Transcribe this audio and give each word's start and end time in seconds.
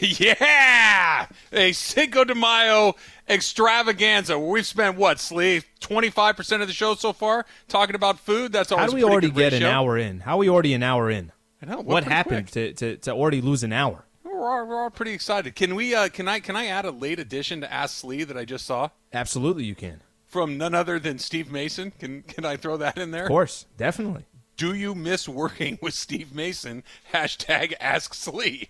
Yeah, 0.20 1.26
a 1.52 1.72
Cinco 1.72 2.24
de 2.24 2.34
Mayo 2.34 2.94
extravaganza 3.28 4.38
where 4.38 4.48
we've 4.48 4.66
spent 4.66 4.96
what, 4.96 5.18
Slee, 5.20 5.62
twenty 5.80 6.10
five 6.10 6.36
percent 6.36 6.62
of 6.62 6.68
the 6.68 6.74
show 6.74 6.94
so 6.94 7.12
far 7.12 7.46
talking 7.68 7.94
about 7.94 8.18
food. 8.18 8.52
That's 8.52 8.70
always 8.72 8.86
How 8.86 8.90
do 8.90 8.96
we 8.96 9.04
already 9.04 9.30
get 9.30 9.52
an 9.52 9.64
hour 9.64 9.96
in? 9.98 10.20
How 10.20 10.34
are 10.34 10.38
we 10.38 10.48
already 10.48 10.74
an 10.74 10.82
hour 10.82 11.10
in? 11.10 11.32
I 11.60 11.66
know, 11.66 11.80
What 11.80 12.04
happened 12.04 12.48
to, 12.52 12.72
to, 12.74 12.96
to 12.98 13.10
already 13.12 13.40
lose 13.40 13.64
an 13.64 13.72
hour? 13.72 14.04
We're 14.22 14.48
all, 14.48 14.66
we're 14.66 14.80
all 14.80 14.90
pretty 14.90 15.12
excited. 15.12 15.56
Can 15.56 15.74
we? 15.74 15.94
Uh, 15.94 16.08
can 16.08 16.28
I? 16.28 16.38
Can 16.40 16.54
I 16.54 16.66
add 16.66 16.84
a 16.84 16.90
late 16.92 17.18
addition 17.18 17.60
to 17.62 17.72
Ask 17.72 17.96
Slee 17.98 18.22
that 18.24 18.36
I 18.36 18.44
just 18.44 18.64
saw 18.66 18.90
Absolutely, 19.12 19.64
you 19.64 19.74
can. 19.74 20.00
from 20.26 20.56
none 20.56 20.74
other 20.74 20.98
than 21.00 21.18
Steve 21.18 21.50
Mason? 21.50 21.90
Can 21.98 22.22
Can 22.22 22.44
I 22.44 22.56
throw 22.56 22.76
that 22.76 22.98
in 22.98 23.10
there? 23.10 23.24
Of 23.24 23.28
course, 23.30 23.66
definitely. 23.76 24.26
Do 24.56 24.74
you 24.74 24.94
miss 24.94 25.28
working 25.28 25.78
with 25.82 25.94
Steve 25.94 26.34
Mason? 26.34 26.82
Hashtag 27.12 27.74
Ask 27.80 28.14
Slee. 28.14 28.68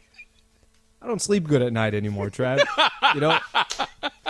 I 1.01 1.07
don't 1.07 1.23
sleep 1.23 1.45
good 1.46 1.62
at 1.62 1.73
night 1.73 1.95
anymore, 1.95 2.29
Trav. 2.31 2.59
you 3.14 3.21
know, 3.21 3.39
I, 4.03 4.25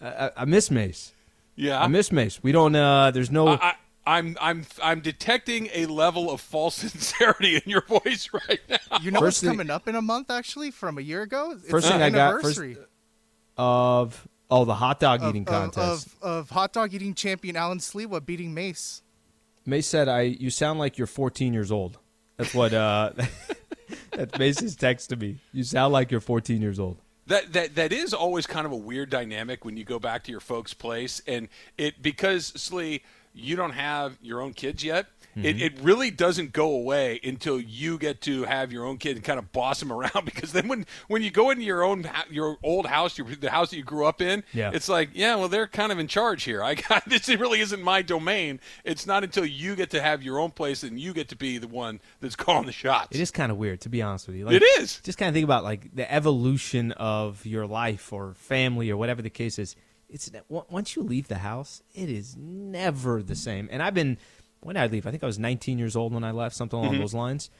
I, 0.00 0.30
I 0.38 0.44
miss 0.44 0.70
Mace. 0.70 1.12
Yeah, 1.56 1.80
I 1.80 1.88
miss 1.88 2.12
Mace. 2.12 2.42
We 2.42 2.52
don't. 2.52 2.74
uh 2.76 3.10
There's 3.10 3.30
no. 3.30 3.48
I, 3.48 3.74
I'm 4.06 4.36
I'm 4.40 4.64
I'm 4.82 5.00
detecting 5.00 5.68
a 5.74 5.86
level 5.86 6.30
of 6.30 6.40
false 6.40 6.74
sincerity 6.76 7.56
in 7.56 7.62
your 7.66 7.82
voice 7.82 8.30
right 8.32 8.60
now. 8.68 8.98
You 9.02 9.10
know 9.10 9.20
First 9.20 9.38
what's 9.38 9.40
thing- 9.40 9.50
coming 9.50 9.70
up 9.70 9.86
in 9.88 9.94
a 9.96 10.02
month, 10.02 10.30
actually, 10.30 10.70
from 10.70 10.98
a 10.98 11.00
year 11.00 11.22
ago? 11.22 11.52
It's 11.56 11.68
First 11.68 11.86
the 11.88 11.92
thing 11.94 12.02
I 12.02 12.10
got- 12.10 12.40
first- 12.42 12.58
anniversary 12.58 12.84
of 13.56 14.26
oh 14.50 14.64
the 14.64 14.74
hot 14.76 15.00
dog 15.00 15.22
of, 15.22 15.30
eating 15.30 15.42
of- 15.42 15.48
contest. 15.48 16.06
Of, 16.22 16.22
of 16.22 16.50
hot 16.50 16.72
dog 16.72 16.94
eating 16.94 17.14
champion 17.14 17.56
Alan 17.56 17.78
Slewa 17.78 18.24
beating 18.24 18.54
Mace. 18.54 19.02
Mace 19.66 19.86
said, 19.86 20.08
"I 20.08 20.22
you 20.22 20.50
sound 20.50 20.78
like 20.78 20.96
you're 20.96 21.06
14 21.08 21.52
years 21.52 21.70
old." 21.72 21.98
That's 22.36 22.54
what 22.54 22.72
uh 22.72 23.12
that's 24.10 24.38
Mace's 24.38 24.76
text 24.76 25.10
to 25.10 25.16
me. 25.16 25.38
You 25.52 25.64
sound 25.64 25.92
like 25.92 26.10
you're 26.10 26.20
14 26.20 26.60
years 26.60 26.78
old. 26.78 26.98
That 27.26 27.52
that 27.52 27.74
that 27.74 27.92
is 27.92 28.14
always 28.14 28.46
kind 28.46 28.64
of 28.64 28.72
a 28.72 28.76
weird 28.76 29.10
dynamic 29.10 29.64
when 29.64 29.76
you 29.76 29.84
go 29.84 29.98
back 29.98 30.24
to 30.24 30.30
your 30.30 30.40
folks' 30.40 30.72
place, 30.72 31.20
and 31.26 31.48
it 31.76 32.00
because 32.00 32.46
Slee, 32.46 33.02
you 33.34 33.54
don't 33.54 33.72
have 33.72 34.16
your 34.22 34.40
own 34.40 34.54
kids 34.54 34.82
yet. 34.82 35.06
It, 35.44 35.56
mm-hmm. 35.56 35.64
it 35.64 35.80
really 35.80 36.10
doesn't 36.10 36.52
go 36.52 36.70
away 36.70 37.20
until 37.24 37.60
you 37.60 37.98
get 37.98 38.20
to 38.22 38.44
have 38.44 38.72
your 38.72 38.84
own 38.84 38.98
kid 38.98 39.16
and 39.16 39.24
kind 39.24 39.38
of 39.38 39.52
boss 39.52 39.80
them 39.80 39.92
around. 39.98 40.24
Because 40.24 40.52
then 40.52 40.68
when 40.68 40.86
when 41.08 41.22
you 41.22 41.30
go 41.30 41.50
into 41.50 41.64
your 41.64 41.82
own 41.82 42.08
your 42.30 42.56
old 42.62 42.86
house, 42.86 43.16
your, 43.18 43.26
the 43.34 43.50
house 43.50 43.70
that 43.70 43.76
you 43.76 43.82
grew 43.84 44.06
up 44.06 44.20
in, 44.20 44.42
Yeah. 44.52 44.70
it's 44.72 44.88
like 44.88 45.10
yeah, 45.14 45.36
well 45.36 45.48
they're 45.48 45.66
kind 45.66 45.92
of 45.92 45.98
in 45.98 46.08
charge 46.08 46.44
here. 46.44 46.62
I 46.62 46.74
got 46.74 47.04
this. 47.08 47.28
really 47.28 47.60
isn't 47.60 47.82
my 47.82 48.02
domain. 48.02 48.60
It's 48.84 49.06
not 49.06 49.22
until 49.24 49.44
you 49.44 49.76
get 49.76 49.90
to 49.90 50.02
have 50.02 50.22
your 50.22 50.38
own 50.38 50.50
place 50.50 50.82
and 50.82 50.98
you 50.98 51.12
get 51.12 51.28
to 51.28 51.36
be 51.36 51.58
the 51.58 51.68
one 51.68 52.00
that's 52.20 52.36
calling 52.44 52.66
the 52.66 52.72
shots. 52.72 53.14
It 53.16 53.20
is 53.20 53.30
kind 53.30 53.52
of 53.52 53.58
weird, 53.58 53.80
to 53.82 53.88
be 53.88 54.02
honest 54.02 54.26
with 54.26 54.36
you. 54.36 54.44
Like, 54.46 54.56
It 54.56 54.62
is. 54.80 55.00
Just 55.00 55.18
kind 55.18 55.28
of 55.28 55.34
think 55.34 55.44
about 55.44 55.64
like 55.64 55.94
the 55.94 56.10
evolution 56.12 56.92
of 56.92 57.44
your 57.46 57.66
life 57.66 58.12
or 58.12 58.34
family 58.34 58.90
or 58.90 58.96
whatever 58.96 59.22
the 59.22 59.30
case 59.30 59.58
is. 59.58 59.76
It's 60.10 60.30
once 60.48 60.96
you 60.96 61.02
leave 61.02 61.28
the 61.28 61.38
house, 61.38 61.82
it 61.94 62.08
is 62.08 62.34
never 62.34 63.22
the 63.22 63.36
same. 63.36 63.68
And 63.70 63.82
I've 63.82 63.92
been 63.92 64.16
when 64.60 64.74
did 64.74 64.82
I 64.82 64.86
leave? 64.86 65.06
I 65.06 65.10
think 65.10 65.22
I 65.22 65.26
was 65.26 65.38
19 65.38 65.78
years 65.78 65.96
old 65.96 66.12
when 66.12 66.24
I 66.24 66.30
left, 66.30 66.54
something 66.56 66.78
Mm-hmm. 66.78 66.88
along 66.88 67.00
those 67.00 67.14
lines. 67.14 67.50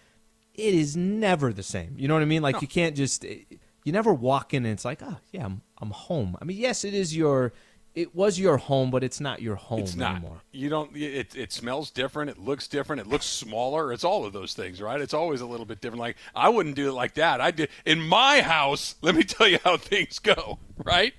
It 0.55 0.75
is 0.75 0.97
never 0.97 1.53
the 1.53 1.63
same. 1.63 1.95
You 1.97 2.09
know 2.09 2.15
what 2.15 2.23
I 2.23 2.27
mean? 2.27 2.43
Like 2.43 2.61
you 2.61 2.69
can't 2.69 2.97
just 2.97 3.25
you 3.25 3.93
never 3.93 4.13
walk 4.13 4.53
in 4.55 4.65
and 4.65 4.73
it's 4.73 4.85
like, 4.85 5.01
oh 5.03 5.19
yeah, 5.33 5.45
I'm 5.47 5.63
I'm 5.81 5.91
home. 5.91 6.37
I 6.43 6.45
mean, 6.45 6.57
yes, 6.57 6.85
it 6.85 6.95
is 6.95 7.17
your 7.17 7.53
it 7.95 8.15
was 8.15 8.39
your 8.39 8.59
home, 8.59 8.91
but 8.91 9.03
it's 9.03 9.19
not 9.21 9.41
your 9.43 9.55
home 9.57 9.81
It's 9.81 9.97
not. 9.97 10.17
anymore. 10.17 10.41
You 10.53 10.69
don't. 10.69 10.97
It, 10.97 11.35
it 11.37 11.53
smells 11.53 11.91
different. 11.91 12.31
It 12.31 12.39
looks 12.39 12.67
different. 12.69 13.01
It 13.01 13.07
looks 13.09 13.25
smaller. 13.27 13.93
It's 13.93 14.05
all 14.05 14.25
of 14.25 14.33
those 14.33 14.53
things, 14.55 14.81
right? 14.81 15.01
It's 15.01 15.15
always 15.15 15.41
a 15.41 15.47
little 15.47 15.67
bit 15.67 15.81
different. 15.81 16.01
Like 16.01 16.17
I 16.35 16.49
wouldn't 16.49 16.75
do 16.77 16.89
it 16.89 16.93
like 16.93 17.15
that. 17.15 17.41
I 17.41 17.51
did 17.53 17.69
in 17.87 18.01
my 18.01 18.41
house. 18.41 18.97
Let 19.03 19.15
me 19.15 19.23
tell 19.23 19.47
you 19.49 19.59
how 19.65 19.77
things 19.77 20.19
go, 20.19 20.59
right? 20.85 21.13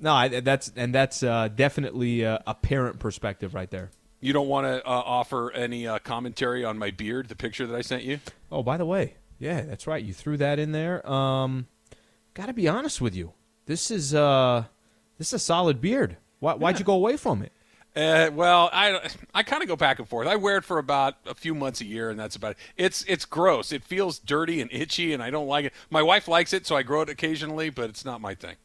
No, 0.00 0.12
I, 0.12 0.28
that's 0.40 0.72
and 0.74 0.92
that's 0.94 1.22
uh, 1.22 1.48
definitely 1.54 2.22
a, 2.22 2.42
a 2.46 2.54
parent 2.54 2.98
perspective 2.98 3.54
right 3.54 3.70
there. 3.70 3.90
You 4.20 4.32
don't 4.32 4.48
want 4.48 4.66
to 4.66 4.86
uh, 4.86 4.90
offer 4.90 5.50
any 5.52 5.86
uh, 5.86 5.98
commentary 5.98 6.64
on 6.64 6.78
my 6.78 6.90
beard, 6.90 7.28
the 7.28 7.36
picture 7.36 7.66
that 7.66 7.74
I 7.74 7.80
sent 7.80 8.04
you. 8.04 8.20
Oh, 8.52 8.62
by 8.62 8.76
the 8.76 8.84
way, 8.84 9.14
yeah, 9.38 9.62
that's 9.62 9.86
right. 9.86 10.02
You 10.04 10.12
threw 10.12 10.36
that 10.36 10.58
in 10.58 10.72
there. 10.72 11.08
Um, 11.10 11.66
got 12.34 12.46
to 12.46 12.52
be 12.52 12.68
honest 12.68 13.00
with 13.00 13.14
you. 13.14 13.32
This 13.66 13.90
is 13.90 14.14
uh, 14.14 14.64
this 15.16 15.28
is 15.28 15.34
a 15.34 15.38
solid 15.38 15.80
beard. 15.80 16.16
Why, 16.38 16.54
why'd 16.54 16.78
you 16.78 16.84
go 16.84 16.94
away 16.94 17.16
from 17.16 17.42
it? 17.42 17.52
Uh, 17.96 18.30
well, 18.32 18.70
I 18.72 19.10
I 19.34 19.42
kind 19.42 19.62
of 19.62 19.68
go 19.68 19.76
back 19.76 19.98
and 19.98 20.08
forth. 20.08 20.28
I 20.28 20.36
wear 20.36 20.58
it 20.58 20.64
for 20.64 20.78
about 20.78 21.16
a 21.26 21.34
few 21.34 21.54
months 21.54 21.80
a 21.80 21.84
year, 21.86 22.10
and 22.10 22.20
that's 22.20 22.36
about 22.36 22.52
it. 22.52 22.56
It's 22.76 23.04
it's 23.08 23.24
gross. 23.24 23.72
It 23.72 23.82
feels 23.82 24.18
dirty 24.18 24.60
and 24.60 24.70
itchy, 24.72 25.12
and 25.12 25.22
I 25.22 25.30
don't 25.30 25.48
like 25.48 25.64
it. 25.66 25.72
My 25.88 26.02
wife 26.02 26.28
likes 26.28 26.52
it, 26.52 26.66
so 26.66 26.76
I 26.76 26.82
grow 26.82 27.02
it 27.02 27.08
occasionally, 27.08 27.70
but 27.70 27.90
it's 27.90 28.04
not 28.04 28.20
my 28.20 28.34
thing. 28.34 28.56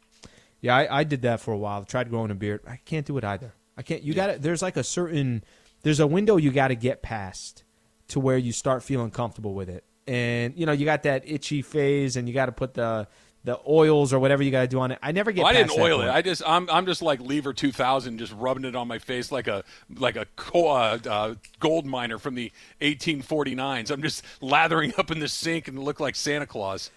Yeah, 0.61 0.75
I, 0.75 0.99
I 0.99 1.03
did 1.03 1.21
that 1.23 1.39
for 1.39 1.53
a 1.53 1.57
while. 1.57 1.83
tried 1.85 2.09
growing 2.09 2.31
a 2.31 2.35
beard. 2.35 2.61
I 2.67 2.79
can't 2.85 3.05
do 3.05 3.17
it 3.17 3.23
either. 3.23 3.53
I 3.77 3.81
can't. 3.81 4.03
You 4.03 4.13
got 4.13 4.27
to 4.27 4.39
There's 4.39 4.61
like 4.61 4.77
a 4.77 4.83
certain. 4.83 5.43
There's 5.83 5.99
a 5.99 6.07
window 6.07 6.37
you 6.37 6.51
got 6.51 6.69
to 6.69 6.75
get 6.75 7.01
past 7.01 7.63
to 8.07 8.19
where 8.19 8.37
you 8.37 8.51
start 8.51 8.83
feeling 8.83 9.11
comfortable 9.11 9.53
with 9.53 9.69
it, 9.69 9.83
and 10.07 10.53
you 10.57 10.65
know 10.65 10.71
you 10.71 10.85
got 10.85 11.03
that 11.03 11.23
itchy 11.27 11.61
phase, 11.61 12.15
and 12.15 12.27
you 12.27 12.33
got 12.33 12.47
to 12.47 12.51
put 12.51 12.73
the 12.73 13.07
the 13.45 13.59
oils 13.67 14.11
or 14.11 14.17
whatever 14.19 14.41
you 14.41 14.49
got 14.49 14.61
to 14.61 14.67
do 14.67 14.79
on 14.79 14.91
it. 14.91 14.99
I 15.03 15.11
never 15.11 15.31
get. 15.31 15.43
Well, 15.43 15.51
I 15.51 15.53
didn't 15.53 15.79
oil 15.79 16.01
it. 16.01 16.09
I 16.09 16.21
just 16.21 16.41
I'm 16.45 16.67
I'm 16.69 16.85
just 16.85 17.01
like 17.01 17.21
Lever 17.21 17.53
2000, 17.53 18.17
just 18.17 18.33
rubbing 18.33 18.65
it 18.65 18.75
on 18.75 18.87
my 18.87 18.97
face 18.97 19.31
like 19.31 19.47
a 19.47 19.63
like 19.97 20.15
a 20.15 20.25
co- 20.35 20.67
uh, 20.67 20.97
uh, 21.07 21.35
gold 21.59 21.85
miner 21.85 22.17
from 22.17 22.35
the 22.35 22.51
1849s. 22.81 23.91
I'm 23.91 24.01
just 24.01 24.23
lathering 24.41 24.93
up 24.97 25.11
in 25.11 25.19
the 25.19 25.27
sink 25.27 25.67
and 25.67 25.77
look 25.79 25.99
like 25.99 26.15
Santa 26.15 26.47
Claus. 26.47 26.89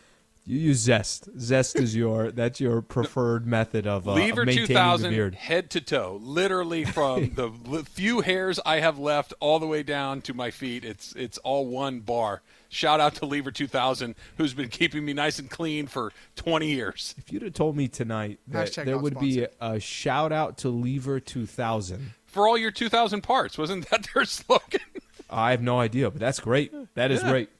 You 0.48 0.58
use 0.58 0.78
zest. 0.78 1.28
Zest 1.38 1.76
is 1.76 1.94
your 1.94 2.30
that's 2.30 2.58
your 2.58 2.80
preferred 2.80 3.46
method 3.46 3.86
of, 3.86 4.08
uh, 4.08 4.14
Lever 4.14 4.46
maintaining 4.46 4.68
the 4.68 4.74
2000, 4.74 5.10
beard. 5.10 5.34
head 5.34 5.68
to 5.70 5.80
toe, 5.82 6.18
literally 6.22 6.86
from 6.86 7.30
the 7.34 7.50
few 7.84 8.22
hairs 8.22 8.58
I 8.64 8.80
have 8.80 8.98
left 8.98 9.34
all 9.40 9.58
the 9.58 9.66
way 9.66 9.82
down 9.82 10.22
to 10.22 10.32
my 10.32 10.50
feet. 10.50 10.86
It's 10.86 11.14
it's 11.16 11.36
all 11.38 11.66
one 11.66 12.00
bar. 12.00 12.40
Shout 12.70 12.98
out 12.98 13.14
to 13.16 13.26
Lever 13.26 13.50
2000, 13.50 14.14
who's 14.38 14.54
been 14.54 14.70
keeping 14.70 15.04
me 15.04 15.12
nice 15.12 15.38
and 15.38 15.50
clean 15.50 15.86
for 15.86 16.12
20 16.36 16.66
years. 16.66 17.14
If 17.18 17.30
you'd 17.30 17.42
have 17.42 17.52
told 17.52 17.76
me 17.76 17.86
tonight 17.86 18.40
that 18.48 18.68
Hashtag 18.68 18.84
there 18.86 18.94
not 18.94 19.02
would 19.02 19.20
be 19.20 19.42
a, 19.42 19.48
a 19.60 19.80
shout 19.80 20.32
out 20.32 20.56
to 20.58 20.70
Lever 20.70 21.20
2000, 21.20 22.12
For 22.24 22.48
all 22.48 22.56
your 22.56 22.70
2000 22.70 23.20
parts, 23.20 23.58
wasn't 23.58 23.90
that 23.90 24.06
their 24.14 24.24
slogan? 24.24 24.80
I 25.28 25.50
have 25.50 25.60
no 25.60 25.78
idea, 25.78 26.10
but 26.10 26.20
that's 26.20 26.40
great. 26.40 26.72
That 26.94 27.10
is 27.10 27.22
great. 27.22 27.50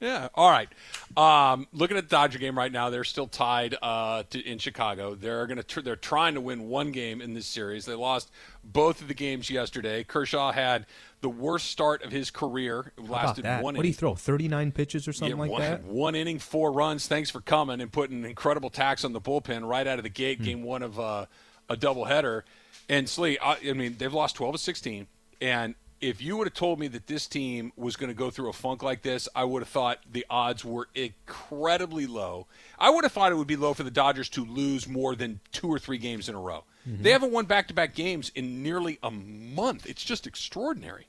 Yeah. 0.00 0.28
All 0.34 0.50
right. 0.50 0.68
Um, 1.16 1.66
looking 1.72 1.96
at 1.96 2.08
the 2.08 2.14
Dodger 2.14 2.38
game 2.38 2.58
right 2.58 2.70
now, 2.70 2.90
they're 2.90 3.04
still 3.04 3.26
tied 3.28 3.76
uh, 3.80 4.24
to, 4.30 4.40
in 4.40 4.58
Chicago. 4.58 5.14
They're 5.14 5.46
going 5.46 5.56
to 5.56 5.62
tr- 5.62 5.80
they're 5.80 5.96
trying 5.96 6.34
to 6.34 6.40
win 6.40 6.68
one 6.68 6.90
game 6.92 7.22
in 7.22 7.32
this 7.32 7.46
series. 7.46 7.86
They 7.86 7.94
lost 7.94 8.30
both 8.62 9.00
of 9.00 9.08
the 9.08 9.14
games 9.14 9.48
yesterday. 9.48 10.04
Kershaw 10.04 10.52
had 10.52 10.86
the 11.20 11.28
worst 11.30 11.70
start 11.70 12.02
of 12.02 12.12
his 12.12 12.30
career. 12.30 12.92
It 12.98 13.08
lasted 13.08 13.44
one 13.62 13.76
What 13.76 13.82
do 13.82 13.88
you 13.88 13.94
throw? 13.94 14.14
39 14.14 14.72
pitches 14.72 15.08
or 15.08 15.12
something 15.12 15.36
Yeah, 15.36 15.40
like 15.42 15.50
one, 15.50 15.60
that? 15.62 15.84
one 15.84 16.14
inning, 16.14 16.38
four 16.38 16.72
runs. 16.72 17.06
Thanks 17.06 17.30
for 17.30 17.40
coming 17.40 17.80
and 17.80 17.90
putting 17.90 18.18
an 18.18 18.24
incredible 18.26 18.70
tax 18.70 19.04
on 19.04 19.12
the 19.12 19.20
bullpen 19.20 19.66
right 19.66 19.86
out 19.86 19.98
of 19.98 20.02
the 20.02 20.10
gate. 20.10 20.38
Hmm. 20.38 20.44
Game 20.44 20.62
one 20.64 20.82
of 20.82 21.00
uh, 21.00 21.26
a 21.70 21.76
doubleheader. 21.76 22.42
And 22.90 23.08
Slee, 23.08 23.38
I, 23.42 23.56
I 23.66 23.72
mean, 23.72 23.96
they've 23.98 24.12
lost 24.12 24.36
12 24.36 24.56
of 24.56 24.60
16. 24.60 25.06
And 25.40 25.74
if 26.08 26.20
you 26.20 26.36
would 26.36 26.46
have 26.46 26.54
told 26.54 26.78
me 26.78 26.88
that 26.88 27.06
this 27.06 27.26
team 27.26 27.72
was 27.76 27.96
going 27.96 28.08
to 28.08 28.14
go 28.14 28.30
through 28.30 28.50
a 28.50 28.52
funk 28.52 28.82
like 28.82 29.02
this, 29.02 29.28
I 29.34 29.44
would 29.44 29.62
have 29.62 29.68
thought 29.68 30.00
the 30.10 30.26
odds 30.28 30.64
were 30.64 30.88
incredibly 30.94 32.06
low. 32.06 32.46
I 32.78 32.90
would 32.90 33.04
have 33.04 33.12
thought 33.12 33.32
it 33.32 33.36
would 33.36 33.46
be 33.46 33.56
low 33.56 33.72
for 33.72 33.82
the 33.82 33.90
Dodgers 33.90 34.28
to 34.30 34.44
lose 34.44 34.86
more 34.86 35.14
than 35.16 35.40
two 35.50 35.68
or 35.68 35.78
three 35.78 35.98
games 35.98 36.28
in 36.28 36.34
a 36.34 36.40
row. 36.40 36.64
Mm-hmm. 36.88 37.02
They 37.02 37.10
haven't 37.10 37.32
won 37.32 37.46
back 37.46 37.68
to 37.68 37.74
back 37.74 37.94
games 37.94 38.30
in 38.34 38.62
nearly 38.62 38.98
a 39.02 39.10
month. 39.10 39.86
It's 39.86 40.04
just 40.04 40.26
extraordinary. 40.26 41.06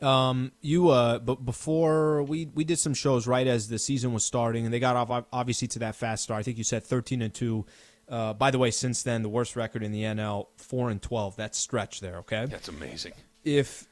Um, 0.00 0.52
you 0.60 0.90
uh, 0.90 1.18
but 1.18 1.44
before 1.44 2.22
we 2.22 2.50
we 2.54 2.64
did 2.64 2.78
some 2.78 2.92
shows 2.92 3.26
right 3.26 3.46
as 3.46 3.68
the 3.68 3.78
season 3.78 4.12
was 4.12 4.26
starting, 4.26 4.66
and 4.66 4.74
they 4.74 4.80
got 4.80 4.94
off 4.96 5.24
obviously 5.32 5.68
to 5.68 5.78
that 5.80 5.96
fast 5.96 6.22
start. 6.22 6.40
I 6.40 6.42
think 6.42 6.58
you 6.58 6.64
said 6.64 6.84
13 6.84 7.22
and 7.22 7.32
two. 7.32 7.64
Uh, 8.08 8.34
by 8.34 8.50
the 8.50 8.58
way, 8.58 8.70
since 8.70 9.02
then 9.02 9.22
the 9.22 9.28
worst 9.28 9.56
record 9.56 9.82
in 9.82 9.92
the 9.92 10.02
NL, 10.02 10.46
four 10.56 10.90
and 10.90 11.02
12. 11.02 11.34
That's 11.36 11.58
stretch 11.58 12.00
there. 12.00 12.18
Okay. 12.18 12.46
That's 12.46 12.68
amazing. 12.68 13.14
if 13.42 13.88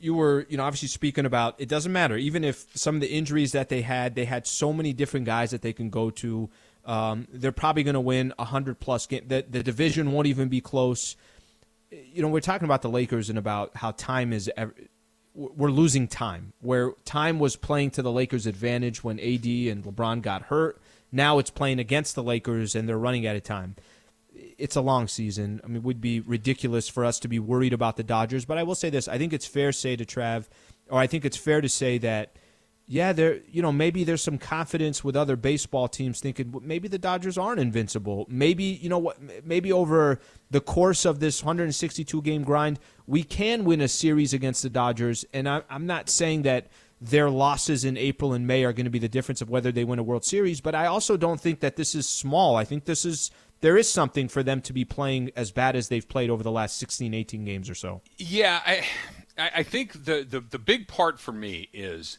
you 0.00 0.14
were, 0.14 0.46
you 0.48 0.56
know, 0.56 0.64
obviously 0.64 0.88
speaking 0.88 1.26
about 1.26 1.56
it 1.58 1.68
doesn't 1.68 1.92
matter. 1.92 2.16
Even 2.16 2.44
if 2.44 2.66
some 2.74 2.94
of 2.94 3.00
the 3.00 3.08
injuries 3.08 3.52
that 3.52 3.68
they 3.68 3.82
had, 3.82 4.14
they 4.14 4.24
had 4.24 4.46
so 4.46 4.72
many 4.72 4.92
different 4.92 5.26
guys 5.26 5.50
that 5.50 5.62
they 5.62 5.72
can 5.72 5.90
go 5.90 6.10
to. 6.10 6.48
Um, 6.84 7.26
they're 7.32 7.52
probably 7.52 7.82
going 7.82 7.94
to 7.94 8.00
win 8.00 8.32
hundred 8.38 8.78
plus 8.78 9.06
game. 9.06 9.24
The, 9.26 9.44
the 9.48 9.62
division 9.62 10.12
won't 10.12 10.28
even 10.28 10.48
be 10.48 10.60
close. 10.60 11.16
You 11.90 12.22
know, 12.22 12.28
we're 12.28 12.40
talking 12.40 12.64
about 12.64 12.82
the 12.82 12.90
Lakers 12.90 13.28
and 13.28 13.38
about 13.38 13.76
how 13.76 13.90
time 13.92 14.32
is. 14.32 14.50
We're 15.34 15.70
losing 15.70 16.08
time. 16.08 16.52
Where 16.60 16.92
time 17.04 17.38
was 17.38 17.56
playing 17.56 17.90
to 17.92 18.02
the 18.02 18.12
Lakers' 18.12 18.46
advantage 18.46 19.02
when 19.02 19.18
AD 19.18 19.44
and 19.44 19.84
LeBron 19.84 20.22
got 20.22 20.42
hurt. 20.42 20.80
Now 21.12 21.38
it's 21.38 21.50
playing 21.50 21.78
against 21.78 22.14
the 22.14 22.22
Lakers 22.22 22.74
and 22.74 22.88
they're 22.88 22.98
running 22.98 23.26
out 23.26 23.36
of 23.36 23.42
time 23.42 23.76
it's 24.58 24.76
a 24.76 24.80
long 24.80 25.08
season. 25.08 25.60
I 25.64 25.66
mean, 25.66 25.76
it 25.76 25.82
would 25.82 26.00
be 26.00 26.20
ridiculous 26.20 26.88
for 26.88 27.04
us 27.04 27.18
to 27.20 27.28
be 27.28 27.38
worried 27.38 27.72
about 27.72 27.96
the 27.96 28.02
Dodgers. 28.02 28.44
But 28.44 28.58
I 28.58 28.62
will 28.62 28.74
say 28.74 28.90
this: 28.90 29.08
I 29.08 29.18
think 29.18 29.32
it's 29.32 29.46
fair 29.46 29.72
to 29.72 29.78
say 29.78 29.96
to 29.96 30.04
Trav, 30.04 30.48
or 30.88 30.98
I 30.98 31.06
think 31.06 31.24
it's 31.24 31.36
fair 31.36 31.60
to 31.60 31.68
say 31.68 31.98
that 31.98 32.36
yeah, 32.88 33.12
there 33.12 33.40
you 33.50 33.62
know 33.62 33.72
maybe 33.72 34.04
there's 34.04 34.22
some 34.22 34.38
confidence 34.38 35.02
with 35.02 35.16
other 35.16 35.34
baseball 35.34 35.88
teams 35.88 36.20
thinking 36.20 36.52
well, 36.52 36.62
maybe 36.64 36.86
the 36.86 36.98
Dodgers 36.98 37.36
aren't 37.36 37.58
invincible. 37.58 38.26
Maybe 38.28 38.64
you 38.64 38.88
know 38.88 38.98
what? 38.98 39.18
Maybe 39.44 39.72
over 39.72 40.20
the 40.50 40.60
course 40.60 41.04
of 41.04 41.18
this 41.18 41.42
162 41.42 42.22
game 42.22 42.44
grind, 42.44 42.78
we 43.06 43.24
can 43.24 43.64
win 43.64 43.80
a 43.80 43.88
series 43.88 44.32
against 44.32 44.62
the 44.62 44.70
Dodgers. 44.70 45.24
And 45.32 45.48
I, 45.48 45.62
I'm 45.68 45.86
not 45.86 46.08
saying 46.08 46.42
that 46.42 46.68
their 47.00 47.28
losses 47.28 47.84
in 47.84 47.96
April 47.96 48.32
and 48.32 48.46
May 48.46 48.64
are 48.64 48.72
going 48.72 48.84
to 48.84 48.90
be 48.90 48.98
the 48.98 49.08
difference 49.08 49.42
of 49.42 49.50
whether 49.50 49.70
they 49.70 49.84
win 49.84 49.98
a 49.98 50.02
World 50.02 50.24
Series, 50.24 50.60
but 50.60 50.74
I 50.74 50.86
also 50.86 51.16
don't 51.16 51.40
think 51.40 51.60
that 51.60 51.76
this 51.76 51.94
is 51.94 52.08
small. 52.08 52.56
I 52.56 52.64
think 52.64 52.84
this 52.84 53.04
is 53.04 53.30
there 53.60 53.76
is 53.76 53.90
something 53.90 54.28
for 54.28 54.42
them 54.42 54.60
to 54.62 54.72
be 54.72 54.84
playing 54.84 55.30
as 55.36 55.50
bad 55.50 55.76
as 55.76 55.88
they've 55.88 56.08
played 56.08 56.30
over 56.30 56.42
the 56.42 56.50
last 56.50 56.76
16, 56.78 57.14
18 57.14 57.44
games 57.44 57.70
or 57.70 57.74
so. 57.74 58.02
Yeah, 58.18 58.60
I 58.64 58.84
I 59.38 59.62
think 59.62 60.04
the 60.04 60.26
the, 60.28 60.40
the 60.40 60.58
big 60.58 60.88
part 60.88 61.18
for 61.18 61.32
me 61.32 61.68
is 61.72 62.18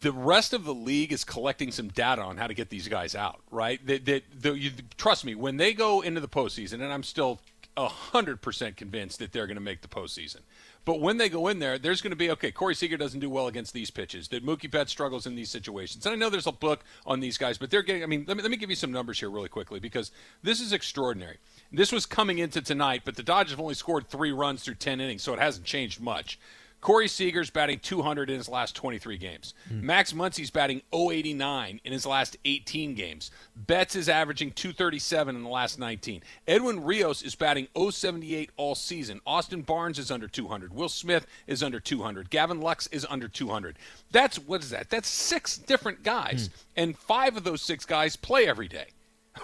the 0.00 0.12
rest 0.12 0.52
of 0.52 0.64
the 0.64 0.74
league 0.74 1.12
is 1.12 1.24
collecting 1.24 1.72
some 1.72 1.88
data 1.88 2.22
on 2.22 2.36
how 2.36 2.46
to 2.46 2.54
get 2.54 2.68
these 2.68 2.86
guys 2.86 3.14
out, 3.14 3.40
right? 3.50 3.84
That, 3.86 4.04
that, 4.06 4.22
you, 4.56 4.70
trust 4.96 5.24
me, 5.24 5.34
when 5.34 5.56
they 5.56 5.72
go 5.72 6.02
into 6.02 6.20
the 6.20 6.28
postseason, 6.28 6.74
and 6.74 6.92
I'm 6.92 7.02
still 7.02 7.40
hundred 7.76 8.42
percent 8.42 8.76
convinced 8.76 9.20
that 9.20 9.32
they're 9.32 9.46
going 9.46 9.56
to 9.56 9.62
make 9.62 9.82
the 9.82 9.88
postseason. 9.88 10.40
But 10.88 11.00
when 11.00 11.18
they 11.18 11.28
go 11.28 11.48
in 11.48 11.58
there, 11.58 11.78
there's 11.78 12.00
going 12.00 12.12
to 12.12 12.16
be 12.16 12.30
okay. 12.30 12.50
Corey 12.50 12.74
Seager 12.74 12.96
doesn't 12.96 13.20
do 13.20 13.28
well 13.28 13.46
against 13.46 13.74
these 13.74 13.90
pitches. 13.90 14.28
That 14.28 14.42
Mookie 14.42 14.70
Betts 14.70 14.90
struggles 14.90 15.26
in 15.26 15.34
these 15.34 15.50
situations. 15.50 16.06
And 16.06 16.14
I 16.14 16.16
know 16.16 16.30
there's 16.30 16.46
a 16.46 16.50
book 16.50 16.82
on 17.04 17.20
these 17.20 17.36
guys, 17.36 17.58
but 17.58 17.68
they're 17.68 17.82
getting. 17.82 18.02
I 18.02 18.06
mean, 18.06 18.24
let 18.26 18.38
me 18.38 18.42
let 18.42 18.50
me 18.50 18.56
give 18.56 18.70
you 18.70 18.74
some 18.74 18.90
numbers 18.90 19.20
here 19.20 19.28
really 19.28 19.50
quickly 19.50 19.80
because 19.80 20.12
this 20.42 20.62
is 20.62 20.72
extraordinary. 20.72 21.36
This 21.70 21.92
was 21.92 22.06
coming 22.06 22.38
into 22.38 22.62
tonight, 22.62 23.02
but 23.04 23.16
the 23.16 23.22
Dodgers 23.22 23.50
have 23.50 23.60
only 23.60 23.74
scored 23.74 24.08
three 24.08 24.32
runs 24.32 24.62
through 24.62 24.76
ten 24.76 24.98
innings, 24.98 25.22
so 25.22 25.34
it 25.34 25.38
hasn't 25.38 25.66
changed 25.66 26.00
much. 26.00 26.38
Corey 26.80 27.08
Seager's 27.08 27.50
batting 27.50 27.80
200 27.80 28.30
in 28.30 28.36
his 28.36 28.48
last 28.48 28.76
23 28.76 29.18
games. 29.18 29.54
Mm. 29.72 29.82
Max 29.82 30.12
Muncy's 30.12 30.50
batting 30.50 30.82
089 30.92 31.80
in 31.82 31.92
his 31.92 32.06
last 32.06 32.36
18 32.44 32.94
games. 32.94 33.30
Betts 33.56 33.96
is 33.96 34.08
averaging 34.08 34.52
237 34.52 35.34
in 35.34 35.42
the 35.42 35.48
last 35.48 35.78
19. 35.78 36.22
Edwin 36.46 36.84
Rios 36.84 37.22
is 37.22 37.34
batting 37.34 37.66
078 37.76 38.50
all 38.56 38.74
season. 38.74 39.20
Austin 39.26 39.62
Barnes 39.62 39.98
is 39.98 40.10
under 40.10 40.28
200. 40.28 40.72
Will 40.72 40.88
Smith 40.88 41.26
is 41.46 41.62
under 41.62 41.80
200. 41.80 42.30
Gavin 42.30 42.60
Lux 42.60 42.86
is 42.88 43.06
under 43.10 43.28
200. 43.28 43.76
That's 44.12 44.38
what 44.38 44.62
is 44.62 44.70
that? 44.70 44.88
That's 44.88 45.08
six 45.08 45.58
different 45.58 46.04
guys, 46.04 46.48
mm. 46.48 46.52
and 46.76 46.98
five 46.98 47.36
of 47.36 47.44
those 47.44 47.62
six 47.62 47.84
guys 47.84 48.16
play 48.16 48.46
every 48.46 48.68
day. 48.68 48.88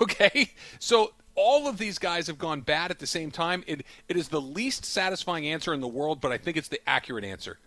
Okay, 0.01 0.51
so 0.81 1.13
all 1.35 1.69
of 1.69 1.79
these 1.79 1.99
guys 1.99 2.27
have 2.27 2.39
gone 2.39 2.61
bad 2.61 2.91
at 2.91 2.99
the 2.99 3.07
same 3.07 3.31
time. 3.31 3.65
It 3.67 3.85
it 4.09 4.17
is 4.17 4.29
the 4.29 4.41
least 4.41 4.85
satisfying 4.85 5.47
answer 5.47 5.75
in 5.75 5.81
the 5.81 5.89
world, 5.89 6.21
but 6.21 6.33
I 6.33 6.39
think 6.39 6.57
it's 6.57 6.69
the 6.69 6.81
accurate 6.89 7.25
answer. 7.25 7.59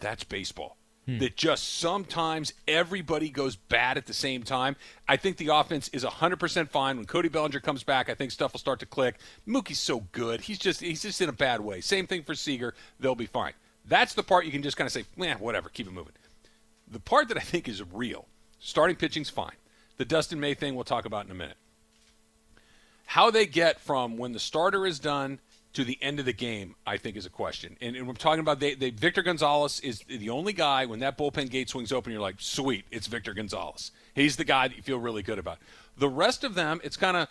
That's 0.00 0.24
baseball. 0.24 0.76
Hmm. 1.06 1.18
That 1.18 1.36
just 1.36 1.78
sometimes 1.78 2.52
everybody 2.68 3.28
goes 3.28 3.56
bad 3.56 3.96
at 3.96 4.06
the 4.06 4.14
same 4.14 4.44
time. 4.44 4.76
I 5.08 5.16
think 5.16 5.36
the 5.36 5.48
offense 5.48 5.88
is 5.88 6.04
100% 6.04 6.68
fine. 6.68 6.96
When 6.96 7.06
Cody 7.06 7.28
Bellinger 7.28 7.58
comes 7.58 7.82
back, 7.82 8.08
I 8.08 8.14
think 8.14 8.30
stuff 8.30 8.52
will 8.52 8.60
start 8.60 8.78
to 8.80 8.86
click. 8.86 9.18
Mookie's 9.46 9.80
so 9.80 10.04
good. 10.12 10.42
He's 10.42 10.58
just 10.58 10.80
he's 10.80 11.02
just 11.02 11.20
in 11.20 11.28
a 11.28 11.32
bad 11.32 11.60
way. 11.60 11.80
Same 11.80 12.06
thing 12.06 12.22
for 12.22 12.34
Seager. 12.34 12.74
They'll 13.00 13.14
be 13.14 13.26
fine. 13.26 13.54
That's 13.84 14.14
the 14.14 14.22
part 14.22 14.44
you 14.46 14.52
can 14.52 14.62
just 14.62 14.76
kind 14.76 14.86
of 14.86 14.92
say, 14.92 15.04
"Man, 15.16 15.38
whatever, 15.38 15.68
keep 15.68 15.88
it 15.88 15.92
moving." 15.92 16.12
The 16.88 17.00
part 17.00 17.28
that 17.28 17.36
I 17.36 17.40
think 17.40 17.68
is 17.68 17.82
real, 17.92 18.26
starting 18.60 18.96
pitching's 18.96 19.30
fine. 19.30 19.56
The 19.96 20.04
Dustin 20.04 20.38
May 20.38 20.54
thing 20.54 20.74
we'll 20.74 20.84
talk 20.84 21.04
about 21.04 21.24
in 21.24 21.32
a 21.32 21.34
minute. 21.34 21.56
How 23.12 23.30
they 23.30 23.44
get 23.44 23.78
from 23.78 24.16
when 24.16 24.32
the 24.32 24.38
starter 24.38 24.86
is 24.86 24.98
done 24.98 25.38
to 25.74 25.84
the 25.84 25.98
end 26.00 26.18
of 26.18 26.24
the 26.24 26.32
game, 26.32 26.76
I 26.86 26.96
think, 26.96 27.14
is 27.14 27.26
a 27.26 27.30
question. 27.30 27.76
And, 27.82 27.94
and 27.94 28.08
we're 28.08 28.14
talking 28.14 28.40
about 28.40 28.58
they, 28.58 28.74
they, 28.74 28.88
Victor 28.88 29.20
Gonzalez 29.20 29.80
is 29.80 30.00
the 30.08 30.30
only 30.30 30.54
guy 30.54 30.86
when 30.86 31.00
that 31.00 31.18
bullpen 31.18 31.50
gate 31.50 31.68
swings 31.68 31.92
open, 31.92 32.10
you're 32.10 32.22
like, 32.22 32.36
sweet, 32.38 32.86
it's 32.90 33.08
Victor 33.08 33.34
Gonzalez. 33.34 33.92
He's 34.14 34.36
the 34.36 34.44
guy 34.44 34.66
that 34.66 34.78
you 34.78 34.82
feel 34.82 34.96
really 34.98 35.22
good 35.22 35.38
about. 35.38 35.58
The 35.98 36.08
rest 36.08 36.42
of 36.42 36.54
them, 36.54 36.80
it's 36.82 36.96
kind 36.96 37.18
of, 37.18 37.28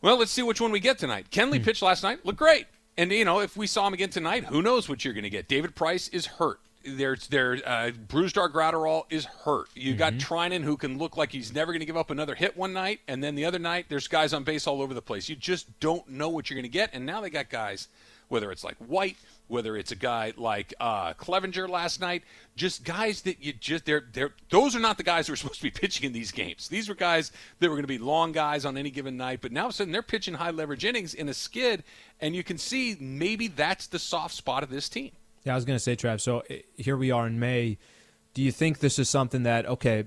well, 0.00 0.16
let's 0.16 0.30
see 0.30 0.44
which 0.44 0.60
one 0.60 0.70
we 0.70 0.78
get 0.78 0.98
tonight. 0.98 1.32
Kenley 1.32 1.58
hmm. 1.58 1.64
pitched 1.64 1.82
last 1.82 2.04
night, 2.04 2.24
looked 2.24 2.38
great. 2.38 2.68
And, 2.96 3.10
you 3.10 3.24
know, 3.24 3.40
if 3.40 3.56
we 3.56 3.66
saw 3.66 3.88
him 3.88 3.94
again 3.94 4.10
tonight, 4.10 4.44
who 4.44 4.62
knows 4.62 4.88
what 4.88 5.04
you're 5.04 5.14
going 5.14 5.24
to 5.24 5.30
get. 5.30 5.48
David 5.48 5.74
Price 5.74 6.06
is 6.06 6.26
hurt 6.26 6.60
there's 6.84 7.28
there 7.28 7.54
uh, 7.64 7.90
Brusdar 8.08 8.50
Graterol 8.50 9.04
is 9.10 9.24
hurt. 9.24 9.68
You 9.74 9.90
mm-hmm. 9.90 9.98
got 9.98 10.12
Treinen 10.14 10.62
who 10.62 10.76
can 10.76 10.98
look 10.98 11.16
like 11.16 11.32
he's 11.32 11.52
never 11.52 11.72
going 11.72 11.80
to 11.80 11.86
give 11.86 11.96
up 11.96 12.10
another 12.10 12.34
hit 12.34 12.56
one 12.56 12.72
night, 12.72 13.00
and 13.08 13.22
then 13.22 13.34
the 13.34 13.44
other 13.44 13.58
night 13.58 13.86
there's 13.88 14.08
guys 14.08 14.32
on 14.32 14.44
base 14.44 14.66
all 14.66 14.82
over 14.82 14.94
the 14.94 15.02
place. 15.02 15.28
You 15.28 15.36
just 15.36 15.80
don't 15.80 16.08
know 16.08 16.28
what 16.28 16.48
you're 16.48 16.56
going 16.56 16.64
to 16.64 16.68
get, 16.68 16.90
and 16.92 17.06
now 17.06 17.20
they 17.20 17.30
got 17.30 17.48
guys, 17.48 17.88
whether 18.28 18.52
it's 18.52 18.64
like 18.64 18.76
White, 18.76 19.16
whether 19.48 19.76
it's 19.76 19.92
a 19.92 19.96
guy 19.96 20.32
like 20.36 20.74
uh, 20.80 21.14
Cleavinger 21.14 21.68
last 21.68 22.00
night, 22.00 22.22
just 22.56 22.84
guys 22.84 23.22
that 23.22 23.42
you 23.42 23.52
just 23.52 23.84
they're 23.84 24.04
they're 24.12 24.32
those 24.50 24.76
are 24.76 24.80
not 24.80 24.96
the 24.96 25.02
guys 25.02 25.26
who 25.26 25.32
are 25.32 25.36
supposed 25.44 25.58
to 25.58 25.62
be 25.62 25.70
pitching 25.70 26.06
in 26.06 26.12
these 26.12 26.32
games. 26.32 26.68
These 26.68 26.88
were 26.88 26.94
guys 26.94 27.32
that 27.60 27.68
were 27.68 27.76
going 27.76 27.84
to 27.84 27.88
be 27.88 27.98
long 27.98 28.32
guys 28.32 28.64
on 28.64 28.76
any 28.76 28.90
given 28.90 29.16
night, 29.16 29.40
but 29.40 29.52
now 29.52 29.62
all 29.62 29.66
of 29.68 29.74
a 29.74 29.76
sudden 29.76 29.92
they're 29.92 30.02
pitching 30.02 30.34
high 30.34 30.50
leverage 30.50 30.84
innings 30.84 31.14
in 31.14 31.28
a 31.28 31.34
skid, 31.34 31.84
and 32.20 32.34
you 32.34 32.44
can 32.44 32.58
see 32.58 32.96
maybe 33.00 33.48
that's 33.48 33.86
the 33.86 33.98
soft 33.98 34.34
spot 34.34 34.62
of 34.62 34.70
this 34.70 34.88
team. 34.88 35.12
Yeah, 35.44 35.52
I 35.52 35.56
was 35.56 35.64
going 35.64 35.76
to 35.76 35.82
say, 35.82 35.94
Trav. 35.94 36.20
So 36.20 36.42
eh, 36.50 36.60
here 36.76 36.96
we 36.96 37.10
are 37.10 37.26
in 37.26 37.38
May. 37.38 37.78
Do 38.32 38.42
you 38.42 38.50
think 38.50 38.80
this 38.80 38.98
is 38.98 39.08
something 39.08 39.44
that 39.44 39.66
okay, 39.66 40.04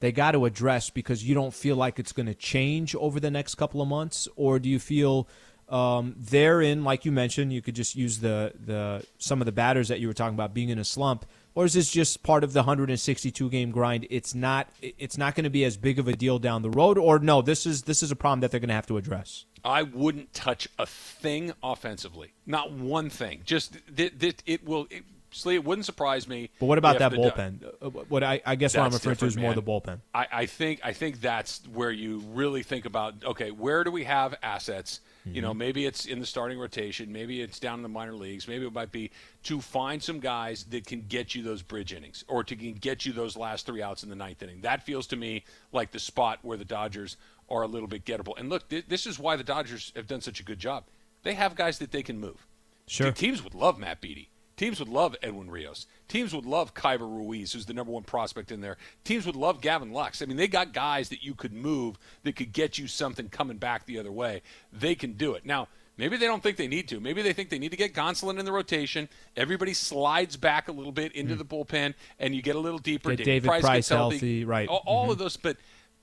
they 0.00 0.12
got 0.12 0.32
to 0.32 0.44
address 0.44 0.90
because 0.90 1.24
you 1.24 1.34
don't 1.34 1.54
feel 1.54 1.76
like 1.76 1.98
it's 1.98 2.12
going 2.12 2.26
to 2.26 2.34
change 2.34 2.94
over 2.94 3.20
the 3.20 3.30
next 3.30 3.54
couple 3.54 3.80
of 3.80 3.88
months, 3.88 4.28
or 4.36 4.58
do 4.58 4.68
you 4.68 4.78
feel 4.78 5.28
um, 5.68 6.16
therein, 6.18 6.82
like 6.82 7.04
you 7.04 7.12
mentioned, 7.12 7.52
you 7.52 7.62
could 7.62 7.76
just 7.76 7.94
use 7.94 8.18
the 8.18 8.52
the 8.58 9.04
some 9.18 9.40
of 9.40 9.46
the 9.46 9.52
batters 9.52 9.88
that 9.88 10.00
you 10.00 10.08
were 10.08 10.14
talking 10.14 10.34
about 10.34 10.52
being 10.52 10.68
in 10.68 10.78
a 10.78 10.84
slump, 10.84 11.24
or 11.54 11.64
is 11.64 11.74
this 11.74 11.90
just 11.90 12.22
part 12.22 12.44
of 12.44 12.52
the 12.52 12.60
162 12.60 13.50
game 13.50 13.70
grind? 13.70 14.06
It's 14.10 14.34
not 14.34 14.68
it's 14.80 15.18
not 15.18 15.34
going 15.34 15.44
to 15.44 15.50
be 15.50 15.64
as 15.64 15.76
big 15.76 15.98
of 15.98 16.08
a 16.08 16.14
deal 16.14 16.38
down 16.38 16.62
the 16.62 16.70
road, 16.70 16.98
or 16.98 17.18
no, 17.18 17.42
this 17.42 17.66
is 17.66 17.82
this 17.82 18.02
is 18.02 18.10
a 18.10 18.16
problem 18.16 18.40
that 18.40 18.50
they're 18.50 18.60
going 18.60 18.68
to 18.68 18.74
have 18.74 18.86
to 18.86 18.96
address. 18.96 19.46
I 19.64 19.82
wouldn't 19.82 20.32
touch 20.32 20.68
a 20.78 20.86
thing 20.86 21.52
offensively. 21.62 22.32
Not 22.46 22.72
one 22.72 23.10
thing. 23.10 23.42
Just 23.44 23.76
that, 23.94 24.18
that 24.20 24.42
it 24.46 24.64
will. 24.64 24.86
It, 24.90 25.04
Slee, 25.32 25.54
it 25.54 25.64
wouldn't 25.64 25.86
surprise 25.86 26.26
me. 26.26 26.50
But 26.58 26.66
what 26.66 26.78
about 26.78 26.98
that 26.98 27.12
bullpen? 27.12 27.64
Uh, 27.80 27.90
what 28.08 28.24
I, 28.24 28.42
I 28.44 28.56
guess 28.56 28.76
what 28.76 28.84
I'm 28.84 28.92
referring 28.92 29.16
to 29.16 29.26
is 29.26 29.36
more 29.36 29.54
the 29.54 29.62
bullpen. 29.62 30.00
I, 30.14 30.26
I, 30.32 30.46
think 30.46 30.80
I 30.82 30.92
think 30.92 31.20
that's 31.20 31.62
where 31.72 31.90
you 31.90 32.18
really 32.32 32.62
think 32.62 32.84
about. 32.84 33.14
Okay, 33.24 33.50
where 33.50 33.84
do 33.84 33.90
we 33.90 34.04
have 34.04 34.34
assets? 34.42 35.00
Mm-hmm. 35.20 35.36
You 35.36 35.42
know, 35.42 35.50
mm-hmm. 35.50 35.58
maybe 35.58 35.86
it's 35.86 36.06
in 36.06 36.18
the 36.18 36.26
starting 36.26 36.58
rotation, 36.58 37.12
maybe 37.12 37.42
it's 37.42 37.60
down 37.60 37.78
in 37.78 37.82
the 37.82 37.88
minor 37.88 38.14
leagues, 38.14 38.48
maybe 38.48 38.66
it 38.66 38.72
might 38.72 38.90
be 38.90 39.10
to 39.44 39.60
find 39.60 40.02
some 40.02 40.18
guys 40.18 40.64
that 40.70 40.86
can 40.86 41.04
get 41.08 41.34
you 41.34 41.42
those 41.42 41.62
bridge 41.62 41.92
innings 41.92 42.24
or 42.26 42.42
to 42.42 42.54
get 42.56 43.06
you 43.06 43.12
those 43.12 43.36
last 43.36 43.66
three 43.66 43.82
outs 43.82 44.02
in 44.02 44.08
the 44.08 44.16
ninth 44.16 44.42
inning. 44.42 44.62
That 44.62 44.82
feels 44.82 45.06
to 45.08 45.16
me 45.16 45.44
like 45.72 45.92
the 45.92 45.98
spot 45.98 46.38
where 46.42 46.56
the 46.56 46.64
Dodgers 46.64 47.16
are 47.48 47.62
a 47.62 47.66
little 47.66 47.88
bit 47.88 48.04
gettable. 48.04 48.38
And 48.38 48.48
look, 48.48 48.68
th- 48.68 48.86
this 48.88 49.06
is 49.06 49.18
why 49.18 49.36
the 49.36 49.44
Dodgers 49.44 49.92
have 49.94 50.06
done 50.06 50.20
such 50.20 50.40
a 50.40 50.44
good 50.44 50.58
job. 50.58 50.84
They 51.22 51.34
have 51.34 51.54
guys 51.54 51.78
that 51.78 51.92
they 51.92 52.02
can 52.02 52.18
move. 52.18 52.46
Sure. 52.86 53.12
teams 53.12 53.44
would 53.44 53.54
love 53.54 53.78
Matt 53.78 54.00
Beaty. 54.00 54.30
Teams 54.60 54.78
would 54.78 54.90
love 54.90 55.16
Edwin 55.22 55.50
Rios. 55.50 55.86
Teams 56.06 56.34
would 56.34 56.44
love 56.44 56.74
Keibert 56.74 57.10
Ruiz, 57.16 57.50
who's 57.50 57.64
the 57.64 57.72
number 57.72 57.92
one 57.92 58.02
prospect 58.02 58.52
in 58.52 58.60
there. 58.60 58.76
Teams 59.04 59.24
would 59.24 59.34
love 59.34 59.62
Gavin 59.62 59.90
Lux. 59.90 60.20
I 60.20 60.26
mean, 60.26 60.36
they 60.36 60.48
got 60.48 60.74
guys 60.74 61.08
that 61.08 61.24
you 61.24 61.34
could 61.34 61.54
move 61.54 61.98
that 62.24 62.36
could 62.36 62.52
get 62.52 62.76
you 62.76 62.86
something 62.86 63.30
coming 63.30 63.56
back 63.56 63.86
the 63.86 63.98
other 63.98 64.12
way. 64.12 64.42
They 64.70 64.94
can 64.94 65.14
do 65.14 65.32
it. 65.32 65.46
Now, 65.46 65.68
Maybe 65.96 66.16
they 66.16 66.26
don't 66.26 66.42
think 66.42 66.56
they 66.56 66.68
need 66.68 66.88
to. 66.88 67.00
Maybe 67.00 67.20
they 67.20 67.34
think 67.34 67.50
they 67.50 67.58
need 67.58 67.72
to 67.72 67.76
get 67.76 67.92
Gonsolin 67.92 68.38
in 68.38 68.46
the 68.46 68.52
rotation. 68.52 69.06
Everybody 69.36 69.74
slides 69.74 70.34
back 70.34 70.68
a 70.68 70.72
little 70.72 70.92
bit 70.92 71.12
into 71.12 71.34
mm. 71.34 71.38
the 71.38 71.44
bullpen, 71.44 71.92
and 72.18 72.34
you 72.34 72.40
get 72.40 72.56
a 72.56 72.58
little 72.58 72.78
deeper. 72.78 73.14
Get 73.14 73.26
David, 73.26 73.46
Price, 73.46 73.60
Price 73.60 73.88
healthy. 73.90 74.16
healthy. 74.16 74.44
right? 74.46 74.66
All, 74.66 75.02
mm-hmm. 75.02 75.12
of 75.12 75.18
those, 75.18 75.36
but 75.36 75.58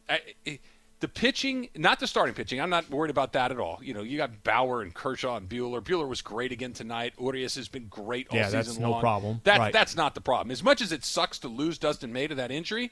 I, 0.07 0.19
the 0.99 1.07
pitching, 1.07 1.69
not 1.75 1.99
the 1.99 2.07
starting 2.07 2.33
pitching. 2.33 2.59
I'm 2.59 2.69
not 2.69 2.89
worried 2.89 3.11
about 3.11 3.33
that 3.33 3.51
at 3.51 3.59
all. 3.59 3.79
You 3.83 3.93
know, 3.93 4.01
you 4.01 4.17
got 4.17 4.43
Bauer 4.43 4.81
and 4.81 4.93
Kershaw 4.93 5.37
and 5.37 5.47
Buehler. 5.47 5.81
Buehler 5.81 6.07
was 6.07 6.21
great 6.21 6.51
again 6.51 6.73
tonight. 6.73 7.13
Urias 7.19 7.55
has 7.55 7.67
been 7.67 7.87
great 7.87 8.27
all 8.31 8.37
yeah, 8.37 8.45
season 8.45 8.59
that's 8.59 8.79
long. 8.79 8.91
no 8.91 8.99
problem. 8.99 9.41
That, 9.43 9.59
right. 9.59 9.73
That's 9.73 9.95
not 9.95 10.15
the 10.15 10.21
problem. 10.21 10.51
As 10.51 10.63
much 10.63 10.81
as 10.81 10.91
it 10.91 11.05
sucks 11.05 11.37
to 11.39 11.47
lose 11.47 11.77
Dustin 11.77 12.11
May 12.11 12.27
to 12.27 12.35
that 12.35 12.51
injury, 12.51 12.91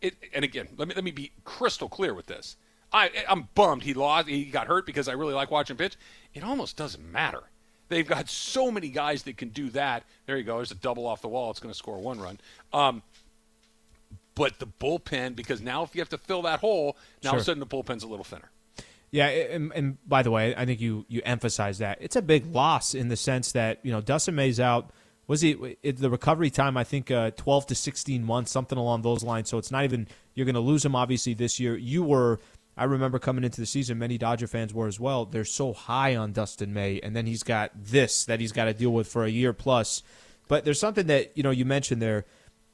it, 0.00 0.14
and 0.32 0.44
again, 0.44 0.68
let 0.76 0.88
me 0.88 0.94
let 0.94 1.04
me 1.04 1.10
be 1.10 1.32
crystal 1.44 1.88
clear 1.88 2.14
with 2.14 2.26
this. 2.26 2.56
I, 2.92 3.10
I'm 3.28 3.48
bummed 3.54 3.84
he 3.84 3.94
lost. 3.94 4.28
He 4.28 4.44
got 4.44 4.66
hurt 4.66 4.86
because 4.86 5.08
I 5.08 5.12
really 5.12 5.34
like 5.34 5.50
watching 5.50 5.76
pitch. 5.76 5.96
It 6.34 6.44
almost 6.44 6.76
doesn't 6.76 7.10
matter. 7.10 7.44
They've 7.88 8.06
got 8.06 8.28
so 8.28 8.70
many 8.70 8.88
guys 8.88 9.22
that 9.24 9.36
can 9.36 9.48
do 9.50 9.70
that. 9.70 10.04
There 10.26 10.36
you 10.36 10.44
go. 10.44 10.56
There's 10.56 10.70
a 10.70 10.76
double 10.76 11.06
off 11.06 11.20
the 11.22 11.28
wall. 11.28 11.50
It's 11.50 11.60
going 11.60 11.72
to 11.72 11.78
score 11.78 11.98
one 11.98 12.20
run. 12.20 12.40
Um, 12.72 13.02
but 14.34 14.58
the 14.58 14.66
bullpen, 14.66 15.36
because 15.36 15.60
now 15.60 15.82
if 15.82 15.94
you 15.94 16.00
have 16.00 16.08
to 16.10 16.18
fill 16.18 16.42
that 16.42 16.60
hole, 16.60 16.96
now 17.22 17.30
sure. 17.30 17.30
all 17.30 17.36
of 17.36 17.42
a 17.42 17.44
sudden 17.44 17.60
the 17.60 17.66
bullpen's 17.66 18.02
a 18.02 18.08
little 18.08 18.24
thinner. 18.24 18.50
Yeah, 19.12 19.26
and, 19.26 19.72
and, 19.74 19.98
by 20.08 20.22
the 20.22 20.30
way, 20.30 20.54
I 20.56 20.64
think 20.64 20.80
you 20.80 21.04
you 21.06 21.20
emphasize 21.24 21.78
that 21.78 21.98
it's 22.00 22.16
a 22.16 22.22
big 22.22 22.46
loss 22.46 22.94
in 22.94 23.08
the 23.08 23.16
sense 23.16 23.52
that 23.52 23.78
you 23.82 23.92
know 23.92 24.00
Dustin 24.00 24.34
May's 24.34 24.58
out. 24.58 24.90
Was 25.26 25.42
he 25.42 25.76
the 25.82 26.10
recovery 26.10 26.48
time? 26.48 26.78
I 26.78 26.84
think 26.84 27.10
uh, 27.10 27.30
twelve 27.32 27.66
to 27.66 27.74
sixteen 27.74 28.24
months, 28.24 28.50
something 28.50 28.78
along 28.78 29.02
those 29.02 29.22
lines. 29.22 29.50
So 29.50 29.58
it's 29.58 29.70
not 29.70 29.84
even 29.84 30.08
you're 30.34 30.46
going 30.46 30.54
to 30.54 30.60
lose 30.60 30.82
him 30.82 30.96
obviously 30.96 31.34
this 31.34 31.60
year. 31.60 31.76
You 31.76 32.02
were, 32.02 32.40
I 32.74 32.84
remember 32.84 33.18
coming 33.18 33.44
into 33.44 33.60
the 33.60 33.66
season, 33.66 33.98
many 33.98 34.16
Dodger 34.16 34.46
fans 34.46 34.72
were 34.72 34.88
as 34.88 34.98
well. 34.98 35.26
They're 35.26 35.44
so 35.44 35.74
high 35.74 36.16
on 36.16 36.32
Dustin 36.32 36.72
May, 36.72 36.98
and 37.00 37.14
then 37.14 37.26
he's 37.26 37.42
got 37.42 37.70
this 37.74 38.24
that 38.24 38.40
he's 38.40 38.52
got 38.52 38.64
to 38.64 38.72
deal 38.72 38.94
with 38.94 39.08
for 39.08 39.24
a 39.24 39.30
year 39.30 39.52
plus. 39.52 40.02
But 40.48 40.64
there's 40.64 40.80
something 40.80 41.08
that 41.08 41.36
you 41.36 41.42
know 41.42 41.50
you 41.50 41.66
mentioned 41.66 42.00
there 42.00 42.24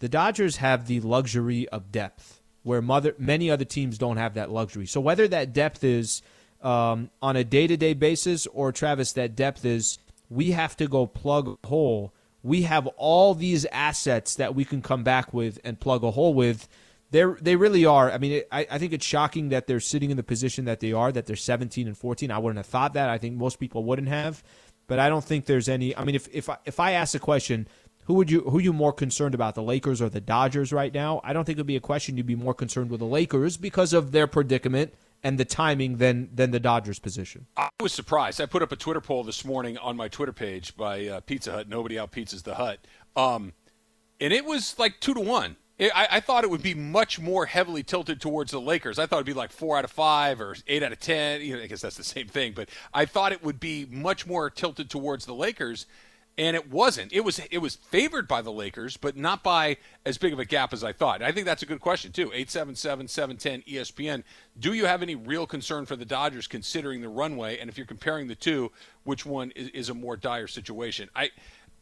The 0.01 0.09
Dodgers 0.09 0.57
have 0.57 0.87
the 0.87 1.01
luxury 1.01 1.69
of 1.69 1.91
depth, 1.91 2.41
where 2.63 2.81
mother, 2.81 3.15
many 3.19 3.51
other 3.51 3.65
teams 3.65 3.99
don't 3.99 4.17
have 4.17 4.35
that 4.35 4.51
luxury. 4.51 4.87
So 4.87 5.01
whether 5.01 5.27
that 5.29 5.53
depth 5.53 5.83
is 5.83 6.23
um, 6.63 7.11
on 7.21 7.37
a 7.37 7.45
day 7.45 7.67
to 7.67 7.77
day 7.77 7.95
basis 7.95 8.47
or 8.49 8.73
Travis, 8.73 9.13
that 9.13 9.35
depth 9.35 9.65
is 9.65 9.99
we 10.31 10.53
have 10.53 10.77
to 10.77 10.87
go 10.87 11.07
plug 11.07 11.59
a 11.63 11.67
hole. 11.67 12.13
We 12.43 12.63
have 12.63 12.87
all 12.97 13.35
these 13.35 13.65
assets 13.67 14.37
that 14.37 14.55
we 14.55 14.65
can 14.65 14.83
come 14.83 15.03
back 15.03 15.35
with 15.35 15.59
and 15.65 15.81
plug 15.81 16.05
a 16.05 16.13
hole 16.13 16.35
with. 16.35 16.69
They 17.11 17.25
they 17.41 17.57
really 17.57 17.85
are. 17.85 18.11
I 18.11 18.19
mean, 18.19 18.33
it, 18.33 18.49
I 18.53 18.67
I 18.71 18.79
think 18.79 18.93
it's 18.93 19.07
shocking 19.07 19.49
that 19.49 19.67
they're 19.67 19.81
sitting 19.81 20.11
in 20.11 20.17
the 20.17 20.23
position 20.23 20.67
that 20.67 20.81
they 20.81 20.93
are. 20.93 21.11
That 21.11 21.27
they're 21.27 21.37
17 21.37 21.87
and 21.87 21.97
14. 21.97 22.31
I 22.31 22.39
wouldn't 22.39 22.59
have 22.59 22.67
thought 22.67 22.93
that. 22.93 23.09
I 23.09 23.19
think 23.19 23.37
most 23.37 23.59
people 23.59 23.83
wouldn't 23.85 24.09
have. 24.09 24.45
But 24.87 24.99
I 24.99 25.09
don't 25.09 25.25
think 25.25 25.47
there's 25.47 25.69
any. 25.69 25.97
I 25.97 26.05
mean, 26.05 26.15
if 26.15 26.29
if 26.33 26.49
I, 26.49 26.59
if 26.65 26.79
I 26.79 26.93
ask 26.93 27.15
a 27.15 27.19
question, 27.19 27.67
who 28.09 28.15
would 28.15 28.31
you 28.31 28.41
who 28.41 28.57
are 28.57 28.63
you 28.63 28.73
more 28.73 28.93
concerned 28.95 29.35
about, 29.35 29.55
the 29.55 29.63
Lakers 29.63 30.01
or 30.01 30.09
the 30.09 30.21
Dodgers 30.21 30.73
right 30.73 30.93
now? 30.93 31.21
I 31.23 31.35
don't 31.35 31.45
think 31.45 31.59
it 31.59 31.61
would 31.61 31.67
be 31.67 31.77
a 31.77 31.81
question 31.81 32.17
you'd 32.17 32.25
be 32.25 32.35
more 32.35 32.55
concerned 32.55 32.91
with 32.91 33.01
the 33.01 33.07
Lakers 33.07 33.59
because 33.59 33.93
of 33.93 34.13
their 34.13 34.27
predicament 34.27 34.95
and 35.23 35.37
the 35.37 35.45
timing 35.45 35.99
than 35.99 36.31
than 36.35 36.51
the 36.51 36.59
Dodgers 36.59 36.99
position. 36.99 37.47
I 37.55 37.69
was 37.83 37.93
surprised. 37.93 38.41
I 38.41 38.47
put 38.47 38.63
up 38.63 38.73
a 38.73 38.77
Twitter 38.77 39.03
poll 39.03 39.25
this 39.25 39.45
morning 39.45 39.77
on 39.77 39.95
my 39.95 40.09
Twitter 40.09 40.33
page 40.33 40.75
by 40.75 41.07
uh, 41.07 41.21
Pizza 41.21 41.53
Hut. 41.53 41.69
Nobody 41.69 41.99
out 41.99 42.11
pizzas 42.11 42.45
the 42.45 42.55
Hut, 42.55 42.81
um, 43.15 43.53
and 44.19 44.33
it 44.33 44.47
was 44.47 44.79
like 44.79 45.01
two 45.01 45.13
to 45.13 45.21
one. 45.21 45.57
It, 45.77 45.93
I, 45.95 46.09
I, 46.13 46.21
thought 46.21 46.43
it 46.43 46.51
would 46.51 46.63
be 46.63 46.75
much 46.75 47.21
more 47.21 47.47
heavily 47.47 47.85
tilted 47.85 48.21
towards 48.21 48.51
the 48.51 48.61
Lakers. 48.61 48.99
I 48.99 49.07
thought 49.07 49.17
it'd 49.17 49.27
be 49.27 49.33
like 49.33 49.53
four 49.53 49.77
out 49.77 49.85
of 49.85 49.93
five 49.93 50.41
or 50.41 50.57
eight 50.67 50.83
out 50.83 50.93
of 50.93 50.99
ten. 50.99 51.43
You 51.43 51.57
know, 51.57 51.63
I 51.63 51.67
guess 51.67 51.83
that's 51.83 51.99
the 51.99 52.03
same 52.03 52.27
thing, 52.27 52.55
but 52.57 52.71
I 52.95 53.05
thought 53.05 53.33
it 53.33 53.45
would 53.45 53.61
be 53.61 53.87
much 53.91 54.27
more 54.27 54.49
tilted 54.49 54.89
towards 54.89 55.27
the 55.27 55.35
Lakers 55.35 55.85
and 56.39 56.55
it 56.55 56.71
wasn't. 56.71 57.13
It 57.13 57.25
was 57.25 57.41
it 57.51 57.59
was 57.59 57.75
favored 57.75 58.29
by 58.29 58.41
the 58.41 58.53
Lakers, 58.53 58.97
but 58.97 59.17
not 59.17 59.43
by 59.43 59.77
as 60.07 60.17
big 60.17 60.33
of 60.33 60.39
a 60.39 60.45
gap 60.45 60.73
as 60.73 60.85
I 60.85 60.93
thought. 60.93 61.21
I 61.21 61.33
think 61.33 61.45
that's 61.45 61.63
a 61.63 61.67
good 61.67 61.81
question 61.81 62.13
too. 62.13 62.31
877-710 62.31 63.67
ESPN. 63.67 64.23
Do 64.59 64.73
you 64.73 64.87
have 64.87 65.03
any 65.03 65.17
real 65.17 65.47
concern 65.47 65.85
for 65.85 65.97
the 65.97 66.05
Dodgers 66.05 66.47
considering 66.47 67.01
the 67.01 67.09
runway? 67.09 67.59
And 67.59 67.69
if 67.69 67.77
you're 67.77 67.87
comparing 67.87 68.29
the 68.29 68.37
two, 68.37 68.71
which 69.03 69.27
one 69.27 69.51
is, 69.51 69.69
is 69.71 69.89
a 69.89 69.95
more 69.95 70.17
dire 70.17 70.47
situation? 70.47 71.11
I 71.15 71.31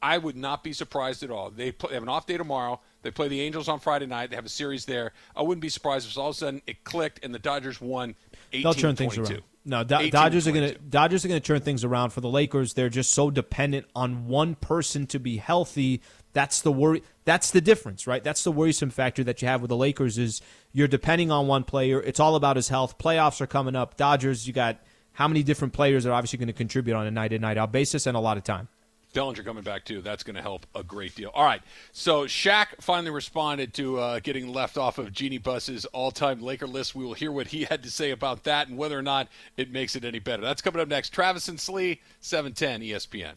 I 0.03 0.19
would 0.19 0.37
not 0.37 0.65
be 0.65 0.73
surprised 0.73 1.23
at 1.23 1.31
all. 1.31 1.51
They, 1.51 1.73
play, 1.73 1.91
they 1.91 1.95
have 1.95 2.03
an 2.03 2.09
off 2.09 2.27
day 2.27 2.37
tomorrow. 2.37 2.81
They 3.03 3.11
play 3.11 3.29
the 3.29 3.41
Angels 3.41 3.69
on 3.69 3.79
Friday 3.81 4.07
night. 4.07 4.31
They 4.31 4.37
have 4.37 4.47
a 4.47 4.51
series 4.51 4.85
there. 4.85 5.13
I 5.35 5.43
wouldn't 5.43 5.63
be 5.63 5.69
surprised 5.69 6.09
if 6.09 6.17
all 6.19 6.31
of 6.31 6.35
a 6.35 6.39
sudden 6.39 6.63
it 6.67 6.83
clicked 6.85 7.25
and 7.25 7.35
the 7.35 7.39
Dodgers 7.39 7.81
won 7.81 8.15
18 8.53 8.63
They'll 8.63 8.75
turn 8.75 8.97
things 8.97 9.19
around. 9.19 9.43
No, 9.69 9.83
Do- 9.83 10.11
Dodgers 10.11 10.47
are 10.47 10.53
going 10.53 10.73
to 10.73 10.79
Dodgers 10.79 11.25
are 11.25 11.29
going 11.29 11.41
to 11.41 11.47
turn 11.47 11.61
things 11.61 11.83
around 11.83 12.11
for 12.11 12.21
the 12.21 12.29
Lakers. 12.29 12.75
They're 12.75 12.89
just 12.89 13.11
so 13.11 13.31
dependent 13.33 13.87
on 13.97 14.29
one 14.29 14.55
person 14.55 15.09
to 15.09 15.19
be 15.19 15.39
healthy. 15.39 16.01
That's 16.33 16.61
the 16.61 16.71
worry. 16.71 17.03
That's 17.25 17.51
the 17.51 17.61
difference, 17.61 18.07
right? 18.07 18.23
That's 18.23 18.45
the 18.45 18.53
worrisome 18.53 18.91
factor 18.91 19.25
that 19.25 19.43
you 19.43 19.49
have 19.49 19.61
with 19.61 19.71
the 19.71 19.77
Lakers 19.77 20.19
is 20.19 20.41
you're 20.73 20.87
depending 20.87 21.33
on 21.33 21.49
one 21.49 21.65
player. 21.65 22.01
It's 22.01 22.21
all 22.21 22.37
about 22.37 22.55
his 22.55 22.69
health. 22.69 22.97
Playoffs 22.97 23.41
are 23.41 23.47
coming 23.49 23.75
up. 23.75 23.97
Dodgers, 23.97 24.47
you 24.47 24.53
got 24.53 24.79
how 25.13 25.27
many 25.27 25.43
different 25.43 25.73
players 25.73 26.07
are 26.07 26.13
obviously 26.13 26.39
going 26.39 26.47
to 26.47 26.53
contribute 26.53 26.95
on 26.95 27.07
a 27.07 27.11
night 27.11 27.33
in 27.33 27.41
night 27.41 27.59
out 27.59 27.73
basis 27.73 28.07
and 28.07 28.17
a 28.17 28.21
lot 28.21 28.37
of 28.37 28.45
time. 28.45 28.69
Bellinger 29.17 29.43
coming 29.43 29.63
back 29.63 29.87
too. 29.87 30.03
That's 30.03 30.23
going 30.23 30.37
to 30.37 30.43
help 30.43 30.67
a 30.75 30.83
great 30.83 31.15
deal. 31.15 31.31
All 31.33 31.45
right. 31.45 31.63
So 31.93 32.27
Shaq 32.27 32.67
finally 32.83 33.11
responded 33.11 33.73
to 33.75 33.99
uh, 33.99 34.21
getting 34.21 34.53
left 34.53 34.77
off 34.77 34.99
of 34.99 35.11
Jeannie 35.11 35.39
Buss's 35.39 35.87
all-time 35.87 36.43
Laker 36.43 36.67
list. 36.67 36.95
We 36.95 37.05
will 37.07 37.15
hear 37.15 37.33
what 37.33 37.47
he 37.47 37.65
had 37.65 37.83
to 37.85 37.91
say 37.91 38.11
about 38.11 38.45
that 38.45 38.69
and 38.69 38.77
whether 38.77 38.99
or 38.99 39.03
not 39.03 39.29
it 39.57 39.73
makes 39.73 39.97
it 39.97 40.05
any 40.05 40.19
better. 40.19 40.43
That's 40.43 40.61
coming 40.61 40.83
up 40.83 40.89
next. 40.89 41.15
Travis 41.15 41.49
and 41.49 41.59
Slee, 41.59 42.03
710 42.21 42.83
ESPN. 42.83 43.37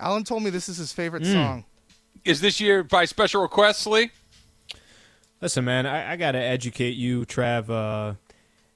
Alan 0.00 0.24
told 0.24 0.42
me 0.42 0.50
this 0.50 0.68
is 0.68 0.78
his 0.78 0.92
favorite 0.92 1.22
mm. 1.22 1.32
song. 1.32 1.64
Is 2.24 2.40
this 2.40 2.60
year 2.60 2.82
by 2.82 3.04
special 3.04 3.42
request, 3.42 3.82
Slee? 3.82 4.10
Listen, 5.40 5.64
man, 5.64 5.86
I, 5.86 6.12
I 6.12 6.16
got 6.16 6.32
to 6.32 6.40
educate 6.40 6.96
you, 6.96 7.24
Trav. 7.26 7.70
Uh, 7.70 8.14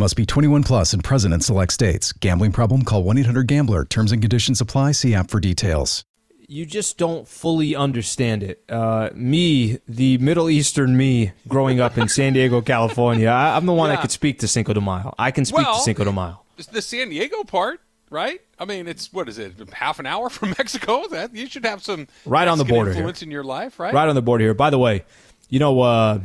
Must 0.00 0.14
be 0.14 0.24
21 0.24 0.62
plus 0.62 0.92
and 0.92 1.02
present 1.02 1.34
in 1.34 1.40
select 1.40 1.72
states. 1.72 2.12
Gambling 2.12 2.52
problem? 2.52 2.82
Call 2.84 3.02
1 3.02 3.18
800 3.18 3.48
GAMBLER. 3.48 3.84
Terms 3.86 4.12
and 4.12 4.22
conditions 4.22 4.60
apply. 4.60 4.92
See 4.92 5.12
app 5.12 5.28
for 5.28 5.40
details. 5.40 6.04
You 6.46 6.66
just 6.66 6.98
don't 6.98 7.26
fully 7.26 7.74
understand 7.74 8.44
it. 8.44 8.62
Uh, 8.68 9.10
me, 9.12 9.80
the 9.88 10.16
Middle 10.18 10.48
Eastern 10.48 10.96
me, 10.96 11.32
growing 11.48 11.80
up 11.80 11.98
in 11.98 12.06
San 12.06 12.32
Diego, 12.32 12.60
California, 12.60 13.28
I, 13.28 13.56
am 13.56 13.66
the 13.66 13.72
one 13.72 13.90
yeah. 13.90 13.96
that 13.96 14.02
could 14.02 14.12
speak 14.12 14.38
to 14.38 14.48
Cinco 14.48 14.72
de 14.72 14.80
Mayo. 14.80 15.16
I 15.18 15.32
can 15.32 15.44
speak 15.44 15.66
well, 15.66 15.74
to 15.74 15.80
Cinco 15.80 16.04
de 16.04 16.12
Mayo. 16.12 16.42
The 16.70 16.80
San 16.80 17.08
Diego 17.08 17.42
part, 17.42 17.80
right? 18.08 18.40
I 18.56 18.66
mean, 18.66 18.86
it's 18.86 19.12
what 19.12 19.28
is 19.28 19.36
it? 19.36 19.54
Half 19.72 19.98
an 19.98 20.06
hour 20.06 20.30
from 20.30 20.50
Mexico. 20.58 21.08
That 21.08 21.34
you 21.34 21.48
should 21.48 21.66
have 21.66 21.82
some 21.82 22.06
right 22.24 22.46
on 22.46 22.58
the 22.58 22.64
border 22.64 22.92
influence 22.92 23.18
here. 23.18 23.26
in 23.26 23.32
your 23.32 23.44
life, 23.44 23.80
right? 23.80 23.92
Right 23.92 24.08
on 24.08 24.14
the 24.14 24.22
border 24.22 24.44
here. 24.44 24.54
By 24.54 24.70
the 24.70 24.78
way, 24.78 25.04
you 25.48 25.58
know. 25.58 25.80
Uh, 25.80 26.20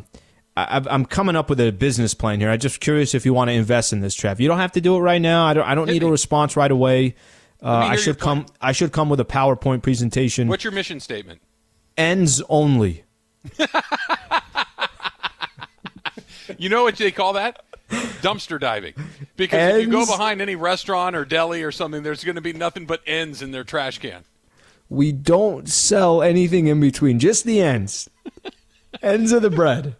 I, 0.55 0.83
am 0.89 1.05
coming 1.05 1.35
up 1.35 1.49
with 1.49 1.59
a 1.59 1.71
business 1.71 2.13
plan 2.13 2.39
here. 2.39 2.49
I'm 2.49 2.59
just 2.59 2.79
curious 2.79 3.15
if 3.15 3.25
you 3.25 3.33
want 3.33 3.49
to 3.49 3.53
invest 3.53 3.91
in 3.91 4.01
this, 4.01 4.13
Trev. 4.13 4.39
You 4.39 4.47
don't 4.47 4.59
have 4.59 4.73
to 4.73 4.81
do 4.81 4.95
it 4.95 4.99
right 4.99 5.21
now. 5.21 5.45
I 5.45 5.53
don't. 5.53 5.67
I 5.67 5.73
don't 5.73 5.87
need 5.87 6.03
a 6.03 6.07
response 6.07 6.55
right 6.55 6.69
away. 6.69 7.15
Uh, 7.61 7.71
I 7.71 7.95
should 7.95 8.19
come. 8.19 8.45
I 8.61 8.71
should 8.71 8.91
come 8.91 9.09
with 9.09 9.19
a 9.19 9.25
PowerPoint 9.25 9.81
presentation. 9.81 10.47
What's 10.47 10.63
your 10.63 10.73
mission 10.73 10.99
statement? 10.99 11.41
Ends 11.97 12.41
only. 12.49 13.03
you 16.57 16.69
know 16.69 16.83
what 16.83 16.97
they 16.97 17.11
call 17.11 17.33
that? 17.33 17.63
Dumpster 17.89 18.59
diving. 18.59 18.93
Because 19.35 19.59
ends. 19.59 19.77
if 19.79 19.85
you 19.87 19.91
go 19.91 20.05
behind 20.05 20.41
any 20.41 20.55
restaurant 20.55 21.15
or 21.15 21.25
deli 21.25 21.63
or 21.63 21.71
something, 21.71 22.03
there's 22.03 22.23
going 22.23 22.35
to 22.35 22.41
be 22.41 22.53
nothing 22.53 22.85
but 22.85 23.01
ends 23.05 23.41
in 23.41 23.51
their 23.51 23.63
trash 23.63 23.97
can. 23.99 24.23
We 24.89 25.11
don't 25.11 25.67
sell 25.69 26.21
anything 26.21 26.67
in 26.67 26.79
between, 26.79 27.19
just 27.19 27.45
the 27.45 27.61
ends. 27.61 28.09
ends 29.01 29.31
of 29.31 29.41
the 29.41 29.49
bread. 29.49 29.95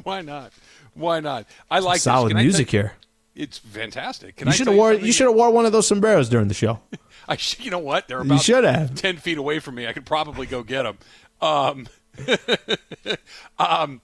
Why 0.04 0.20
not? 0.22 0.52
Why 0.94 1.20
not? 1.20 1.46
I 1.70 1.78
like 1.80 2.00
solid 2.00 2.34
music 2.34 2.70
here. 2.70 2.92
It's 3.34 3.58
fantastic. 3.58 4.36
Can 4.36 4.48
you 4.48 4.52
should 4.52 4.66
have 4.66 4.76
wore 4.76 4.92
you 4.92 5.12
should 5.12 5.28
have 5.28 5.36
wore 5.36 5.50
one 5.50 5.64
of 5.64 5.72
those 5.72 5.86
sombreros 5.86 6.28
during 6.28 6.48
the 6.48 6.54
show. 6.54 6.80
I 7.28 7.36
sh- 7.36 7.60
you 7.60 7.70
know 7.70 7.78
what? 7.78 8.08
They're 8.08 8.20
about 8.20 8.34
you 8.34 8.40
should 8.40 8.64
have. 8.64 8.94
ten 8.94 9.16
feet 9.16 9.38
away 9.38 9.60
from 9.60 9.76
me. 9.76 9.86
I 9.86 9.92
could 9.92 10.06
probably 10.06 10.46
go 10.46 10.62
get 10.62 10.82
them. 10.82 10.98
Um, 11.40 11.88
um, 13.58 14.00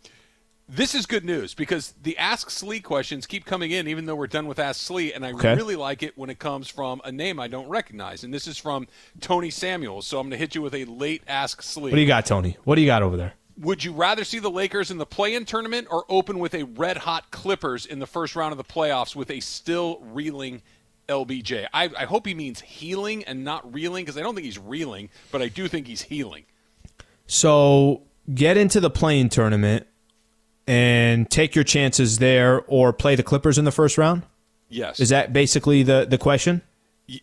this 0.68 0.94
is 0.94 1.06
good 1.06 1.24
news 1.24 1.52
because 1.52 1.92
the 2.02 2.16
Ask 2.16 2.48
Slee 2.48 2.80
questions 2.80 3.26
keep 3.26 3.44
coming 3.44 3.70
in, 3.70 3.88
even 3.88 4.06
though 4.06 4.14
we're 4.14 4.26
done 4.26 4.46
with 4.46 4.58
Ask 4.58 4.80
Slee, 4.80 5.12
and 5.12 5.24
I 5.24 5.32
okay. 5.32 5.54
really 5.54 5.76
like 5.76 6.02
it 6.02 6.16
when 6.16 6.30
it 6.30 6.38
comes 6.38 6.68
from 6.68 7.00
a 7.04 7.12
name 7.12 7.38
I 7.38 7.48
don't 7.48 7.68
recognize. 7.68 8.24
And 8.24 8.32
this 8.32 8.46
is 8.46 8.56
from 8.56 8.86
Tony 9.20 9.50
Samuels. 9.50 10.06
So 10.06 10.18
I'm 10.18 10.24
going 10.24 10.32
to 10.32 10.36
hit 10.38 10.54
you 10.54 10.62
with 10.62 10.74
a 10.74 10.84
late 10.84 11.22
Ask 11.26 11.60
Slee. 11.60 11.90
What 11.90 11.96
do 11.96 12.00
you 12.00 12.06
got, 12.06 12.24
Tony? 12.24 12.56
What 12.64 12.76
do 12.76 12.80
you 12.80 12.86
got 12.86 13.02
over 13.02 13.16
there? 13.16 13.34
Would 13.58 13.84
you 13.84 13.92
rather 13.92 14.24
see 14.24 14.40
the 14.40 14.50
Lakers 14.50 14.90
in 14.90 14.98
the 14.98 15.06
play-in 15.06 15.44
tournament 15.44 15.88
or 15.90 16.04
open 16.08 16.38
with 16.38 16.54
a 16.54 16.64
red-hot 16.64 17.30
Clippers 17.30 17.86
in 17.86 18.00
the 18.00 18.06
first 18.06 18.34
round 18.34 18.52
of 18.52 18.58
the 18.58 18.64
playoffs 18.64 19.14
with 19.14 19.30
a 19.30 19.40
still 19.40 20.00
reeling 20.00 20.62
LBJ? 21.08 21.68
I, 21.72 21.90
I 21.96 22.04
hope 22.04 22.26
he 22.26 22.34
means 22.34 22.60
healing 22.60 23.24
and 23.24 23.44
not 23.44 23.72
reeling 23.72 24.04
because 24.04 24.18
I 24.18 24.22
don't 24.22 24.34
think 24.34 24.44
he's 24.44 24.58
reeling, 24.58 25.08
but 25.30 25.40
I 25.40 25.48
do 25.48 25.68
think 25.68 25.86
he's 25.86 26.02
healing. 26.02 26.44
So 27.26 28.02
get 28.32 28.56
into 28.56 28.80
the 28.80 28.90
play-in 28.90 29.28
tournament 29.28 29.86
and 30.66 31.30
take 31.30 31.54
your 31.54 31.64
chances 31.64 32.18
there, 32.18 32.62
or 32.66 32.92
play 32.92 33.14
the 33.14 33.22
Clippers 33.22 33.58
in 33.58 33.64
the 33.64 33.72
first 33.72 33.98
round. 33.98 34.22
Yes. 34.68 34.98
Is 34.98 35.10
that 35.10 35.32
basically 35.32 35.82
the 35.82 36.06
the 36.08 36.18
question? 36.18 36.62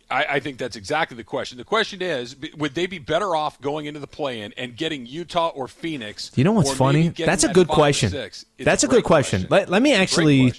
I, 0.08 0.24
I, 0.30 0.40
think 0.40 0.58
that's 0.58 0.76
exactly 0.76 1.16
the 1.16 1.24
question. 1.24 1.58
The 1.58 1.64
question 1.64 2.02
is, 2.02 2.36
would 2.56 2.74
they 2.74 2.86
be 2.86 2.98
better 2.98 3.34
off 3.34 3.60
going 3.60 3.86
into 3.86 3.98
the 3.98 4.06
play-in 4.06 4.54
and 4.56 4.76
getting 4.76 5.06
Utah 5.06 5.48
or 5.48 5.66
Phoenix? 5.66 6.30
You 6.36 6.44
know 6.44 6.52
what's 6.52 6.72
funny? 6.72 7.08
That's 7.08 7.42
a 7.42 7.52
good 7.52 7.66
question. 7.66 8.12
That's 8.12 8.84
a, 8.84 8.86
a 8.86 8.90
good 8.90 9.02
question. 9.02 9.40
question. 9.40 9.50
Let, 9.50 9.68
let 9.68 9.82
me 9.82 9.92
actually. 9.92 10.52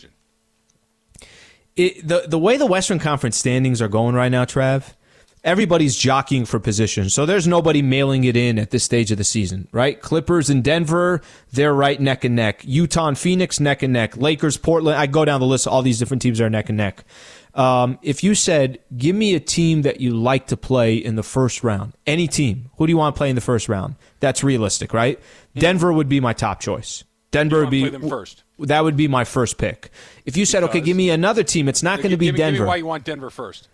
It, 1.76 2.08
the 2.08 2.26
the 2.28 2.38
way 2.38 2.58
the 2.58 2.68
Western 2.68 3.00
Conference 3.00 3.38
standings 3.38 3.82
are 3.82 3.88
going 3.88 4.14
right 4.14 4.30
now, 4.30 4.46
Trav, 4.46 4.94
everybody's 5.44 5.96
jockeying 5.96 6.46
for 6.46 6.60
position. 6.60 7.10
So 7.10 7.26
there's 7.26 7.48
nobody 7.48 7.82
mailing 7.82 8.24
it 8.24 8.36
in 8.38 8.58
at 8.58 8.72
this 8.72 8.84
stage 8.84 9.12
of 9.12 9.18
the 9.18 9.24
season, 9.24 9.68
right? 9.72 10.00
Clippers 10.02 10.50
and 10.50 10.64
Denver, 10.64 11.22
they're 11.52 11.74
right 11.74 12.00
neck 12.00 12.24
and 12.24 12.36
neck. 12.36 12.62
Utah 12.64 13.08
and 13.08 13.18
Phoenix, 13.18 13.60
neck 13.60 13.84
and 13.84 13.92
neck. 13.94 14.16
Lakers, 14.18 14.58
Portland. 14.58 14.98
I 14.98 15.06
go 15.08 15.26
down 15.26 15.40
the 15.42 15.46
list. 15.48 15.68
All 15.68 15.82
these 15.82 16.00
different 16.00 16.22
teams 16.22 16.40
are 16.40 16.50
neck 16.50 16.70
and 16.70 16.78
neck. 16.78 17.04
Um, 17.56 18.00
if 18.02 18.24
you 18.24 18.34
said, 18.34 18.80
give 18.98 19.16
me 19.16 19.36
a 19.36 19.40
team 19.40 19.84
that 19.84 20.02
you 20.02 20.16
like 20.16 20.48
to 20.48 20.58
play 20.58 20.96
in 20.96 21.16
the 21.16 21.24
first 21.24 21.64
round, 21.64 21.94
any 22.08 22.28
team, 22.28 22.72
who 22.78 22.88
do 22.88 22.92
you 22.92 22.98
want 22.98 23.16
to 23.16 23.18
play 23.18 23.30
in 23.30 23.36
the 23.36 23.42
first 23.42 23.70
round? 23.70 23.96
That's 24.22 24.44
realistic, 24.44 24.92
right? 24.94 25.20
Denver 25.56 25.94
would 25.94 26.10
be 26.10 26.20
my 26.20 26.34
top 26.34 26.62
choice. 26.62 27.04
Denver 27.30 27.62
would 27.62 27.70
be 27.70 27.90
first. 28.10 28.44
That 28.60 28.84
would 28.84 28.96
be 28.98 29.08
my 29.08 29.24
first 29.24 29.58
pick. 29.58 29.92
If 30.26 30.38
you 30.38 30.46
said, 30.46 30.64
okay, 30.64 30.80
give 30.82 30.96
me 30.98 31.10
another 31.10 31.44
team, 31.44 31.68
it's 31.68 31.84
not 31.84 31.98
going 32.00 32.12
to 32.12 32.18
be 32.18 32.28
Give 32.28 32.34
me- 32.36 32.38
give 32.38 32.46
me 32.46 32.52
Denver. 32.58 32.66
why 32.68 32.76
you 32.78 32.86
want 32.86 33.04
Denver 33.06 33.30
first? 33.30 33.68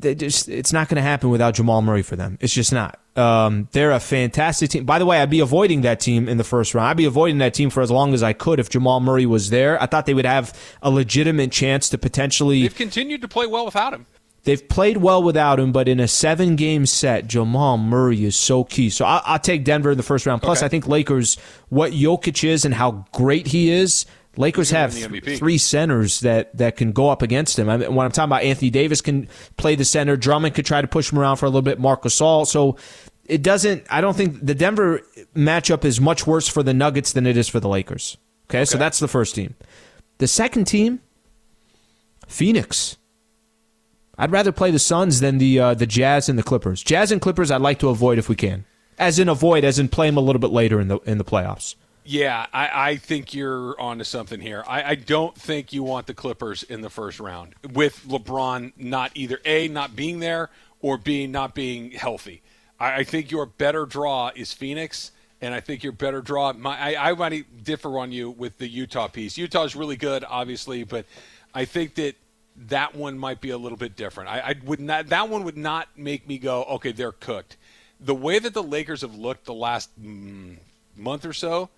They 0.00 0.14
just 0.14 0.48
it's 0.48 0.72
not 0.72 0.88
going 0.88 0.96
to 0.96 1.02
happen 1.02 1.30
without 1.30 1.54
Jamal 1.54 1.82
Murray 1.82 2.02
for 2.02 2.16
them. 2.16 2.38
It's 2.40 2.52
just 2.52 2.72
not. 2.72 2.98
Um, 3.16 3.68
they're 3.72 3.90
a 3.92 4.00
fantastic 4.00 4.70
team. 4.70 4.84
By 4.84 4.98
the 4.98 5.06
way, 5.06 5.20
I'd 5.20 5.30
be 5.30 5.40
avoiding 5.40 5.80
that 5.82 5.98
team 6.00 6.28
in 6.28 6.38
the 6.38 6.44
first 6.44 6.74
round. 6.74 6.88
I'd 6.88 6.96
be 6.96 7.04
avoiding 7.04 7.38
that 7.38 7.52
team 7.54 7.68
for 7.70 7.82
as 7.82 7.90
long 7.90 8.14
as 8.14 8.22
I 8.22 8.32
could 8.32 8.60
if 8.60 8.70
Jamal 8.70 9.00
Murray 9.00 9.26
was 9.26 9.50
there. 9.50 9.80
I 9.82 9.86
thought 9.86 10.06
they 10.06 10.14
would 10.14 10.24
have 10.26 10.56
a 10.82 10.90
legitimate 10.90 11.50
chance 11.52 11.88
to 11.90 11.98
potentially. 11.98 12.62
They've 12.62 12.74
continued 12.74 13.22
to 13.22 13.28
play 13.28 13.46
well 13.46 13.64
without 13.64 13.92
him. 13.92 14.06
They've 14.44 14.66
played 14.66 14.98
well 14.98 15.22
without 15.22 15.60
him, 15.60 15.72
but 15.72 15.88
in 15.88 16.00
a 16.00 16.08
seven 16.08 16.56
game 16.56 16.86
set, 16.86 17.26
Jamal 17.26 17.76
Murray 17.76 18.24
is 18.24 18.36
so 18.36 18.64
key. 18.64 18.88
So 18.88 19.04
I, 19.04 19.20
I'll 19.26 19.38
take 19.38 19.64
Denver 19.64 19.90
in 19.90 19.96
the 19.96 20.02
first 20.04 20.24
round. 20.24 20.40
Plus, 20.40 20.58
Okay. 20.60 20.66
I 20.66 20.68
think 20.68 20.86
Lakers, 20.86 21.36
what 21.68 21.92
Jokic 21.92 22.48
is 22.48 22.64
and 22.64 22.72
how 22.72 23.04
great 23.12 23.48
he 23.48 23.70
is, 23.70 24.06
Lakers 24.38 24.70
have 24.70 24.94
win 24.94 25.10
the 25.10 25.20
MVP. 25.20 25.36
three 25.36 25.58
centers 25.58 26.20
that, 26.20 26.56
that 26.56 26.76
can 26.76 26.92
go 26.92 27.10
up 27.10 27.22
against 27.22 27.58
him. 27.58 27.68
I 27.68 27.76
mean, 27.76 27.92
when 27.92 28.04
I'm 28.04 28.12
talking 28.12 28.28
about 28.28 28.44
Anthony 28.44 28.70
Davis 28.70 29.00
can 29.00 29.28
play 29.56 29.74
the 29.74 29.84
center, 29.84 30.16
Drummond 30.16 30.54
could 30.54 30.64
try 30.64 30.80
to 30.80 30.86
push 30.86 31.10
him 31.10 31.18
around 31.18 31.38
for 31.38 31.46
a 31.46 31.48
little 31.48 31.62
bit, 31.62 31.80
Marc 31.80 32.04
Gasol. 32.04 32.46
So 32.46 32.76
it 33.24 33.42
doesn't, 33.42 33.84
I 33.90 34.00
don't 34.00 34.16
think 34.16 34.38
the 34.40 34.54
Denver 34.54 35.02
matchup 35.34 35.84
is 35.84 36.00
much 36.00 36.24
worse 36.24 36.46
for 36.46 36.62
the 36.62 36.72
Nuggets 36.72 37.12
than 37.12 37.26
it 37.26 37.36
is 37.36 37.48
for 37.48 37.58
the 37.58 37.68
Lakers. 37.68 38.16
Okay, 38.48 38.64
so 38.64 38.78
that's 38.78 39.00
the 39.00 39.08
first 39.08 39.34
team. 39.34 39.56
The 40.18 40.28
second 40.28 40.66
team, 40.66 41.00
Phoenix. 42.28 42.96
I'd 44.16 44.30
rather 44.30 44.52
play 44.52 44.70
the 44.70 44.78
Suns 44.78 45.18
than 45.18 45.38
the 45.38 45.58
uh, 45.58 45.74
the 45.74 45.86
Jazz 45.86 46.28
and 46.28 46.38
the 46.38 46.42
Clippers. 46.44 46.82
Jazz 46.82 47.12
and 47.12 47.20
Clippers, 47.20 47.50
I'd 47.50 47.60
like 47.60 47.78
to 47.80 47.88
avoid 47.88 48.18
if 48.18 48.28
we 48.28 48.36
can, 48.36 48.64
as 48.98 49.18
in 49.18 49.28
avoid, 49.28 49.64
as 49.64 49.78
in 49.78 49.88
play 49.88 50.08
them 50.08 50.16
a 50.16 50.20
little 50.20 50.40
bit 50.40 50.50
later 50.50 50.80
in 50.80 50.88
the 50.88 50.98
in 51.00 51.18
the 51.18 51.24
playoffs. 51.24 51.74
Yeah, 52.10 52.46
I, 52.54 52.92
I 52.92 52.96
think 52.96 53.34
you're 53.34 53.78
onto 53.78 54.02
something 54.02 54.40
here. 54.40 54.64
I, 54.66 54.82
I 54.82 54.94
don't 54.94 55.36
think 55.36 55.74
you 55.74 55.82
want 55.82 56.06
the 56.06 56.14
Clippers 56.14 56.62
in 56.62 56.80
the 56.80 56.88
first 56.88 57.20
round 57.20 57.54
with 57.74 58.02
LeBron 58.08 58.72
not 58.78 59.10
either 59.14 59.38
a 59.44 59.68
not 59.68 59.94
being 59.94 60.18
there 60.18 60.48
or 60.80 60.96
b 60.96 61.26
not 61.26 61.54
being 61.54 61.90
healthy. 61.90 62.40
I, 62.80 63.00
I 63.00 63.04
think 63.04 63.30
your 63.30 63.44
better 63.44 63.84
draw 63.84 64.30
is 64.34 64.54
Phoenix, 64.54 65.12
and 65.42 65.52
I 65.52 65.60
think 65.60 65.82
your 65.82 65.92
better 65.92 66.22
draw. 66.22 66.50
My 66.54 66.96
I, 66.96 67.10
I 67.10 67.12
might 67.12 67.62
differ 67.62 67.98
on 67.98 68.10
you 68.10 68.30
with 68.30 68.56
the 68.56 68.68
Utah 68.68 69.08
piece. 69.08 69.36
Utah's 69.36 69.76
really 69.76 69.96
good, 69.96 70.24
obviously, 70.26 70.84
but 70.84 71.04
I 71.52 71.66
think 71.66 71.94
that 71.96 72.14
that 72.68 72.94
one 72.94 73.18
might 73.18 73.42
be 73.42 73.50
a 73.50 73.58
little 73.58 73.76
bit 73.76 73.96
different. 73.96 74.30
I, 74.30 74.38
I 74.40 74.54
would 74.64 74.80
not. 74.80 75.08
That 75.08 75.28
one 75.28 75.44
would 75.44 75.58
not 75.58 75.88
make 75.94 76.26
me 76.26 76.38
go, 76.38 76.64
okay, 76.64 76.92
they're 76.92 77.12
cooked. 77.12 77.58
The 78.00 78.14
way 78.14 78.38
that 78.38 78.54
the 78.54 78.62
Lakers 78.62 79.02
have 79.02 79.14
looked 79.14 79.44
the 79.44 79.52
last 79.52 79.90
mm, 80.02 80.56
month 80.96 81.26
or 81.26 81.34
so, 81.34 81.68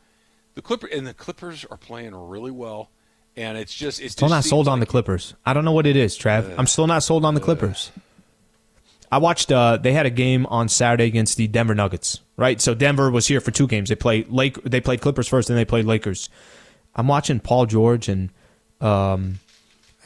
the 0.54 0.62
Clipper 0.62 0.86
and 0.86 1.06
the 1.06 1.14
Clippers 1.14 1.64
are 1.70 1.76
playing 1.76 2.14
really 2.14 2.50
well, 2.50 2.90
and 3.36 3.56
it's 3.56 3.74
just 3.74 4.00
it's 4.00 4.12
Still 4.12 4.28
just 4.28 4.36
not 4.36 4.44
sold 4.44 4.66
seems 4.66 4.72
on 4.72 4.80
the 4.80 4.86
Clippers. 4.86 5.34
I 5.44 5.52
don't 5.52 5.64
know 5.64 5.72
what 5.72 5.86
it 5.86 5.96
is, 5.96 6.18
Trav. 6.18 6.54
I'm 6.58 6.66
still 6.66 6.86
not 6.86 7.02
sold 7.02 7.24
on 7.24 7.34
the 7.34 7.40
Clippers. 7.40 7.90
I 9.12 9.18
watched. 9.18 9.50
Uh, 9.50 9.76
they 9.76 9.92
had 9.92 10.06
a 10.06 10.10
game 10.10 10.46
on 10.46 10.68
Saturday 10.68 11.04
against 11.04 11.36
the 11.36 11.48
Denver 11.48 11.74
Nuggets. 11.74 12.20
Right, 12.36 12.60
so 12.60 12.74
Denver 12.74 13.10
was 13.10 13.26
here 13.26 13.40
for 13.40 13.50
two 13.50 13.66
games. 13.66 13.88
They 13.88 13.96
played 13.96 14.30
Lake. 14.30 14.62
They 14.62 14.80
played 14.80 15.00
Clippers 15.00 15.28
first, 15.28 15.50
and 15.50 15.58
they 15.58 15.64
played 15.64 15.84
Lakers. 15.84 16.28
I'm 16.94 17.06
watching 17.08 17.40
Paul 17.40 17.66
George, 17.66 18.08
and 18.08 18.30
um, 18.80 19.40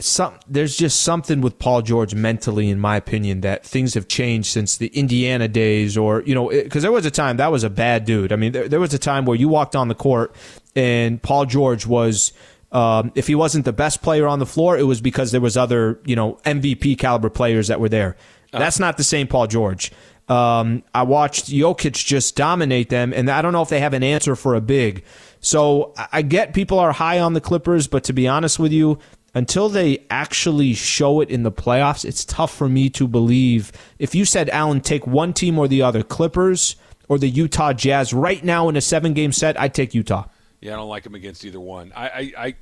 some 0.00 0.34
there's 0.48 0.76
just 0.76 1.02
something 1.02 1.40
with 1.40 1.58
Paul 1.58 1.82
George 1.82 2.14
mentally, 2.14 2.68
in 2.68 2.80
my 2.80 2.96
opinion, 2.96 3.42
that 3.42 3.64
things 3.64 3.94
have 3.94 4.08
changed 4.08 4.48
since 4.48 4.76
the 4.76 4.88
Indiana 4.88 5.46
days, 5.48 5.96
or 5.96 6.22
you 6.22 6.34
know, 6.34 6.48
because 6.48 6.82
there 6.82 6.92
was 6.92 7.06
a 7.06 7.10
time 7.10 7.36
that 7.36 7.52
was 7.52 7.62
a 7.64 7.70
bad 7.70 8.04
dude. 8.04 8.32
I 8.32 8.36
mean, 8.36 8.52
there, 8.52 8.68
there 8.68 8.80
was 8.80 8.92
a 8.92 8.98
time 8.98 9.24
where 9.24 9.36
you 9.36 9.48
walked 9.48 9.76
on 9.76 9.88
the 9.88 9.94
court 9.94 10.34
and 10.74 11.22
Paul 11.22 11.46
George 11.46 11.86
was. 11.86 12.32
Um, 12.72 13.12
if 13.14 13.28
he 13.28 13.36
wasn't 13.36 13.66
the 13.66 13.72
best 13.72 14.02
player 14.02 14.26
on 14.26 14.40
the 14.40 14.46
floor, 14.46 14.76
it 14.76 14.82
was 14.82 15.00
because 15.00 15.30
there 15.30 15.40
was 15.40 15.56
other, 15.56 16.00
you 16.04 16.16
know, 16.16 16.40
MVP 16.44 16.98
caliber 16.98 17.30
players 17.30 17.68
that 17.68 17.78
were 17.78 17.88
there. 17.88 18.16
That's 18.50 18.80
not 18.80 18.96
the 18.96 19.04
same 19.04 19.28
Paul 19.28 19.46
George. 19.46 19.92
Um, 20.28 20.82
I 20.94 21.02
watched 21.02 21.46
Jokic 21.46 21.92
just 21.92 22.34
dominate 22.34 22.88
them, 22.88 23.12
and 23.12 23.30
I 23.30 23.42
don't 23.42 23.52
know 23.52 23.62
if 23.62 23.68
they 23.68 23.80
have 23.80 23.92
an 23.92 24.02
answer 24.02 24.34
for 24.34 24.54
a 24.54 24.60
big. 24.60 25.04
So 25.40 25.92
I 26.10 26.22
get 26.22 26.54
people 26.54 26.78
are 26.78 26.92
high 26.92 27.20
on 27.20 27.34
the 27.34 27.40
Clippers, 27.40 27.86
but 27.86 28.04
to 28.04 28.14
be 28.14 28.26
honest 28.26 28.58
with 28.58 28.72
you, 28.72 28.98
until 29.34 29.68
they 29.68 30.04
actually 30.10 30.74
show 30.74 31.20
it 31.20 31.28
in 31.28 31.42
the 31.42 31.52
playoffs, 31.52 32.04
it's 32.04 32.24
tough 32.24 32.54
for 32.54 32.68
me 32.68 32.88
to 32.90 33.08
believe. 33.08 33.72
If 33.98 34.14
you 34.14 34.24
said, 34.24 34.48
Alan, 34.50 34.80
take 34.80 35.06
one 35.06 35.32
team 35.32 35.58
or 35.58 35.68
the 35.68 35.82
other, 35.82 36.02
Clippers 36.02 36.76
or 37.08 37.18
the 37.18 37.28
Utah 37.28 37.72
Jazz, 37.72 38.14
right 38.14 38.42
now 38.42 38.68
in 38.68 38.76
a 38.76 38.80
seven 38.80 39.12
game 39.12 39.32
set, 39.32 39.60
I'd 39.60 39.74
take 39.74 39.94
Utah. 39.94 40.26
Yeah, 40.60 40.74
I 40.74 40.76
don't 40.76 40.88
like 40.88 41.04
him 41.04 41.14
against 41.14 41.44
either 41.44 41.60
one. 41.60 41.92
I, 41.94 42.08
I, 42.08 42.32
I 42.38 42.54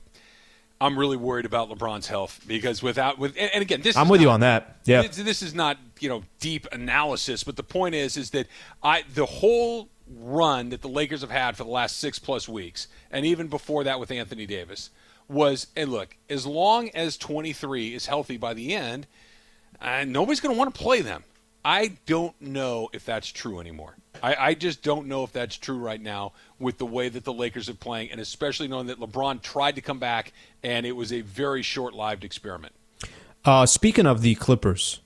I'm 0.83 0.99
really 0.99 1.17
worried 1.17 1.47
about 1.47 1.71
LeBron's 1.71 2.09
health 2.09 2.41
because 2.49 2.83
without 2.83 3.17
with 3.17 3.37
and, 3.39 3.51
and 3.55 3.63
again, 3.63 3.83
this 3.83 3.97
I'm 3.97 4.09
with 4.09 4.21
you 4.21 4.31
on 4.31 4.41
that. 4.41 4.79
Yeah. 4.85 5.03
This, 5.03 5.17
this 5.17 5.43
is 5.43 5.55
not 5.55 5.79
you 6.01 6.09
know 6.09 6.25
deep 6.41 6.67
analysis, 6.73 7.45
but 7.45 7.55
the 7.55 7.63
point 7.63 7.95
is 7.95 8.17
is 8.17 8.31
that 8.31 8.49
I 8.83 9.05
the 9.15 9.27
whole 9.27 9.89
run 10.19 10.71
that 10.71 10.83
the 10.83 10.89
Lakers 10.89 11.21
have 11.21 11.31
had 11.31 11.57
for 11.57 11.63
the 11.63 11.71
last 11.71 11.99
six 11.99 12.19
plus 12.19 12.49
weeks, 12.49 12.89
and 13.13 13.25
even 13.25 13.47
before 13.47 13.85
that 13.85 14.01
with 14.01 14.11
Anthony 14.11 14.45
Davis, 14.45 14.91
was 15.33 15.67
and 15.77 15.91
look 15.91 16.17
as 16.31 16.47
long 16.47 16.91
as 16.91 17.17
23 17.17 17.95
is 17.95 18.07
healthy 18.07 18.37
by 18.37 18.55
the 18.55 18.75
end, 18.75 19.07
uh, 19.81 20.05
nobody's 20.07 20.41
going 20.41 20.55
to 20.55 20.59
want 20.59 20.75
to 20.75 20.81
play 20.81 21.01
them. 21.01 21.25
I 21.65 21.93
don't 22.07 22.35
know 22.41 22.89
if 22.93 23.05
that's 23.05 23.29
true 23.29 23.61
anymore. 23.61 23.95
I, 24.23 24.35
I 24.35 24.55
just 24.55 24.83
don't 24.83 25.07
know 25.07 25.23
if 25.25 25.33
that's 25.33 25.57
true 25.57 25.79
right 25.79 26.01
now 26.01 26.33
with 26.59 26.79
the 26.79 26.87
way 26.87 27.09
that 27.09 27.25
the 27.25 27.33
Lakers 27.33 27.69
are 27.69 27.75
playing, 27.75 28.11
and 28.11 28.21
especially 28.21 28.67
knowing 28.69 28.89
that 28.89 28.99
LeBron 28.99 29.43
tried 29.43 29.77
to 29.77 29.81
come 29.81 29.99
back 30.01 30.33
and 30.65 30.85
it 30.87 30.93
was 30.93 31.13
a 31.13 31.21
very 31.21 31.63
short-lived 31.63 32.25
experiment. 32.25 32.75
Uh, 33.45 33.65
speaking 33.67 34.07
of 34.07 34.23
the 34.23 34.35
Clippers, 34.37 35.01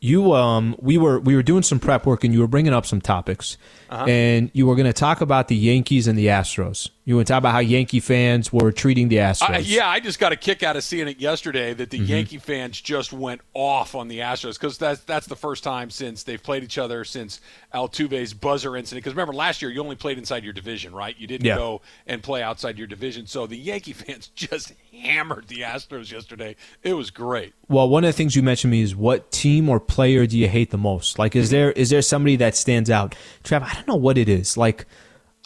you 0.00 0.32
um 0.32 0.74
we 0.80 0.98
were 0.98 1.20
we 1.20 1.34
were 1.36 1.42
doing 1.44 1.62
some 1.62 1.78
prep 1.78 2.04
work 2.06 2.24
and 2.24 2.34
you 2.34 2.40
were 2.40 2.46
bringing 2.48 2.72
up 2.74 2.84
some 2.84 3.00
topics, 3.00 3.56
Uh-huh. 3.88 4.04
and 4.06 4.50
you 4.52 4.66
were 4.66 4.74
going 4.74 4.86
to 4.86 4.92
talk 4.92 5.20
about 5.20 5.48
the 5.48 5.56
Yankees 5.56 6.06
and 6.06 6.18
the 6.18 6.26
Astros. 6.26 6.90
You 7.04 7.16
were 7.16 7.24
talk 7.24 7.38
about 7.38 7.50
how 7.52 7.58
Yankee 7.58 7.98
fans 7.98 8.52
were 8.52 8.70
treating 8.70 9.08
the 9.08 9.16
Astros. 9.16 9.50
I, 9.50 9.58
yeah, 9.58 9.88
I 9.88 9.98
just 9.98 10.20
got 10.20 10.30
a 10.30 10.36
kick 10.36 10.62
out 10.62 10.76
of 10.76 10.84
seeing 10.84 11.08
it 11.08 11.18
yesterday 11.18 11.74
that 11.74 11.90
the 11.90 11.98
Mm-hmm. 11.98 12.06
Yankee 12.06 12.38
fans 12.38 12.80
just 12.80 13.12
went 13.12 13.40
off 13.54 13.96
on 13.96 14.06
the 14.06 14.20
Astros 14.20 14.54
because 14.54 14.78
that's 14.78 15.00
that's 15.00 15.26
the 15.26 15.34
first 15.34 15.64
time 15.64 15.90
since 15.90 16.22
they've 16.22 16.40
played 16.42 16.62
each 16.62 16.78
other 16.78 17.02
since 17.04 17.40
Altuve's 17.74 18.34
buzzer 18.34 18.76
incident. 18.76 19.02
Because 19.02 19.14
remember, 19.14 19.32
last 19.32 19.62
year 19.62 19.70
you 19.72 19.80
only 19.82 19.96
played 19.96 20.16
inside 20.16 20.44
your 20.44 20.52
division, 20.52 20.94
right? 20.94 21.16
You 21.18 21.26
didn't 21.26 21.44
Yeah. 21.46 21.56
go 21.56 21.82
and 22.06 22.22
play 22.22 22.40
outside 22.40 22.78
your 22.78 22.86
division. 22.86 23.26
So 23.26 23.48
the 23.48 23.56
Yankee 23.56 23.92
fans 23.94 24.28
just 24.36 24.72
hammered 24.92 25.48
the 25.48 25.62
Astros 25.62 26.12
yesterday. 26.12 26.54
It 26.84 26.94
was 26.94 27.10
great. 27.10 27.52
Well, 27.68 27.88
one 27.88 28.04
of 28.04 28.08
the 28.08 28.12
things 28.16 28.36
you 28.36 28.44
mentioned 28.44 28.70
to 28.70 28.76
me 28.76 28.82
is 28.82 28.94
what 28.94 29.32
team 29.32 29.68
or 29.68 29.80
player 29.80 30.24
do 30.24 30.38
you 30.38 30.46
hate 30.48 30.70
the 30.70 30.78
most? 30.78 31.18
Like, 31.18 31.34
is 31.34 31.50
there 31.50 31.72
is 31.72 31.90
there 31.90 32.00
somebody 32.02 32.36
that 32.36 32.54
stands 32.54 32.90
out? 32.90 33.16
Trav, 33.42 33.62
I 33.62 33.74
don't 33.74 33.88
know 33.88 33.96
what 33.96 34.18
it 34.18 34.28
is. 34.28 34.56
Like, 34.56 34.86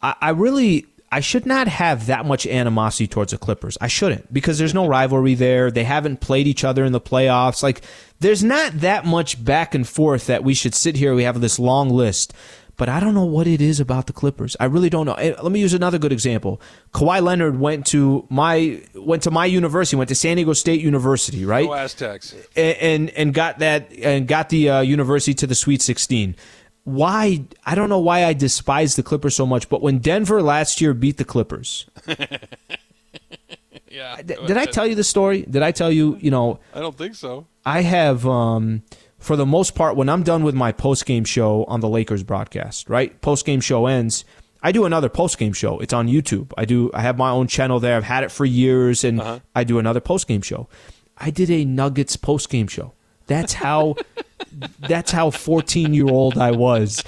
I, 0.02 0.14
I 0.20 0.30
really 0.30 0.84
I 1.16 1.20
should 1.20 1.46
not 1.46 1.66
have 1.66 2.08
that 2.08 2.26
much 2.26 2.46
animosity 2.46 3.06
towards 3.06 3.32
the 3.32 3.38
Clippers. 3.38 3.78
I 3.80 3.88
shouldn't 3.88 4.30
because 4.34 4.58
there's 4.58 4.74
no 4.74 4.86
rivalry 4.86 5.32
there. 5.32 5.70
They 5.70 5.84
haven't 5.84 6.20
played 6.20 6.46
each 6.46 6.62
other 6.62 6.84
in 6.84 6.92
the 6.92 7.00
playoffs. 7.00 7.62
Like, 7.62 7.80
there's 8.20 8.44
not 8.44 8.80
that 8.80 9.06
much 9.06 9.42
back 9.42 9.74
and 9.74 9.88
forth 9.88 10.26
that 10.26 10.44
we 10.44 10.52
should 10.52 10.74
sit 10.74 10.94
here. 10.94 11.14
We 11.14 11.22
have 11.22 11.40
this 11.40 11.58
long 11.58 11.88
list. 11.88 12.34
But 12.76 12.90
I 12.90 13.00
don't 13.00 13.14
know 13.14 13.24
what 13.24 13.46
it 13.46 13.62
is 13.62 13.80
about 13.80 14.08
the 14.08 14.12
Clippers. 14.12 14.58
I 14.60 14.66
really 14.66 14.90
don't 14.90 15.06
know. 15.06 15.14
Let 15.14 15.50
me 15.50 15.58
use 15.58 15.72
another 15.72 15.96
good 15.96 16.12
example. 16.12 16.60
Kawhi 16.92 17.22
Leonard 17.22 17.58
went 17.58 17.86
to 17.86 18.26
my 18.28 18.82
went 18.94 19.22
to 19.22 19.30
my 19.30 19.46
university, 19.46 19.96
went 19.96 20.10
to 20.10 20.14
San 20.14 20.36
Diego 20.36 20.52
State 20.52 20.82
University, 20.82 21.46
right? 21.46 21.66
Go 21.66 21.72
Aztecs. 21.72 22.34
and 22.54 22.76
and, 22.76 23.10
and 23.10 23.32
got 23.32 23.60
that 23.60 23.90
and 23.94 24.28
got 24.28 24.50
the 24.50 24.68
uh, 24.68 24.80
university 24.82 25.32
to 25.32 25.46
the 25.46 25.54
Sweet 25.54 25.80
16. 25.80 26.36
Why? 26.86 27.42
I 27.64 27.74
don't 27.74 27.88
know 27.88 27.98
why 27.98 28.24
I 28.24 28.32
despise 28.32 28.94
the 28.94 29.02
Clippers 29.02 29.34
so 29.34 29.44
much, 29.44 29.68
but 29.68 29.82
when 29.82 29.98
Denver 29.98 30.40
last 30.40 30.80
year 30.80 30.94
beat 30.94 31.16
the 31.16 31.24
Clippers, 31.24 31.84
Yeah. 33.90 34.22
d- 34.22 34.36
did 34.46 34.56
I 34.56 34.66
tell 34.66 34.86
you 34.86 34.94
the 34.94 35.02
story? 35.02 35.42
Did 35.42 35.62
I 35.62 35.72
tell 35.72 35.90
you? 35.90 36.16
You 36.20 36.30
know, 36.30 36.60
I 36.72 36.78
don't 36.80 36.96
think 36.96 37.16
so. 37.16 37.48
I 37.64 37.80
have, 37.82 38.24
um, 38.24 38.82
for 39.18 39.34
the 39.34 39.44
most 39.46 39.74
part, 39.74 39.96
when 39.96 40.08
I'm 40.08 40.22
done 40.22 40.44
with 40.44 40.54
my 40.54 40.70
post 40.70 41.06
game 41.06 41.24
show 41.24 41.64
on 41.64 41.80
the 41.80 41.88
Lakers 41.88 42.22
broadcast, 42.22 42.88
right? 42.88 43.20
Post 43.20 43.46
game 43.46 43.60
show 43.60 43.86
ends. 43.86 44.24
I 44.62 44.70
do 44.70 44.84
another 44.84 45.08
post 45.08 45.38
game 45.38 45.52
show. 45.54 45.80
It's 45.80 45.92
on 45.92 46.06
YouTube. 46.06 46.52
I 46.56 46.66
do. 46.66 46.90
I 46.94 47.00
have 47.00 47.18
my 47.18 47.30
own 47.30 47.48
channel 47.48 47.80
there. 47.80 47.96
I've 47.96 48.04
had 48.04 48.22
it 48.22 48.30
for 48.30 48.44
years, 48.44 49.02
and 49.02 49.20
I 49.56 49.64
do 49.64 49.80
another 49.80 50.00
post 50.00 50.28
game 50.28 50.42
show. 50.42 50.68
I 51.18 51.30
did 51.30 51.50
a 51.50 51.64
Nuggets 51.64 52.16
post 52.16 52.48
game 52.48 52.68
show. 52.68 52.92
That's 53.26 53.54
how. 53.54 53.96
that's 54.80 55.10
how 55.10 55.30
14 55.30 55.94
year 55.94 56.08
old 56.08 56.38
I 56.38 56.50
was. 56.50 57.02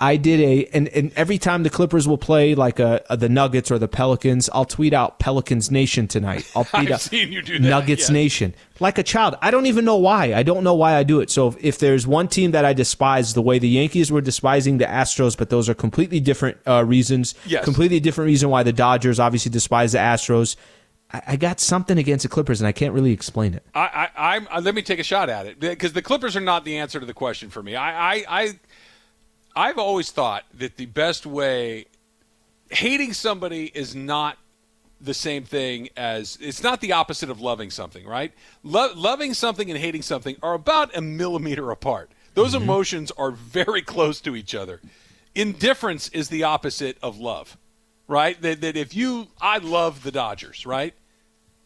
I 0.00 0.16
did 0.16 0.40
a 0.40 0.64
and, 0.72 0.88
and 0.88 1.12
every 1.16 1.38
time 1.38 1.64
the 1.64 1.70
Clippers 1.70 2.08
will 2.08 2.18
play 2.18 2.54
like 2.54 2.78
a, 2.78 3.04
a 3.10 3.16
the 3.16 3.28
Nuggets 3.28 3.70
or 3.70 3.78
the 3.78 3.88
Pelicans, 3.88 4.48
I'll 4.52 4.64
tweet 4.64 4.92
out 4.92 5.18
Pelicans 5.18 5.70
Nation 5.70 6.08
tonight. 6.08 6.50
I'll 6.56 6.64
tweet 6.64 6.88
I've 6.88 6.92
out 6.92 7.00
seen 7.00 7.30
you 7.32 7.42
do 7.42 7.58
that, 7.58 7.68
Nuggets. 7.68 8.08
Nation 8.08 8.54
like 8.82 8.98
a 8.98 9.02
child. 9.02 9.36
I 9.40 9.50
don't 9.50 9.66
even 9.66 9.84
know 9.84 9.96
why. 9.96 10.34
I 10.34 10.42
don't 10.42 10.64
know 10.64 10.74
why 10.74 10.96
I 10.96 11.04
do 11.04 11.20
it. 11.20 11.30
So 11.30 11.48
if, 11.48 11.64
if 11.64 11.78
there's 11.78 12.06
one 12.06 12.28
team 12.28 12.50
that 12.50 12.64
I 12.64 12.74
despise, 12.74 13.32
the 13.32 13.40
way 13.40 13.58
the 13.58 13.68
Yankees 13.68 14.12
were 14.12 14.20
despising 14.20 14.78
the 14.78 14.84
Astros, 14.84 15.36
but 15.38 15.48
those 15.48 15.68
are 15.68 15.74
completely 15.74 16.20
different 16.20 16.58
uh, 16.66 16.84
reasons. 16.84 17.34
Yes. 17.46 17.64
completely 17.64 18.00
different 18.00 18.26
reason 18.26 18.50
why 18.50 18.62
the 18.64 18.72
Dodgers 18.72 19.18
obviously 19.20 19.50
despise 19.50 19.92
the 19.92 19.98
Astros. 19.98 20.56
I, 21.12 21.22
I 21.28 21.36
got 21.36 21.60
something 21.60 21.98
against 21.98 22.22
the 22.22 22.28
Clippers, 22.28 22.60
and 22.60 22.68
I 22.68 22.72
can't 22.72 22.94
really 22.94 23.12
explain 23.12 23.54
it. 23.54 23.64
I, 23.74 24.08
I, 24.16 24.36
I'm, 24.36 24.48
uh, 24.50 24.60
let 24.60 24.74
me 24.74 24.82
take 24.82 24.98
a 24.98 25.04
shot 25.04 25.28
at 25.28 25.46
it 25.46 25.60
because 25.60 25.92
the 25.92 26.02
Clippers 26.02 26.36
are 26.36 26.40
not 26.40 26.64
the 26.64 26.78
answer 26.78 26.98
to 27.00 27.06
the 27.06 27.14
question 27.14 27.50
for 27.50 27.62
me. 27.62 27.76
I, 27.76 28.14
I, 28.14 28.24
I, 28.28 28.58
I've 29.54 29.78
always 29.78 30.10
thought 30.10 30.44
that 30.54 30.76
the 30.76 30.86
best 30.86 31.26
way, 31.26 31.86
hating 32.70 33.12
somebody 33.12 33.70
is 33.74 33.94
not 33.94 34.38
the 35.00 35.14
same 35.14 35.44
thing 35.44 35.88
as 35.96 36.38
it's 36.40 36.62
not 36.62 36.80
the 36.80 36.92
opposite 36.92 37.28
of 37.28 37.40
loving 37.40 37.70
something, 37.70 38.06
right? 38.06 38.32
Lo- 38.62 38.92
loving 38.94 39.34
something 39.34 39.68
and 39.68 39.78
hating 39.78 40.02
something 40.02 40.36
are 40.42 40.54
about 40.54 40.96
a 40.96 41.00
millimeter 41.00 41.70
apart. 41.70 42.10
Those 42.34 42.54
emotions 42.54 43.10
are 43.18 43.30
very 43.32 43.82
close 43.82 44.20
to 44.22 44.34
each 44.36 44.54
other. 44.54 44.80
Indifference 45.34 46.08
is 46.10 46.28
the 46.28 46.44
opposite 46.44 46.96
of 47.02 47.18
love, 47.18 47.58
right? 48.08 48.40
That, 48.40 48.60
that 48.62 48.76
if 48.76 48.94
you, 48.94 49.28
I 49.40 49.58
love 49.58 50.02
the 50.02 50.12
Dodgers, 50.12 50.64
right? 50.64 50.94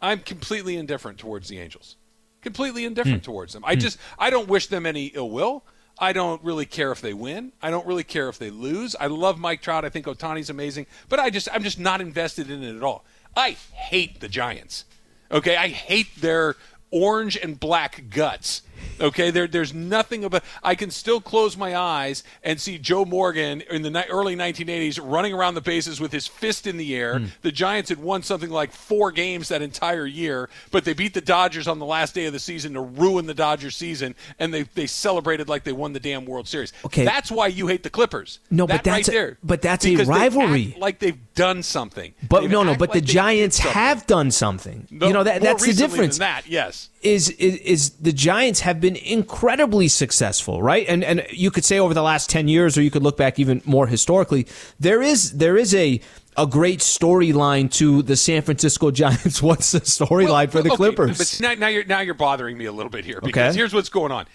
I'm 0.07 0.21
completely 0.21 0.77
indifferent 0.77 1.19
towards 1.19 1.49
the 1.49 1.59
Angels. 1.59 1.97
Completely 2.41 2.85
indifferent 2.85 3.23
hmm. 3.23 3.33
towards 3.33 3.53
them. 3.53 3.65
I 3.65 3.75
hmm. 3.75 3.81
just 3.81 3.99
I 4.19 4.31
don't 4.31 4.49
wish 4.49 4.69
them 4.69 4.87
any 4.87 5.07
ill 5.07 5.31
will. 5.31 5.65
I 5.99 6.13
don't 6.13 6.43
really 6.45 6.67
care 6.67 6.93
if 6.93 7.01
they 7.01 7.15
win. 7.15 7.53
I 7.61 7.71
don't 7.71 7.87
really 7.87 8.05
care 8.05 8.29
if 8.29 8.39
they 8.39 8.51
lose. 8.51 8.95
I 9.01 9.07
love 9.07 9.39
Mike 9.39 9.63
Trout. 9.63 9.85
I 9.85 9.89
think 9.89 10.07
Ohtani's 10.07 10.51
amazing, 10.51 10.87
but 11.09 11.19
I 11.19 11.31
just 11.31 11.49
I'm 11.53 11.63
just 11.63 11.81
not 11.81 12.01
invested 12.01 12.51
in 12.51 12.63
it 12.63 12.77
at 12.77 12.83
all. 12.85 13.05
I 13.35 13.57
hate 13.73 14.21
the 14.21 14.29
Giants. 14.29 14.85
Okay, 15.31 15.57
I 15.57 15.69
hate 15.69 16.21
their 16.21 16.55
orange 16.93 17.37
and 17.37 17.59
black 17.59 18.05
guts. 18.11 18.63
Okay, 19.01 19.31
there, 19.31 19.47
there's 19.47 19.75
nothing 19.75 20.25
about. 20.25 20.43
I 20.63 20.75
can 20.75 20.91
still 20.91 21.21
close 21.21 21.57
my 21.57 21.77
eyes 21.77 22.23
and 22.43 22.61
see 22.61 22.79
Joe 22.79 23.05
Morgan 23.05 23.63
in 23.71 23.83
the 23.83 23.91
ni- 23.91 24.05
early 24.11 24.37
1980s 24.37 24.99
running 25.03 25.33
around 25.33 25.55
the 25.55 25.61
bases 25.61 26.01
with 26.01 26.13
his 26.13 26.27
fist 26.27 26.67
in 26.67 26.77
the 26.77 26.95
air. 26.97 27.19
Hmm. 27.19 27.27
The 27.43 27.53
Giants 27.53 27.91
had 27.91 27.99
won 28.03 28.23
something 28.23 28.51
like 28.51 28.73
four 28.73 29.13
games 29.13 29.49
that 29.49 29.63
entire 29.63 30.07
year, 30.07 30.49
but 30.71 30.85
they 30.85 30.95
beat 30.95 31.15
the 31.15 31.21
Dodgers 31.21 31.69
on 31.69 31.79
the 31.79 31.87
last 31.87 32.15
day 32.15 32.27
of 32.27 32.33
the 32.33 32.39
season 32.39 32.75
to 32.75 32.81
ruin 32.81 33.27
the 33.27 33.35
Dodgers 33.35 33.77
season, 33.77 34.15
and 34.39 34.53
they 34.53 34.63
they 34.63 34.87
celebrated 34.87 35.49
like 35.49 35.65
they 35.65 35.73
won 35.73 35.93
the 35.93 36.01
damn 36.01 36.25
World 36.25 36.49
Series. 36.49 36.73
Okay. 36.85 37.05
that's 37.05 37.31
why 37.31 37.47
you 37.49 37.67
hate 37.67 37.83
the 37.83 37.91
Clippers. 37.91 38.39
No, 38.51 38.67
That 38.67 38.79
but 38.79 38.85
that's 38.85 38.95
right 38.95 39.09
a- 39.09 39.11
there. 39.11 39.39
but 39.43 39.63
that's 39.63 39.85
a 39.85 39.91
Because 39.91 40.09
they 40.09 40.13
act 40.15 40.35
rivalry. 40.35 40.75
like 40.79 40.99
they've 40.99 41.19
done 41.35 41.63
something. 41.63 42.15
But 42.29 42.43
They 42.43 42.49
no, 42.49 42.63
no. 42.63 42.73
But 42.77 42.91
like 42.91 43.01
the 43.01 43.07
Giants 43.07 43.59
have 43.59 44.07
done 44.07 44.31
something. 44.31 44.87
No, 44.91 45.07
you 45.09 45.13
know 45.13 45.23
that 45.25 45.43
that's 45.43 45.65
the 45.65 45.73
difference. 45.73 46.19
Than 46.19 46.27
that, 46.27 46.47
yes. 46.49 46.89
Is, 47.07 47.31
is 47.31 47.57
is 47.57 47.91
the 47.91 48.13
Giants 48.13 48.61
have 48.61 48.81
been 48.81 48.97
incredibly 48.97 49.89
successful, 49.89 50.63
right? 50.63 50.87
And 50.89 51.05
and 51.05 51.25
you 51.31 51.51
could 51.51 51.65
say 51.65 51.79
over 51.79 51.95
the 51.95 52.03
last 52.03 52.29
ten 52.29 52.49
years, 52.49 52.77
or 52.77 52.83
you 52.83 52.91
could 52.91 53.03
look 53.03 53.17
back 53.17 53.39
even 53.39 53.63
more 53.65 53.87
historically. 53.87 54.47
There 54.81 55.03
is 55.03 55.33
there 55.33 55.57
is 55.57 55.75
a 55.75 56.01
a 56.37 56.47
great 56.47 56.81
storyline 56.81 57.71
to 57.73 58.03
the 58.03 58.17
San 58.17 58.43
Francisco 58.43 58.91
Giants. 58.91 59.43
What's 59.49 59.73
the 59.73 59.81
storyline 59.81 60.51
for 60.51 60.63
the 60.63 60.69
okay, 60.71 60.77
Clippers? 60.77 61.19
But 61.19 61.41
now, 61.41 61.55
now 61.55 61.69
you're 61.69 61.85
now 61.85 62.01
you're 62.01 62.15
bothering 62.15 62.59
me 62.59 62.67
a 62.67 62.73
little 62.73 62.91
bit 62.91 63.05
here 63.05 63.21
because 63.23 63.53
Okay. 63.53 63.59
here's 63.59 63.73
what's 63.73 63.89
going 63.89 64.13
on. 64.13 64.27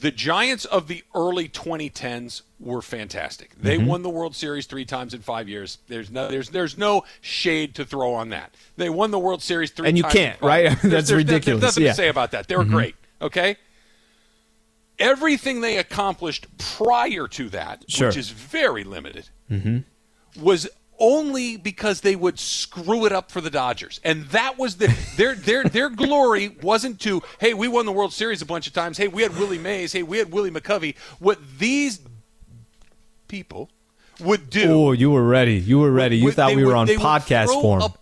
The 0.00 0.10
Giants 0.10 0.64
of 0.64 0.88
the 0.88 1.04
early 1.14 1.48
2010s 1.48 2.42
were 2.58 2.80
fantastic. 2.82 3.54
They 3.60 3.76
Mm-hmm. 3.76 3.86
won 3.86 4.02
the 4.02 4.08
World 4.10 4.34
Series 4.34 4.66
three 4.66 4.84
times 4.84 5.12
in 5.14 5.20
five 5.20 5.48
years. 5.48 5.78
There's 5.88 6.10
no 6.10 6.28
there's 6.28 6.48
there's 6.50 6.76
no 6.78 7.04
shade 7.20 7.74
to 7.76 7.84
throw 7.84 8.14
on 8.14 8.30
that. 8.30 8.54
They 8.76 8.88
won 8.90 9.10
the 9.10 9.18
World 9.18 9.42
Series 9.42 9.70
three 9.70 9.88
And 9.88 9.96
you 9.98 10.04
can't, 10.04 10.40
right? 10.40 10.64
That's 10.70 10.82
There's- 10.82 11.08
there's- 11.08 11.12
ridiculous, 11.12 11.60
There's 11.60 11.62
nothing 11.76 11.82
yeah. 11.84 11.90
Mm-hmm. 11.90 11.96
to 11.96 12.02
say 12.02 12.08
about 12.08 12.30
that. 12.32 12.48
They 12.48 12.56
were 12.56 12.64
great. 12.64 12.94
Okay. 13.22 13.56
Everything 14.98 15.60
they 15.62 15.78
accomplished 15.78 16.46
prior 16.58 17.26
to 17.28 17.48
that, 17.50 17.84
Sure. 17.88 18.08
which 18.08 18.18
is 18.18 18.28
very 18.30 18.84
limited, 18.84 19.28
was 20.38 20.68
only 21.00 21.56
because 21.56 22.02
they 22.02 22.14
would 22.14 22.38
screw 22.38 23.06
it 23.06 23.12
up 23.12 23.30
for 23.30 23.40
the 23.40 23.50
Dodgers. 23.50 23.98
And 24.04 24.26
that 24.26 24.58
was 24.58 24.76
the 24.76 24.94
their 25.16 25.34
their 25.34 25.64
their 25.64 25.88
glory 25.88 26.56
wasn't 26.62 27.00
to, 27.00 27.22
hey, 27.40 27.54
we 27.54 27.66
won 27.66 27.86
the 27.86 27.92
World 27.92 28.12
Series 28.12 28.42
a 28.42 28.46
bunch 28.46 28.66
of 28.66 28.72
times. 28.72 28.98
Hey, 28.98 29.08
we 29.08 29.22
had 29.22 29.36
Willie 29.36 29.58
Mays. 29.58 29.92
Hey, 29.92 30.02
we 30.02 30.18
had 30.18 30.30
Willie 30.30 30.50
McCovey. 30.50 30.96
What 31.18 31.38
these 31.58 32.00
people 33.26 33.70
would 34.20 34.50
do 34.50 34.72
oh, 34.72 34.92
you 34.92 35.10
were 35.10 35.24
ready. 35.24 35.54
You 35.54 35.78
were 35.78 35.90
ready. 35.90 36.18
You 36.18 36.26
would- 36.26 36.34
thought 36.34 36.54
we 36.54 36.64
were 36.64 36.76
on 36.76 36.86
podcast 36.86 37.46
form. 37.46 37.82
A 37.82 37.92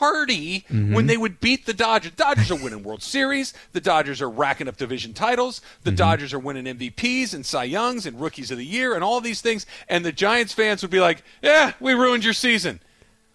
party 0.00 0.64
when 0.70 0.86
mm-hmm. 0.86 1.06
they 1.06 1.16
would 1.18 1.40
beat 1.40 1.66
the 1.66 1.74
Dodgers. 1.74 2.12
Dodgers 2.12 2.50
are 2.50 2.56
winning 2.56 2.82
World 2.82 3.02
Series. 3.02 3.52
The 3.72 3.82
Dodgers 3.82 4.22
are 4.22 4.30
racking 4.30 4.66
up 4.66 4.78
division 4.78 5.12
titles. 5.12 5.60
The 5.84 5.90
mm-hmm. 5.90 5.96
Dodgers 5.96 6.32
are 6.32 6.38
winning 6.38 6.64
MVPs 6.64 7.34
and 7.34 7.44
Cy 7.44 7.64
Youngs 7.64 8.06
and 8.06 8.18
Rookies 8.18 8.50
of 8.50 8.56
the 8.56 8.64
Year 8.64 8.94
and 8.94 9.04
all 9.04 9.20
these 9.20 9.42
things. 9.42 9.66
And 9.90 10.02
the 10.02 10.10
Giants 10.10 10.54
fans 10.54 10.80
would 10.80 10.90
be 10.90 11.00
like, 11.00 11.22
"Yeah, 11.42 11.74
we 11.80 11.92
ruined 11.92 12.24
your 12.24 12.32
season." 12.32 12.80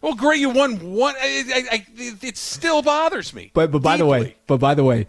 Well, 0.01 0.15
great, 0.15 0.39
you 0.39 0.49
won 0.49 0.93
one. 0.93 1.13
I, 1.19 1.43
I, 1.53 1.75
I, 1.77 1.85
it 2.21 2.37
still 2.37 2.81
bothers 2.81 3.31
me. 3.31 3.51
But 3.53 3.71
but 3.71 3.83
by 3.83 3.97
the 3.97 4.07
way, 4.07 4.35
but 4.47 4.57
by 4.57 4.73
the 4.73 4.83
way, 4.83 5.05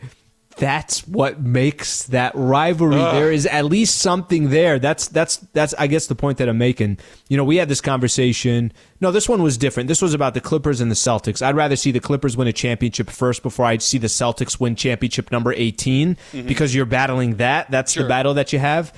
that's 0.57 1.07
what 1.07 1.41
makes 1.41 2.05
that 2.05 2.33
rivalry. 2.35 2.97
There 2.97 3.31
is 3.31 3.47
at 3.47 3.67
least 3.67 3.99
something 3.99 4.49
there. 4.51 4.79
That's 4.79 5.09
that's 5.09 5.37
that's 5.53 5.75
I 5.75 5.87
guess 5.87 6.07
the 6.07 6.15
point 6.15 6.39
that 6.39 6.49
I'm 6.49 6.57
making. 6.59 6.99
You 7.29 7.37
know, 7.37 7.45
we 7.45 7.57
had 7.57 7.69
this 7.69 7.83
conversation. 7.83 8.73
No, 9.01 9.13
this 9.13 9.29
one 9.29 9.43
was 9.43 9.59
different. 9.59 9.89
This 9.89 10.01
was 10.01 10.15
about 10.15 10.33
the 10.35 10.41
Clippers 10.41 10.81
and 10.81 10.91
the 10.91 10.95
Celtics. 10.95 11.43
I'd 11.43 11.57
rather 11.57 11.77
see 11.77 11.91
the 11.91 12.01
Clippers 12.01 12.37
win 12.37 12.49
a 12.49 12.53
championship 12.53 13.11
first 13.11 13.43
before 13.43 13.67
I'd 13.67 13.83
see 13.83 13.99
the 13.99 14.07
Celtics 14.07 14.59
win 14.59 14.77
championship 14.77 15.31
number 15.31 15.53
18 15.53 16.17
because 16.47 16.75
you're 16.75 16.87
battling 16.87 17.37
that. 17.37 17.71
That's 17.71 17.95
the 17.95 18.05
battle 18.09 18.35
that 18.35 18.53
you 18.53 18.59
have. 18.59 18.93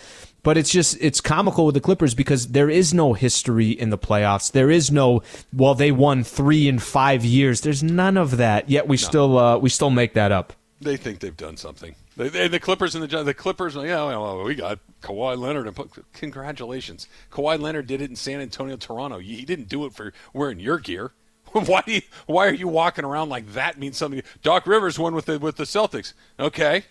But 0.45 0.57
it's 0.57 0.71
just 0.71 0.97
it's 1.01 1.21
comical 1.21 1.67
with 1.67 1.75
the 1.75 1.81
Clippers 1.81 2.15
because 2.15 2.49
there 2.49 2.71
is 2.71 2.95
no 2.95 3.13
history 3.13 3.71
in 3.71 3.91
the 3.91 3.99
playoffs. 3.99 4.53
There 4.53 4.71
is 4.71 4.93
no 4.93 5.23
well 5.53 5.75
they 5.75 5.91
won 5.91 6.23
3 6.23 6.69
in 6.69 6.79
5 6.79 7.25
years. 7.25 7.63
There's 7.63 7.83
none 7.83 8.17
of 8.17 8.37
that. 8.37 8.71
Yet 8.71 8.87
we 8.87 8.97
still 8.97 9.37
uh, 9.37 9.59
we 9.59 9.69
still 9.69 9.91
make 9.91 10.15
that 10.15 10.31
up. 10.31 10.53
They 10.81 10.97
think 10.97 11.19
they've 11.19 11.37
done 11.37 11.57
something. 11.57 11.95
They, 12.17 12.29
they, 12.29 12.49
the 12.49 12.61
Clippers 12.61 12.95
and 12.95 13.09
the 13.09 13.25
the 13.25 13.35
Clippers. 13.35 13.75
Yeah, 13.75 14.05
well, 14.05 14.45
we 14.45 14.55
got 14.55 14.79
Kawhi 15.03 15.37
Leonard. 15.37 15.67
And 15.67 15.75
put, 15.75 15.91
congratulations, 16.13 17.09
Kawhi 17.33 17.59
Leonard 17.59 17.87
did 17.87 18.01
it 18.01 18.11
in 18.11 18.17
San 18.17 18.41
Antonio, 18.41 18.77
Toronto. 18.77 19.19
He 19.19 19.45
didn't 19.45 19.69
do 19.69 19.85
it 19.87 19.93
for 19.93 20.13
wearing 20.33 20.61
your 20.61 20.79
gear. 20.79 21.13
why 21.53 21.83
do 21.85 21.95
you, 21.95 22.03
Why 22.27 22.47
are 22.47 22.55
you 22.55 22.69
walking 22.69 23.05
around 23.05 23.29
like 23.29 23.55
that 23.55 23.79
means 23.79 23.97
something? 23.97 24.23
Doc 24.43 24.67
Rivers 24.67 24.99
won 24.99 25.15
with 25.15 25.25
the 25.25 25.39
with 25.39 25.57
the 25.57 25.65
Celtics. 25.65 26.13
Okay, 26.39 26.85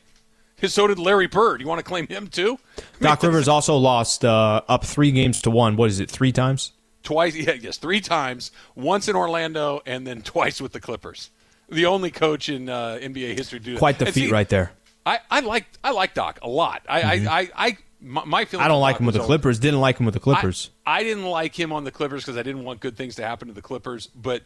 so 0.63 0.87
did 0.87 0.99
Larry 0.99 1.27
Bird. 1.27 1.61
You 1.61 1.67
want 1.67 1.79
to 1.79 1.85
claim 1.85 2.07
him 2.07 2.27
too? 2.27 2.59
I 2.77 2.81
mean, 2.99 3.01
Doc 3.01 3.23
Rivers 3.23 3.47
also 3.47 3.77
lost 3.77 4.25
uh, 4.25 4.61
up 4.67 4.83
three 4.83 5.11
games 5.11 5.41
to 5.43 5.49
one. 5.49 5.77
What 5.77 5.89
is 5.89 5.99
it? 5.99 6.11
Three 6.11 6.31
times? 6.31 6.73
twice. 7.07 7.35
Yeah, 7.47 7.53
yes, 7.53 7.77
three 7.77 8.01
times. 8.01 8.51
Once 8.75 9.07
in 9.07 9.15
Orlando, 9.15 9.81
and 9.85 10.05
then 10.05 10.21
twice 10.21 10.59
with 10.61 10.73
the 10.73 10.79
Clippers. 10.79 11.31
The 11.69 11.85
only 11.85 12.11
coach 12.11 12.49
in 12.49 12.69
uh, 12.69 12.99
NBA 13.01 13.37
history 13.37 13.59
to 13.59 13.65
do 13.65 13.73
that. 13.73 13.79
Quite 13.79 13.99
the 13.99 14.05
And 14.05 14.13
feat 14.13 14.27
see, 14.27 14.31
right 14.31 14.47
there. 14.47 14.71
I, 15.05 15.19
I 15.29 15.39
like 15.41 15.65
I 15.83 15.91
like 15.91 16.13
Doc 16.13 16.39
a 16.41 16.49
lot. 16.49 16.83
I 16.87 17.01
I, 17.01 17.13
I, 17.13 17.49
I 17.55 17.77
my, 17.99 18.25
my 18.25 18.45
feeling. 18.45 18.61
Mm-hmm. 18.61 18.65
I 18.65 18.67
don't 18.67 18.81
like 18.81 18.99
him 18.99 19.05
with 19.05 19.15
the 19.15 19.21
Clippers. 19.23 19.59
Didn't 19.59 19.79
like 19.79 19.99
him 19.99 20.05
with 20.05 20.13
the 20.13 20.19
Clippers. 20.19 20.69
I, 20.85 20.99
I 20.99 21.03
didn't 21.03 21.25
like 21.25 21.57
him 21.57 21.71
on 21.71 21.83
the 21.83 21.91
Clippers 21.91 22.23
because 22.23 22.37
I 22.37 22.43
didn't 22.43 22.63
want 22.63 22.79
good 22.79 22.97
things 22.97 23.15
to 23.15 23.23
happen 23.23 23.47
to 23.47 23.53
the 23.53 23.61
Clippers. 23.61 24.07
But 24.07 24.43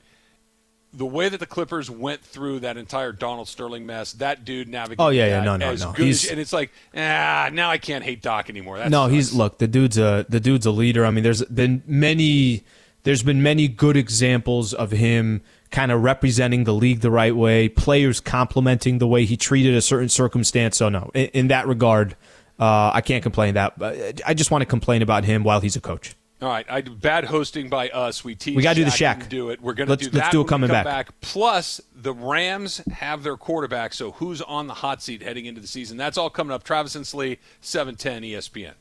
the 0.94 1.06
way 1.06 1.30
that 1.30 1.40
the 1.40 1.46
Clippers 1.46 1.90
went 1.90 2.22
through 2.22 2.60
that 2.60 2.78
entire 2.78 3.12
Donald 3.12 3.48
Sterling 3.48 3.86
mess, 3.86 4.14
that 4.14 4.46
dude 4.46 4.68
navigated. 4.68 5.02
Oh, 5.02 5.10
yeah, 5.10 5.28
yeah. 5.28 5.44
No, 5.44 5.58
no, 5.58 5.74
no. 5.74 5.94
as- 5.98 6.30
and 6.30 6.40
it's 6.40 6.54
like, 6.54 6.72
ah, 6.96 7.50
now 7.52 7.70
I 7.70 7.78
can't 7.78 8.04
hate 8.04 8.22
Doc 8.22 8.50
anymore. 8.50 8.78
That's 8.78 8.92
no, 8.92 9.08
he's 9.08 9.34
look. 9.34 9.58
The 9.58 9.68
dude's 9.68 9.98
a 9.98 10.26
the 10.28 10.40
dude's 10.40 10.66
a 10.66 10.72
leader. 10.72 11.06
I 11.06 11.12
mean, 11.12 11.24
there's 11.24 11.44
been 11.46 11.84
many. 11.86 12.64
There's 13.04 13.24
been 13.24 13.42
many 13.42 13.68
good 13.68 13.98
examples 13.98 14.76
of 14.76 14.92
him 14.92 15.42
kind 15.72 15.92
of 15.92 16.04
representing 16.04 16.66
the 16.66 16.74
league 16.74 17.00
the 17.02 17.12
right 17.12 17.36
way. 17.36 17.70
Players 17.70 18.20
complimenting 18.20 18.98
the 19.00 19.08
way 19.08 19.26
he 19.26 19.38
treated 19.38 19.74
a 19.76 19.82
certain 19.82 20.10
circumstance. 20.10 20.78
So 20.78 20.90
no, 20.90 21.10
in, 21.14 21.28
in 21.28 21.48
that 21.48 21.68
regard, 21.68 22.16
uh, 22.60 22.92
I 22.94 23.02
can't 23.02 23.24
complain 23.24 23.56
that. 23.56 23.80
But 23.80 24.22
I 24.26 24.34
just 24.34 24.52
want 24.52 24.62
to 24.62 24.66
complain 24.66 25.02
about 25.02 25.24
him 25.24 25.44
while 25.44 25.62
he's 25.62 25.76
a 25.76 25.82
coach. 25.82 26.16
All 26.42 26.48
right, 26.50 26.66
I 26.68 26.82
bad 26.82 27.26
hosting 27.26 27.70
by 27.70 27.90
us. 27.90 28.24
We 28.24 28.34
teased 28.34 28.58
We 28.58 28.64
gotta 28.64 28.78
do 28.78 28.84
the 28.86 28.90
Shaq 28.90 29.26
Shaq. 29.26 29.30
Do 29.30 29.52
it. 29.52 29.62
We're 29.62 29.76
going 29.76 29.86
to 29.86 29.92
Let's- 29.92 30.08
do 30.08 30.18
let's 30.18 30.30
do 30.30 30.42
it 30.42 30.48
coming 30.48 30.70
come 30.70 30.84
back. 30.84 31.22
Plus, 31.22 31.80
the 31.96 32.14
Rams 32.16 32.82
have 32.92 33.22
their 33.22 33.38
quarterback. 33.38 33.94
So 33.94 34.14
who's 34.14 34.42
on 34.42 34.66
the 34.66 34.74
hot 34.74 35.04
seat 35.04 35.22
heading 35.22 35.46
into 35.46 35.62
the 35.62 35.68
season? 35.68 35.98
That's 35.98 36.18
all 36.18 36.32
coming 36.32 36.52
up. 36.52 36.64
Travis 36.64 36.96
and 36.96 37.06
Slee, 37.06 37.38
seven 37.62 37.96
ten 37.96 38.24
ESPN. 38.24 38.74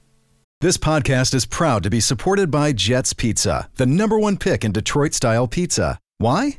This 0.63 0.79
podcast 0.79 1.35
is 1.35 1.45
proud 1.45 1.83
to 1.83 1.91
be 1.91 2.01
supported 2.01 2.51
by 2.51 2.73
Jets 2.73 3.13
Pizza, 3.13 3.69
the 3.77 3.87
number 3.87 4.19
one 4.19 4.39
pick 4.39 4.65
in 4.65 4.73
Detroit 4.73 5.13
style 5.13 5.47
pizza. 5.47 5.99
Why? 6.17 6.59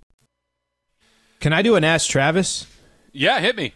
Can 1.41 1.51
I 1.53 1.61
do 1.61 1.75
an 1.75 1.83
Ask 1.83 2.09
Travis? 2.09 2.65
Yeah, 3.11 3.39
hit 3.41 3.57
me. 3.57 3.73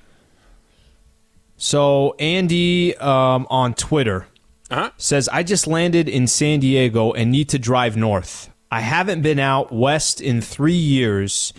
So 1.57 2.15
Andy 2.19 2.95
um, 2.97 3.47
on 3.49 3.73
Twitter 3.73 4.27
Uh-huh. 4.69 4.91
says, 4.97 5.27
"I 5.29 5.43
just 5.43 5.67
landed 5.67 6.07
in 6.07 6.27
San 6.27 6.59
Diego 6.59 7.11
and 7.11 7.31
need 7.31 7.49
to 7.49 7.59
drive 7.59 7.97
north. 7.97 8.49
I 8.71 8.79
haven't 8.81 9.21
been 9.21 9.39
out 9.39 9.71
west 9.71 10.19
in 10.21 10.41
three 10.41 10.73
years. 10.73 11.53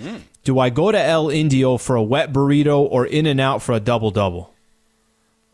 Do 0.44 0.58
I 0.58 0.70
go 0.70 0.92
to 0.92 0.98
El 1.00 1.28
Indio 1.30 1.76
for 1.76 1.96
a 1.96 2.02
wet 2.02 2.32
burrito 2.32 2.78
or 2.80 3.04
In 3.06 3.26
and 3.26 3.40
Out 3.40 3.62
for 3.62 3.72
a 3.74 3.80
double 3.80 4.10
double?" 4.10 4.52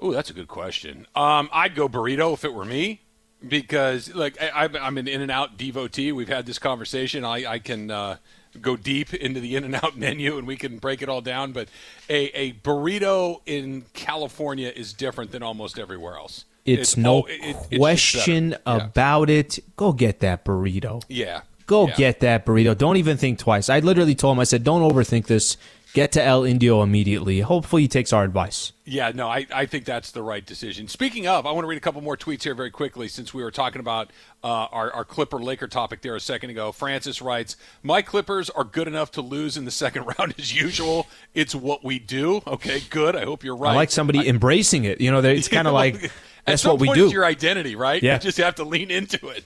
Oh, 0.00 0.12
that's 0.12 0.30
a 0.30 0.32
good 0.34 0.48
question. 0.48 1.06
Um, 1.14 1.48
I'd 1.52 1.74
go 1.76 1.88
burrito 1.88 2.34
if 2.34 2.44
it 2.44 2.52
were 2.52 2.64
me, 2.64 3.00
because 3.46 4.14
like 4.14 4.40
I, 4.40 4.68
I'm 4.80 4.98
an 4.98 5.08
In 5.08 5.20
and 5.20 5.30
Out 5.30 5.56
devotee. 5.56 6.12
We've 6.12 6.28
had 6.28 6.46
this 6.46 6.58
conversation. 6.58 7.24
I, 7.24 7.44
I 7.46 7.58
can 7.58 7.90
uh, 7.90 8.16
go 8.60 8.76
deep 8.76 9.12
into 9.14 9.40
the 9.40 9.56
In 9.56 9.64
and 9.64 9.74
Out 9.74 9.96
menu, 9.98 10.38
and 10.38 10.46
we 10.46 10.56
can 10.56 10.78
break 10.78 11.02
it 11.02 11.08
all 11.08 11.20
down. 11.20 11.52
But 11.52 11.68
a, 12.08 12.26
a 12.38 12.52
burrito 12.54 13.40
in 13.46 13.84
California 13.94 14.72
is 14.74 14.92
different 14.92 15.32
than 15.32 15.42
almost 15.42 15.78
everywhere 15.78 16.16
else. 16.16 16.44
It's, 16.64 16.96
no 16.96 17.22
oh, 17.22 17.26
it- 17.28 17.56
it's 17.70 17.78
question. 17.78 18.50
Yeah. 18.66 18.84
about 18.86 19.28
it. 19.30 19.58
Go 19.76 19.92
get 19.92 20.20
that 20.20 20.44
burrito. 20.44 21.02
Yeah. 21.08 21.40
Go 21.66 21.88
Yeah. 21.88 21.94
get 21.96 22.20
that 22.20 22.46
burrito. 22.46 22.76
Don't 22.78 22.96
even 22.98 23.16
think 23.16 23.38
twice. 23.38 23.68
I 23.68 23.80
literally 23.80 24.14
told 24.14 24.36
him, 24.36 24.40
I 24.40 24.44
said, 24.44 24.62
don't 24.62 24.82
overthink 24.88 25.26
this. 25.26 25.56
Get 25.94 26.12
to 26.12 26.22
El 26.22 26.44
Indio 26.44 26.82
immediately. 26.82 27.40
Hopefully, 27.40 27.82
he 27.82 27.88
takes 27.88 28.14
our 28.14 28.24
advice. 28.24 28.72
Yeah, 28.86 29.12
no, 29.14 29.28
I, 29.28 29.46
I 29.54 29.66
think 29.66 29.84
that's 29.84 30.10
the 30.10 30.22
right 30.22 30.44
decision. 30.44 30.88
Speaking 30.88 31.26
of, 31.26 31.44
I 31.44 31.52
want 31.52 31.64
to 31.64 31.68
read 31.68 31.76
a 31.76 31.80
couple 31.80 32.00
more 32.00 32.16
tweets 32.16 32.44
here 32.44 32.54
very 32.54 32.70
quickly 32.70 33.08
since 33.08 33.34
we 33.34 33.42
were 33.42 33.50
talking 33.50 33.78
about 33.80 34.10
uh, 34.42 34.46
our, 34.72 34.90
our 34.92 35.04
Clipper 35.04 35.38
Laker 35.38 35.68
topic 35.68 36.00
there 36.00 36.16
a 36.16 36.20
second 36.20 36.48
ago. 36.48 36.72
Francis 36.72 37.20
writes, 37.20 37.58
My 37.82 38.00
Clippers 38.00 38.48
are 38.48 38.64
good 38.64 38.88
enough 38.88 39.10
to 39.12 39.20
lose 39.20 39.58
in 39.58 39.66
the 39.66 39.70
second 39.82 40.06
round 40.18 40.34
as 40.38 40.54
usual. 40.58 41.08
It's 41.34 41.54
what 41.54 41.84
we 41.84 41.98
do. 41.98 42.40
Okay, 42.46 42.80
good. 42.88 43.14
I 43.14 43.26
hope 43.26 43.44
you're 43.44 43.56
right. 43.56 43.72
I 43.72 43.76
like 43.76 43.90
somebody 43.90 44.26
embracing 44.26 44.84
it. 44.84 44.98
You 44.98 45.10
know, 45.10 45.20
it's 45.20 45.48
kind 45.48 45.68
of 45.68 45.74
like 45.74 46.10
that's 46.46 46.64
what 46.64 46.80
we 46.80 46.90
do. 46.94 47.04
It's 47.04 47.12
your 47.12 47.26
identity, 47.26 47.76
right? 47.76 48.02
Yeah. 48.02 48.14
You 48.14 48.20
just 48.20 48.38
have 48.38 48.54
to 48.54 48.64
lean 48.64 48.90
into 48.90 49.28
it. 49.28 49.44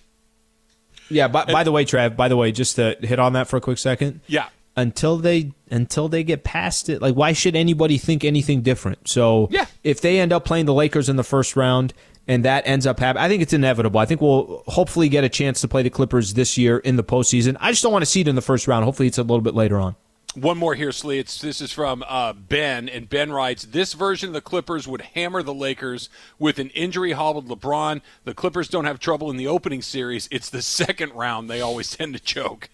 Yeah. 1.08 1.26
By, 1.26 1.46
by 1.46 1.64
the 1.64 1.72
way, 1.72 1.84
Trav. 1.84 2.16
By 2.16 2.28
the 2.28 2.36
way, 2.36 2.52
just 2.52 2.76
to 2.76 2.96
hit 3.00 3.18
on 3.18 3.32
that 3.32 3.48
for 3.48 3.56
a 3.56 3.60
quick 3.60 3.78
second. 3.78 4.20
Yeah. 4.28 4.48
Until 4.76 5.16
they 5.16 5.52
until 5.70 6.08
they 6.08 6.22
get 6.22 6.44
past 6.44 6.88
it, 6.88 7.00
like 7.00 7.14
why 7.14 7.32
should 7.32 7.56
anybody 7.56 7.96
think 7.98 8.24
anything 8.24 8.60
different? 8.62 9.08
So 9.08 9.48
Yeah. 9.50 9.66
if 9.82 10.00
they 10.00 10.20
end 10.20 10.32
up 10.32 10.44
playing 10.44 10.66
the 10.66 10.74
Lakers 10.74 11.08
in 11.08 11.16
the 11.16 11.24
first 11.24 11.56
round 11.56 11.94
and 12.28 12.44
that 12.44 12.66
ends 12.66 12.86
up 12.86 13.00
happening, 13.00 13.24
I 13.24 13.28
think 13.28 13.42
it's 13.42 13.52
inevitable. 13.54 13.98
I 13.98 14.04
think 14.04 14.20
we'll 14.20 14.62
hopefully 14.66 15.08
get 15.08 15.24
a 15.24 15.28
chance 15.28 15.60
to 15.62 15.68
play 15.68 15.82
the 15.82 15.90
Clippers 15.90 16.34
this 16.34 16.58
year 16.58 16.78
in 16.78 16.96
the 16.96 17.04
postseason. 17.04 17.56
I 17.58 17.70
just 17.70 17.82
don't 17.82 17.92
want 17.92 18.02
to 18.02 18.10
see 18.10 18.20
it 18.20 18.28
in 18.28 18.34
the 18.34 18.42
first 18.42 18.68
round. 18.68 18.84
Hopefully, 18.84 19.08
it's 19.08 19.18
a 19.18 19.22
little 19.22 19.40
bit 19.40 19.54
later 19.54 19.78
on. 19.78 19.96
One 20.34 20.58
more 20.58 20.74
here, 20.74 20.92
Slee. 20.92 21.18
It's, 21.18 21.40
this 21.40 21.62
is 21.62 21.72
from 21.72 22.04
uh, 22.06 22.34
Ben, 22.34 22.90
and 22.90 23.08
Ben 23.08 23.32
writes: 23.32 23.64
This 23.64 23.94
version 23.94 24.28
of 24.28 24.34
the 24.34 24.42
Clippers 24.42 24.86
would 24.86 25.00
hammer 25.00 25.42
the 25.42 25.54
Lakers 25.54 26.10
with 26.38 26.58
an 26.58 26.68
injury-hobbled 26.70 27.48
LeBron. 27.48 28.02
The 28.24 28.34
Clippers 28.34 28.68
don't 28.68 28.84
have 28.84 28.98
trouble 28.98 29.30
in 29.30 29.38
the 29.38 29.46
opening 29.46 29.80
series; 29.80 30.28
it's 30.30 30.50
the 30.50 30.60
second 30.60 31.12
round 31.14 31.48
they 31.48 31.62
always 31.62 31.90
tend 31.96 32.12
to 32.12 32.20
choke. 32.20 32.68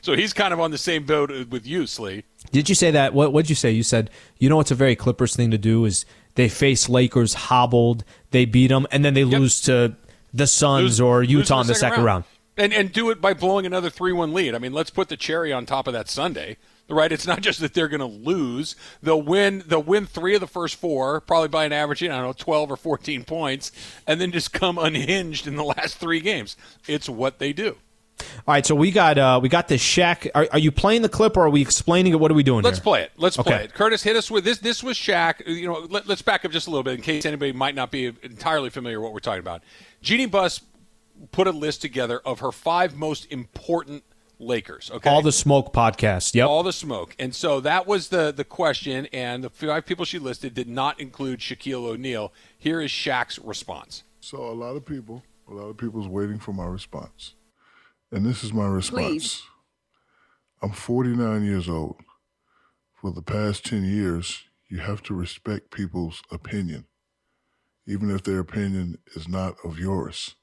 So 0.00 0.14
he's 0.14 0.32
kind 0.32 0.52
of 0.52 0.60
on 0.60 0.70
the 0.70 0.78
same 0.78 1.04
boat 1.04 1.30
with 1.48 1.66
you, 1.66 1.86
Slee. 1.86 2.24
Did 2.52 2.68
you 2.68 2.74
say 2.74 2.90
that? 2.90 3.14
What 3.14 3.32
What'd 3.32 3.50
you 3.50 3.56
say? 3.56 3.70
You 3.70 3.82
said 3.82 4.10
you 4.38 4.48
know 4.48 4.56
what's 4.56 4.70
a 4.70 4.74
very 4.76 4.96
Clippers 4.96 5.36
thing 5.36 5.50
to 5.50 5.58
do 5.58 5.84
is 5.84 6.04
they 6.34 6.48
face 6.48 6.88
Lakers 6.88 7.34
hobbled, 7.34 8.04
they 8.30 8.44
beat 8.44 8.68
them, 8.68 8.86
and 8.90 9.04
then 9.04 9.14
they 9.14 9.24
lose 9.24 9.60
to 9.62 9.96
the 10.32 10.46
Suns 10.46 10.82
Lose- 10.82 11.00
or 11.00 11.22
Utah 11.22 11.60
in 11.60 11.66
the 11.66 11.74
second 11.74 12.04
round. 12.04 12.24
And 12.56 12.72
and 12.72 12.92
do 12.92 13.10
it 13.10 13.20
by 13.20 13.34
blowing 13.34 13.66
another 13.66 13.90
three-one 13.90 14.32
lead. 14.34 14.54
I 14.54 14.58
mean, 14.58 14.72
let's 14.72 14.90
put 14.90 15.08
the 15.08 15.16
cherry 15.16 15.52
on 15.52 15.66
top 15.66 15.86
of 15.86 15.92
that 15.92 16.08
Sunday. 16.08 16.56
Right, 16.88 17.12
it's 17.12 17.26
not 17.26 17.40
just 17.42 17.60
that 17.60 17.72
they're 17.72 17.88
going 17.88 18.00
to 18.00 18.06
lose; 18.06 18.74
they'll 19.02 19.22
win. 19.22 19.62
They'll 19.66 19.82
win 19.82 20.06
three 20.06 20.34
of 20.34 20.40
the 20.40 20.46
first 20.46 20.76
four, 20.76 21.20
probably 21.20 21.48
by 21.48 21.64
an 21.64 21.72
average, 21.72 22.02
I 22.02 22.08
don't 22.08 22.22
know, 22.22 22.32
twelve 22.32 22.70
or 22.70 22.76
fourteen 22.76 23.24
points, 23.24 23.70
and 24.06 24.20
then 24.20 24.32
just 24.32 24.52
come 24.52 24.76
unhinged 24.80 25.46
in 25.46 25.56
the 25.56 25.64
last 25.64 25.96
three 25.98 26.20
games. 26.20 26.56
It's 26.88 27.08
what 27.08 27.38
they 27.38 27.52
do. 27.52 27.76
All 28.46 28.54
right, 28.54 28.64
so 28.64 28.74
we 28.74 28.90
got 28.90 29.18
uh 29.18 29.40
we 29.42 29.48
got 29.48 29.68
the 29.68 29.76
Shaq. 29.76 30.28
Are, 30.34 30.48
are 30.52 30.58
you 30.58 30.70
playing 30.70 31.02
the 31.02 31.08
clip 31.08 31.36
or 31.36 31.46
are 31.46 31.50
we 31.50 31.62
explaining 31.62 32.12
it? 32.12 32.16
What 32.20 32.30
are 32.30 32.34
we 32.34 32.42
doing? 32.42 32.62
Let's 32.62 32.78
here? 32.78 32.84
play 32.84 33.02
it. 33.02 33.12
Let's 33.16 33.36
play 33.36 33.64
it. 33.64 33.74
Curtis, 33.74 34.02
hit 34.02 34.16
us 34.16 34.30
with 34.30 34.44
this. 34.44 34.58
This 34.58 34.82
was 34.82 34.96
Shaq. 34.96 35.46
You 35.46 35.66
know, 35.66 35.86
let, 35.90 36.08
us 36.08 36.22
back 36.22 36.44
up 36.44 36.52
just 36.52 36.66
a 36.66 36.70
little 36.70 36.82
bit 36.82 36.94
in 36.94 37.02
case 37.02 37.24
anybody 37.24 37.52
might 37.52 37.74
not 37.74 37.90
be 37.90 38.06
entirely 38.22 38.70
familiar 38.70 39.00
with 39.00 39.04
what 39.04 39.12
we're 39.12 39.20
talking 39.20 39.40
about. 39.40 39.62
Jeannie 40.02 40.26
Buss 40.26 40.60
put 41.32 41.46
a 41.46 41.50
list 41.50 41.82
together 41.82 42.20
of 42.24 42.40
her 42.40 42.52
five 42.52 42.96
most 42.96 43.30
important 43.30 44.04
Lakers. 44.40 44.90
Okay, 44.90 45.08
All 45.08 45.20
the 45.20 45.32
smoke 45.32 45.72
podcast. 45.72 46.34
Yep. 46.34 46.48
all 46.48 46.62
the 46.62 46.72
smoke. 46.72 47.14
And 47.18 47.34
so 47.34 47.60
that 47.60 47.86
was 47.86 48.08
the 48.08 48.32
the 48.32 48.44
question. 48.44 49.06
And 49.12 49.44
the 49.44 49.50
five 49.50 49.84
people 49.84 50.04
she 50.04 50.18
listed 50.18 50.54
did 50.54 50.68
not 50.68 50.98
include 50.98 51.40
Shaquille 51.40 51.84
O'Neal. 51.84 52.32
Here 52.58 52.80
is 52.80 52.90
Shaq's 52.90 53.38
response. 53.38 54.04
So 54.20 54.38
a 54.38 54.52
lot 54.54 54.76
of 54.76 54.84
people, 54.84 55.22
a 55.48 55.52
lot 55.52 55.66
of 55.66 55.76
people's 55.76 56.08
waiting 56.08 56.38
for 56.38 56.52
my 56.52 56.64
response, 56.64 57.34
and 58.12 58.24
this 58.24 58.42
is 58.42 58.52
my 58.52 58.66
response. 58.66 59.06
Please. 59.06 59.42
I'm 60.62 60.72
49 60.72 61.44
years 61.44 61.68
old. 61.68 61.96
For 63.00 63.10
the 63.12 63.22
past 63.22 63.64
10 63.64 63.84
years, 63.84 64.44
you 64.68 64.78
have 64.78 65.02
to 65.04 65.14
respect 65.14 65.70
people's 65.70 66.22
opinion, 66.30 66.86
even 67.86 68.10
if 68.10 68.22
their 68.22 68.38
opinion 68.38 68.98
is 69.16 69.26
not 69.26 69.56
of 69.64 69.78
yours. 69.78 70.36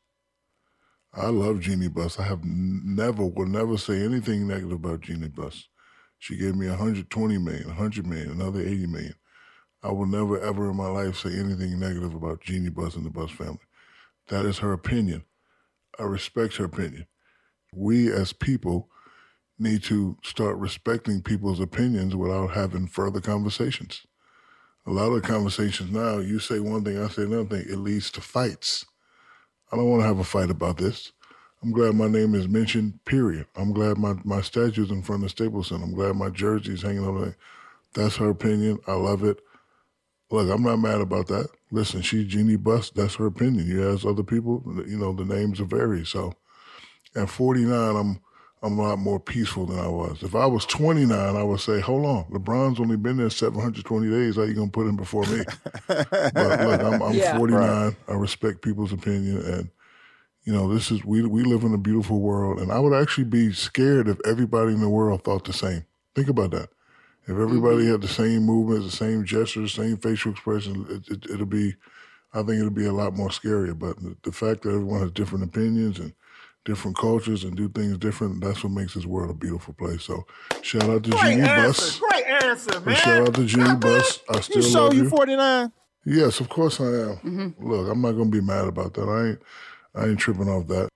I 1.13 1.27
love 1.27 1.61
Jeannie 1.61 1.87
Buss. 1.87 2.19
I 2.19 2.23
have 2.23 2.43
never, 2.43 3.25
will 3.25 3.45
never 3.45 3.77
say 3.77 4.03
anything 4.03 4.47
negative 4.47 4.73
about 4.73 5.01
Jeannie 5.01 5.27
Buss. 5.27 5.67
She 6.19 6.35
gave 6.35 6.55
me 6.55 6.67
120 6.67 7.37
million, 7.37 7.67
100 7.67 8.07
million, 8.07 8.31
another 8.31 8.61
80 8.61 8.87
million. 8.87 9.15
I 9.83 9.91
will 9.91 10.07
never, 10.07 10.39
ever 10.39 10.71
in 10.71 10.75
my 10.75 10.87
life 10.87 11.17
say 11.17 11.37
anything 11.37 11.79
negative 11.79 12.15
about 12.15 12.41
Jeannie 12.41 12.69
Buss 12.69 12.95
and 12.95 13.05
the 13.05 13.11
Buss 13.11 13.31
family. 13.31 13.59
That 14.29 14.45
is 14.45 14.59
her 14.59 14.73
opinion. 14.73 15.23
I 15.99 16.03
respect 16.03 16.57
her 16.57 16.65
opinion. 16.65 17.05
We 17.77 18.11
as 18.11 18.33
people 18.33 18.89
need 19.59 19.83
to 19.83 20.17
start 20.23 20.57
respecting 20.57 21.21
people's 21.21 21.59
opinions 21.59 22.15
without 22.15 22.51
having 22.51 22.87
further 22.87 23.21
conversations. 23.21 24.05
A 24.85 24.91
lot 24.91 25.11
of 25.11 25.23
conversations 25.23 25.91
now, 25.91 26.19
you 26.19 26.39
say 26.39 26.59
one 26.59 26.83
thing, 26.83 27.01
I 27.01 27.07
say 27.09 27.23
another 27.23 27.45
thing, 27.45 27.65
it 27.69 27.77
leads 27.77 28.09
to 28.11 28.21
fights. 28.21 28.85
I 29.71 29.75
don't 29.75 29.89
want 29.89 30.01
to 30.01 30.07
have 30.07 30.19
a 30.19 30.23
fight 30.23 30.49
about 30.49 30.77
this. 30.77 31.11
I'm 31.61 31.71
glad 31.71 31.95
my 31.95 32.07
name 32.07 32.35
is 32.35 32.47
mentioned, 32.47 33.03
period. 33.05 33.47
I'm 33.55 33.73
glad 33.73 33.97
my, 33.97 34.15
my 34.23 34.41
statue's 34.41 34.91
in 34.91 35.01
front 35.01 35.23
of 35.23 35.31
Staples. 35.31 35.71
I'm 35.71 35.93
glad 35.93 36.15
my 36.15 36.29
jersey's 36.29 36.83
hanging 36.83 37.05
over 37.05 37.19
there. 37.19 37.37
That's 37.93 38.15
her 38.17 38.29
opinion. 38.29 38.79
I 38.87 38.93
love 38.93 39.23
it. 39.23 39.41
Look, 40.29 40.49
I'm 40.49 40.63
not 40.63 40.77
mad 40.77 41.01
about 41.01 41.27
that. 41.27 41.47
Listen, 41.71 42.01
she's 42.01 42.27
Jeannie 42.27 42.57
Buss. 42.57 42.89
That's 42.91 43.15
her 43.15 43.25
opinion. 43.25 43.67
You 43.67 43.91
ask 43.91 44.05
other 44.05 44.23
people, 44.23 44.63
you 44.87 44.97
know, 44.97 45.13
the 45.13 45.25
names 45.25 45.59
vary. 45.59 46.05
So 46.05 46.33
at 47.17 47.29
49, 47.29 47.95
I'm 47.95 48.19
I'm 48.63 48.79
a 48.79 48.81
lot 48.81 48.97
more 48.97 49.19
peaceful 49.19 49.67
than 49.67 49.79
I 49.79 49.87
was. 49.87 50.23
If 50.23 50.33
I 50.33 50.47
was 50.47 50.65
29, 50.65 51.11
I 51.11 51.43
would 51.43 51.59
say, 51.59 51.79
hold 51.79 52.05
on, 52.05 52.25
LeBron's 52.25 52.79
only 52.79 52.97
been 52.97 53.17
there 53.17 53.29
720 53.29 54.09
days. 54.09 54.35
How 54.35 54.43
you 54.43 54.55
gonna 54.55 54.71
put 54.71 54.87
him 54.87 54.95
before 54.95 55.25
me? 55.25 55.43
but 55.87 56.11
look, 56.33 56.81
I'm, 56.81 57.01
I'm 57.01 57.13
Yeah. 57.13 57.37
49. 57.37 57.95
I 58.07 58.13
respect 58.13 58.63
people's 58.63 58.91
opinion, 58.91 59.37
and 59.45 59.69
you 60.43 60.53
know, 60.53 60.73
this 60.73 60.91
is 60.91 61.05
we 61.05 61.21
we 61.23 61.43
live 61.43 61.63
in 61.63 61.73
a 61.73 61.77
beautiful 61.77 62.19
world, 62.19 62.59
and 62.59 62.71
I 62.71 62.79
would 62.79 62.99
actually 62.99 63.25
be 63.25 63.53
scared 63.53 64.07
if 64.07 64.17
everybody 64.25 64.73
in 64.73 64.81
the 64.81 64.89
world 64.89 65.23
thought 65.23 65.45
the 65.45 65.53
same. 65.53 65.85
Think 66.15 66.29
about 66.29 66.51
that. 66.51 66.69
If 67.23 67.37
everybody 67.37 67.83
mm-hmm. 67.83 67.91
had 67.91 68.01
the 68.01 68.07
same 68.07 68.43
movements, 68.43 68.85
the 68.85 68.95
same 69.05 69.25
gestures, 69.25 69.73
same 69.73 69.97
facial 69.97 70.31
expression, 70.31 70.85
it, 70.89 71.11
it, 71.11 71.29
it'll 71.29 71.45
be, 71.45 71.75
I 72.33 72.37
think 72.37 72.59
it'll 72.59 72.69
be 72.69 72.85
a 72.85 72.93
lot 72.93 73.13
more 73.13 73.27
scarier. 73.27 73.77
But 73.77 73.99
the, 74.01 74.15
the 74.23 74.31
fact 74.31 74.61
that 74.61 74.69
everyone 74.69 75.01
has 75.01 75.11
different 75.11 75.43
opinions 75.43 75.99
and 75.99 76.13
different 76.67 76.95
cultures 76.97 77.43
and 77.45 77.55
do 77.55 77.67
things 77.69 77.97
different, 77.97 78.43
that's 78.43 78.63
what 78.63 78.71
makes 78.73 78.93
this 78.93 79.05
world 79.07 79.31
a 79.31 79.33
beautiful 79.33 79.73
place. 79.73 80.03
So 80.03 80.25
shout 80.61 80.83
out 80.83 81.03
to 81.05 81.09
Great 81.09 81.21
Jeannie 81.37 81.41
answer. 81.49 81.65
Buss. 81.67 81.99
Great 81.99 82.25
answer, 82.27 82.75
And 82.75 82.85
man. 82.85 82.95
shout 82.97 83.27
out 83.29 83.33
to 83.35 83.45
Jeannie 83.45 83.75
Buss. 83.77 84.19
I 84.29 84.41
still 84.41 84.61
You 84.61 84.69
show 84.69 84.83
love 84.85 84.93
you 84.93 85.03
you. 85.03 85.09
49. 85.09 85.71
Yes, 86.05 86.39
of 86.39 86.49
course 86.49 86.79
I 86.79 86.83
am. 86.85 87.15
Mm-hmm. 87.23 87.67
Look, 87.71 87.89
I'm 87.89 88.01
not 88.01 88.11
gonna 88.11 88.29
be 88.29 88.41
mad 88.41 88.67
about 88.67 88.93
that. 88.93 89.07
I 89.09 89.29
ain't 89.29 89.39
I 89.95 90.09
ain't 90.09 90.19
tripping 90.19 90.47
off 90.49 90.67
that. 90.67 90.89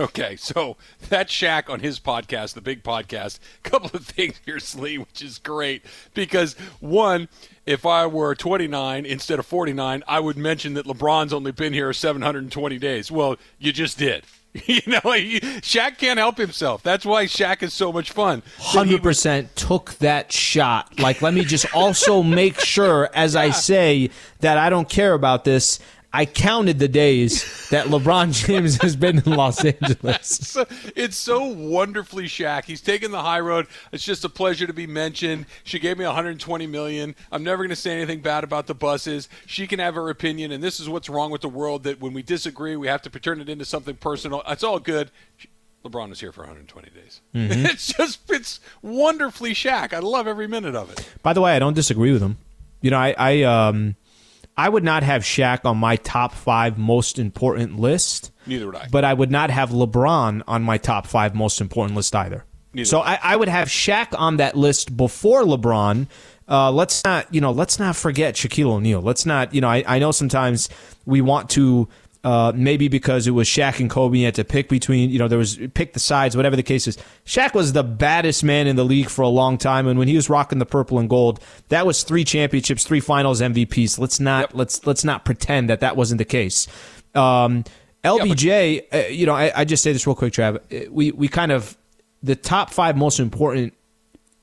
Okay, 0.00 0.34
so 0.34 0.76
that 1.08 1.28
Shaq 1.28 1.70
on 1.70 1.78
his 1.78 2.00
podcast, 2.00 2.54
the 2.54 2.60
big 2.60 2.82
podcast, 2.82 3.38
a 3.64 3.68
couple 3.70 3.90
of 3.94 4.04
things 4.04 4.40
here, 4.44 4.58
Slee, 4.58 4.98
which 4.98 5.22
is 5.22 5.38
great 5.38 5.84
because 6.14 6.54
one, 6.80 7.28
if 7.64 7.86
I 7.86 8.04
were 8.08 8.34
29 8.34 9.06
instead 9.06 9.38
of 9.38 9.46
49, 9.46 10.02
I 10.08 10.18
would 10.18 10.36
mention 10.36 10.74
that 10.74 10.86
LeBron's 10.86 11.32
only 11.32 11.52
been 11.52 11.72
here 11.72 11.92
720 11.92 12.76
days. 12.78 13.12
Well, 13.12 13.36
you 13.60 13.72
just 13.72 13.96
did. 13.96 14.24
You 14.66 14.80
know, 14.86 15.12
he, 15.12 15.40
Shaq 15.40 15.98
can't 15.98 16.18
help 16.18 16.38
himself. 16.38 16.82
That's 16.82 17.04
why 17.04 17.26
Shaq 17.26 17.62
is 17.64 17.74
so 17.74 17.92
much 17.92 18.12
fun. 18.12 18.42
Hundred 18.58 19.02
percent 19.02 19.54
took 19.56 19.94
that 19.94 20.32
shot. 20.32 20.98
Like, 21.00 21.22
let 21.22 21.34
me 21.34 21.44
just 21.44 21.66
also 21.74 22.22
make 22.22 22.60
sure, 22.60 23.10
as 23.14 23.34
I 23.34 23.50
say, 23.50 24.10
that 24.40 24.56
I 24.56 24.70
don't 24.70 24.88
care 24.88 25.12
about 25.12 25.44
this. 25.44 25.80
I 26.14 26.26
counted 26.26 26.78
the 26.78 26.86
days 26.86 27.68
that 27.70 27.86
LeBron 27.86 28.32
James 28.46 28.80
has 28.82 28.94
been 28.94 29.18
in 29.18 29.32
Los 29.32 29.64
Angeles. 29.64 30.56
It's 30.94 31.16
so 31.16 31.44
wonderfully 31.44 32.26
Shaq. 32.26 32.64
He's 32.64 32.80
taken 32.80 33.10
the 33.10 33.20
high 33.20 33.40
road. 33.40 33.66
It's 33.90 34.04
just 34.04 34.24
a 34.24 34.28
pleasure 34.28 34.66
to 34.66 34.72
be 34.72 34.86
mentioned. 34.86 35.46
She 35.64 35.80
gave 35.80 35.98
me 35.98 36.04
120 36.04 36.66
million. 36.68 37.16
I'm 37.32 37.42
never 37.42 37.64
going 37.64 37.70
to 37.70 37.76
say 37.76 37.90
anything 37.96 38.20
bad 38.20 38.44
about 38.44 38.68
the 38.68 38.74
Busses. 38.74 39.28
She 39.46 39.66
can 39.66 39.80
have 39.80 39.96
her 39.96 40.08
opinion, 40.08 40.52
and 40.52 40.62
this 40.62 40.78
is 40.78 40.88
what's 40.88 41.08
wrong 41.08 41.32
with 41.32 41.40
the 41.40 41.48
world. 41.48 41.82
That 41.82 42.00
when 42.00 42.12
we 42.14 42.22
disagree, 42.22 42.76
we 42.76 42.86
have 42.86 43.02
to 43.02 43.10
turn 43.10 43.40
it 43.40 43.48
into 43.48 43.64
something 43.64 43.96
personal. 43.96 44.42
It's 44.46 44.62
all 44.62 44.78
good. 44.78 45.10
LeBron 45.84 46.12
is 46.12 46.20
here 46.20 46.30
for 46.30 46.42
120 46.42 46.90
days. 46.90 47.20
It's 47.34 47.92
just 47.92 48.20
it's 48.30 48.60
wonderfully 48.82 49.52
Shaq. 49.52 49.92
I 49.92 49.98
love 49.98 50.28
every 50.28 50.46
minute 50.46 50.76
of 50.76 50.90
it. 50.90 51.12
By 51.22 51.32
the 51.32 51.40
way, 51.40 51.56
I 51.56 51.58
don't 51.58 51.74
disagree 51.74 52.12
with 52.12 52.22
him. 52.22 52.38
You 52.80 52.90
know, 52.90 52.98
I, 52.98 53.14
I 53.18 53.42
um, 53.42 53.96
I 54.56 54.68
would 54.68 54.84
not 54.84 55.02
have 55.02 55.22
Shaq 55.22 55.64
on 55.64 55.78
my 55.78 55.96
top 55.96 56.32
five 56.32 56.78
most 56.78 57.18
important 57.18 57.78
list. 57.78 58.30
Neither 58.46 58.66
would 58.66 58.76
I. 58.76 58.88
But 58.90 59.04
I 59.04 59.14
would 59.14 59.30
not 59.30 59.50
have 59.50 59.70
LeBron 59.70 60.42
on 60.46 60.62
my 60.62 60.78
top 60.78 61.06
five 61.06 61.34
most 61.34 61.60
important 61.60 61.96
list 61.96 62.14
either. 62.14 62.44
Neither 62.72 62.86
so 62.86 63.00
I, 63.00 63.18
I 63.22 63.36
would 63.36 63.48
have 63.48 63.68
Shaq 63.68 64.18
on 64.18 64.36
that 64.36 64.56
list 64.56 64.96
before 64.96 65.42
LeBron. 65.42 66.06
Uh, 66.48 66.70
let's 66.70 67.02
not, 67.04 67.32
you 67.34 67.40
know, 67.40 67.50
let's 67.50 67.78
not 67.78 67.96
forget 67.96 68.34
Shaquille 68.34 68.70
O'Neal. 68.70 69.00
Let's 69.00 69.24
not, 69.24 69.54
you 69.54 69.60
know, 69.60 69.68
I, 69.68 69.82
I 69.86 69.98
know 69.98 70.12
sometimes 70.12 70.68
we 71.04 71.20
want 71.20 71.50
to. 71.50 71.88
Uh, 72.24 72.52
maybe 72.54 72.88
because 72.88 73.26
it 73.26 73.32
was 73.32 73.46
Shaq 73.46 73.80
and 73.80 73.90
Kobe, 73.90 74.16
you 74.16 74.24
had 74.24 74.34
to 74.36 74.44
pick 74.44 74.70
between, 74.70 75.10
you 75.10 75.18
know, 75.18 75.28
there 75.28 75.38
was 75.38 75.58
pick 75.74 75.92
the 75.92 76.00
sides, 76.00 76.34
whatever 76.34 76.56
the 76.56 76.62
case 76.62 76.88
is. 76.88 76.96
Shaq 77.26 77.52
was 77.52 77.74
the 77.74 77.84
baddest 77.84 78.42
man 78.42 78.66
in 78.66 78.76
the 78.76 78.84
league 78.84 79.10
for 79.10 79.20
a 79.20 79.28
long 79.28 79.58
time, 79.58 79.86
and 79.86 79.98
when 79.98 80.08
he 80.08 80.16
was 80.16 80.30
rocking 80.30 80.58
the 80.58 80.64
purple 80.64 80.98
and 80.98 81.10
gold, 81.10 81.38
that 81.68 81.84
was 81.84 82.02
three 82.02 82.24
championships, 82.24 82.82
three 82.84 83.00
Finals 83.00 83.42
MVPs. 83.42 83.98
Let's 83.98 84.20
not 84.20 84.56
let's 84.56 84.86
let's 84.86 85.04
not 85.04 85.26
pretend 85.26 85.68
that 85.68 85.80
that 85.80 85.96
wasn't 85.96 86.16
the 86.16 86.24
case. 86.24 86.66
Um, 87.14 87.64
LBJ, 88.02 88.84
uh, 88.92 89.08
you 89.08 89.26
know, 89.26 89.34
I, 89.34 89.52
I 89.54 89.64
just 89.66 89.82
say 89.82 89.92
this 89.92 90.06
real 90.06 90.16
quick, 90.16 90.32
Trav. 90.32 90.56
Uh, 90.56 90.90
We 90.90 91.12
we 91.12 91.28
kind 91.28 91.52
of 91.52 91.76
the 92.22 92.36
top 92.36 92.70
five 92.70 92.96
most 92.96 93.20
important 93.20 93.74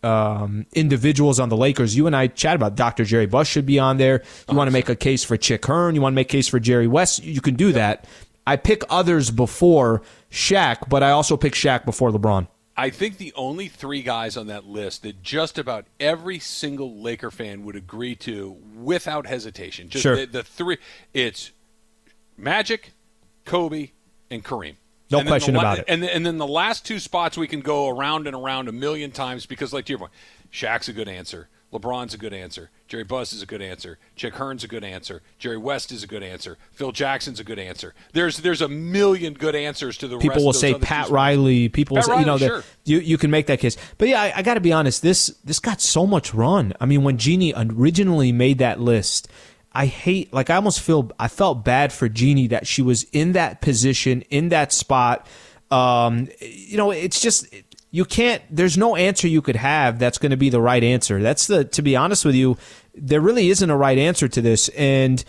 um, 0.03 0.65
individuals 0.73 1.39
on 1.39 1.49
the 1.49 1.57
Lakers. 1.57 1.95
You 1.95 2.07
and 2.07 2.15
I 2.15 2.27
chat 2.27 2.55
about 2.55 2.75
Dr. 2.75 3.05
Jerry 3.05 3.25
Buss 3.27 3.47
should 3.47 3.65
be 3.65 3.79
on 3.79 3.97
there. 3.97 4.23
You 4.49 4.55
want 4.55 4.67
to 4.67 4.71
make 4.71 4.89
a 4.89 4.95
case 4.95 5.23
for 5.23 5.37
Chick 5.37 5.65
Hearn. 5.65 5.95
You 5.95 6.01
want 6.01 6.13
to 6.13 6.15
make 6.15 6.29
a 6.29 6.37
case 6.37 6.47
for 6.47 6.59
Jerry 6.59 6.87
West. 6.87 7.23
You 7.23 7.41
can 7.41 7.55
do 7.55 7.71
that. 7.73 8.05
I 8.47 8.55
pick 8.55 8.83
others 8.89 9.29
before 9.29 10.01
Shaq, 10.31 10.89
but 10.89 11.03
I 11.03 11.11
also 11.11 11.37
pick 11.37 11.53
Shaq 11.53 11.85
before 11.85 12.09
LeBron. 12.09 12.47
I 12.75 12.89
think 12.89 13.17
the 13.17 13.33
only 13.35 13.67
three 13.67 14.01
guys 14.01 14.37
on 14.37 14.47
that 14.47 14.65
list 14.65 15.03
that 15.03 15.21
just 15.21 15.59
about 15.59 15.85
every 15.99 16.39
single 16.39 17.01
Laker 17.01 17.29
fan 17.29 17.63
would 17.65 17.75
agree 17.75 18.15
to 18.15 18.57
without 18.75 19.27
hesitation. 19.27 19.89
Just 19.89 20.03
Sure. 20.03 20.15
the, 20.15 20.25
the 20.25 20.43
three 20.43 20.77
it's 21.13 21.51
Magic, 22.37 22.93
Kobe, 23.45 23.91
and 24.31 24.43
Kareem. 24.43 24.77
No 25.11 25.19
And 25.19 25.27
then 25.27 25.31
the 25.31 25.31
question 25.31 25.55
about 25.55 25.79
it. 25.79 25.85
And, 25.87 26.03
and 26.03 26.25
then 26.25 26.37
the 26.37 26.47
last 26.47 26.85
two 26.85 26.99
spots 26.99 27.37
we 27.37 27.47
can 27.47 27.61
go 27.61 27.89
around 27.89 28.27
and 28.27 28.35
around 28.35 28.67
a 28.67 28.71
million 28.71 29.11
times 29.11 29.45
because, 29.45 29.73
like 29.73 29.85
to 29.85 29.93
your 29.93 29.99
point, 29.99 30.11
Shaq's 30.51 30.87
a 30.87 30.93
good 30.93 31.07
answer. 31.07 31.47
LeBron's 31.71 32.13
a 32.13 32.17
good 32.17 32.33
answer. 32.33 32.69
Jerry 32.87 33.05
Buss 33.05 33.31
is 33.31 33.41
a 33.41 33.45
good 33.45 33.61
answer. 33.61 33.97
Chick 34.17 34.33
Hearn's 34.33 34.63
a 34.63 34.67
good 34.67 34.83
answer. 34.83 35.21
Jerry 35.39 35.57
West 35.57 35.91
is 35.91 36.03
a 36.03 36.07
good 36.07 36.21
answer. 36.21 36.57
Phil 36.71 36.91
Jackson's 36.91 37.39
a 37.39 37.45
good 37.45 37.59
answer. 37.59 37.93
There's 38.11 38.37
there's 38.37 38.61
a 38.61 38.67
million 38.67 39.33
good 39.33 39.55
answers 39.55 39.97
to 39.99 40.09
the 40.09 40.17
rest 40.17 40.21
People 40.21 40.39
of 40.39 40.43
will 40.43 40.53
say 40.53 40.73
Pat. 40.73 41.09
Riley. 41.09 41.69
People 41.69 41.95
will 41.95 42.03
Pat 42.03 42.11
say, 42.11 42.19
you 42.19 42.25
know, 42.25 42.37
that 42.37 42.45
sure. 42.45 42.63
you 42.83 42.99
you 42.99 43.17
can 43.17 43.31
make 43.31 43.47
that 43.47 43.59
case. 43.59 43.77
But 43.97 44.09
yeah, 44.09 44.21
I, 44.21 44.33
I 44.37 44.41
got 44.41 44.55
to 44.55 44.59
be 44.59 44.73
honest. 44.73 45.01
This 45.01 45.27
this 45.45 45.59
got 45.59 45.79
so 45.79 46.05
much 46.05 46.33
run. 46.33 46.73
I 46.81 46.85
mean, 46.85 47.03
when 47.03 47.17
Jeannie 47.17 47.53
originally 47.55 48.33
made 48.33 48.57
that 48.57 48.81
list, 48.81 49.29
I 49.73 49.85
hate 49.85 50.33
like 50.33 50.49
I 50.49 50.55
almost 50.55 50.81
feel 50.81 51.11
I 51.17 51.27
felt 51.27 51.63
bad 51.63 51.93
for 51.93 52.09
Jeannie 52.09 52.47
that 52.47 52.67
she 52.67 52.81
was 52.81 53.03
in 53.11 53.33
that 53.33 53.61
position 53.61 54.21
in 54.29 54.49
that 54.49 54.73
spot. 54.73 55.27
Um, 55.69 56.27
you 56.41 56.77
know, 56.77 56.91
it's 56.91 57.21
just 57.21 57.47
you 57.89 58.03
can't. 58.03 58.41
There's 58.49 58.77
no 58.77 58.95
answer 58.95 59.27
you 59.27 59.41
could 59.41 59.55
have 59.55 59.97
that's 59.97 60.17
going 60.17 60.31
to 60.31 60.37
be 60.37 60.49
the 60.49 60.61
right 60.61 60.83
answer. 60.83 61.21
That's 61.21 61.47
the 61.47 61.63
to 61.65 61.81
be 61.81 61.95
honest 61.95 62.25
with 62.25 62.35
you, 62.35 62.57
there 62.93 63.21
really 63.21 63.49
isn't 63.49 63.69
a 63.69 63.77
right 63.77 63.97
answer 63.97 64.27
to 64.27 64.41
this, 64.41 64.69
and. 64.69 65.23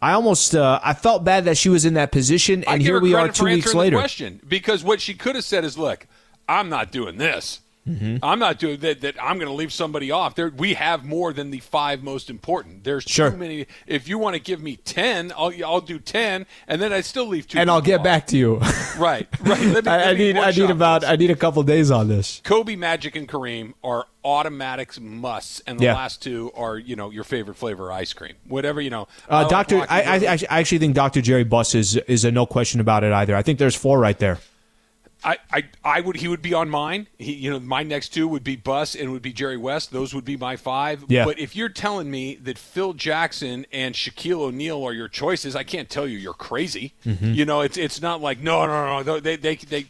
I 0.00 0.12
almost 0.12 0.54
uh, 0.54 0.78
I 0.80 0.94
felt 0.94 1.24
bad 1.24 1.46
that 1.46 1.56
she 1.56 1.68
was 1.68 1.84
in 1.84 1.94
that 1.94 2.12
position, 2.12 2.62
and 2.68 2.80
here 2.80 3.00
we 3.00 3.14
are 3.14 3.28
two 3.30 3.46
weeks 3.46 3.74
later. 3.74 3.96
Question 3.96 4.40
because 4.46 4.84
what 4.84 5.00
she 5.00 5.12
could 5.12 5.34
have 5.34 5.42
said 5.42 5.64
is, 5.64 5.76
"Look, 5.76 6.06
I'm 6.48 6.68
not 6.68 6.92
doing 6.92 7.18
this. 7.18 7.58
Mm-hmm. 7.88 8.16
I'm 8.22 8.38
not 8.38 8.58
doing 8.58 8.78
that. 8.80 9.00
That 9.00 9.16
I'm 9.22 9.36
going 9.38 9.48
to 9.48 9.54
leave 9.54 9.72
somebody 9.72 10.10
off. 10.10 10.34
There, 10.34 10.50
we 10.50 10.74
have 10.74 11.04
more 11.04 11.32
than 11.32 11.50
the 11.50 11.60
five 11.60 12.02
most 12.02 12.28
important. 12.28 12.84
There's 12.84 13.04
Sure. 13.04 13.30
too 13.30 13.36
many. 13.36 13.66
If 13.86 14.08
you 14.08 14.18
want 14.18 14.34
to 14.34 14.40
give 14.40 14.60
me 14.62 14.76
ten, 14.76 15.32
I'll 15.36 15.52
I'll 15.64 15.80
do 15.80 15.98
ten, 15.98 16.46
and 16.66 16.80
then 16.82 16.92
I 16.92 17.00
still 17.00 17.26
leave 17.26 17.48
two. 17.48 17.58
and 17.58 17.70
I'll 17.70 17.80
get 17.80 18.00
off. 18.00 18.04
back 18.04 18.26
to 18.28 18.36
you. 18.36 18.60
Right, 18.98 19.28
right. 19.42 19.60
Let 19.60 19.84
me, 19.84 19.90
I, 19.92 20.10
I 20.10 20.14
need 20.14 20.36
I 20.36 20.50
need 20.50 20.70
about 20.70 21.02
this. 21.02 21.10
I 21.10 21.14
need 21.14 21.30
a 21.30 21.36
couple 21.36 21.62
days 21.62 21.90
on 21.92 22.08
this. 22.08 22.40
Kobe, 22.42 22.74
Magic, 22.74 23.14
and 23.14 23.28
Kareem 23.28 23.74
are 23.84 24.06
automatics 24.24 24.98
musts, 24.98 25.62
and 25.68 25.78
the 25.78 25.84
Yeah. 25.84 25.94
last 25.94 26.20
two 26.20 26.50
are 26.56 26.76
you 26.76 26.96
know 26.96 27.10
your 27.10 27.22
favorite 27.24 27.54
flavor 27.56 27.92
ice 27.92 28.12
cream, 28.12 28.34
whatever 28.48 28.80
you 28.80 28.90
know. 28.90 29.06
I 29.28 29.36
Uh, 29.36 29.40
like 29.42 29.50
Doctor, 29.50 29.76
Rocky 29.78 29.88
I, 29.90 30.16
I, 30.16 30.38
I 30.50 30.58
actually 30.60 30.78
think 30.78 30.94
Doctor 30.94 31.20
Jerry 31.20 31.44
Buss 31.44 31.74
is 31.76 31.96
is 31.96 32.24
a 32.24 32.32
no 32.32 32.44
question 32.44 32.80
about 32.80 33.04
it 33.04 33.12
either. 33.12 33.36
I 33.36 33.42
think 33.42 33.58
there's 33.60 33.76
four 33.76 34.00
right 34.00 34.18
there. 34.18 34.38
I, 35.24 35.38
I, 35.52 35.64
I 35.84 36.00
would 36.00 36.16
he 36.16 36.28
would 36.28 36.42
be 36.42 36.54
on 36.54 36.70
mine. 36.70 37.08
He, 37.18 37.32
you 37.32 37.50
know, 37.50 37.58
my 37.58 37.82
next 37.82 38.10
two 38.10 38.28
would 38.28 38.44
be 38.44 38.56
Buss 38.56 38.94
and 38.94 39.10
would 39.12 39.22
be 39.22 39.32
Jerry 39.32 39.56
West. 39.56 39.90
Those 39.90 40.14
would 40.14 40.24
be 40.24 40.36
my 40.36 40.56
five. 40.56 41.04
Yeah. 41.08 41.24
But 41.24 41.38
if 41.38 41.56
you're 41.56 41.68
telling 41.68 42.10
me 42.10 42.36
that 42.36 42.56
Phil 42.56 42.92
Jackson 42.92 43.66
and 43.72 43.94
Shaquille 43.94 44.40
O'Neal 44.40 44.82
are 44.84 44.92
your 44.92 45.08
choices, 45.08 45.56
I 45.56 45.64
can't 45.64 45.90
tell 45.90 46.06
you 46.06 46.18
you're 46.18 46.34
crazy. 46.34 46.94
Mm-hmm. 47.04 47.32
You 47.32 47.44
know, 47.44 47.62
it's 47.62 47.76
it's 47.76 48.00
not 48.00 48.20
like 48.20 48.38
no 48.40 48.66
no 48.66 49.02
no 49.02 49.20
they 49.20 49.36
they 49.36 49.56
they. 49.56 49.86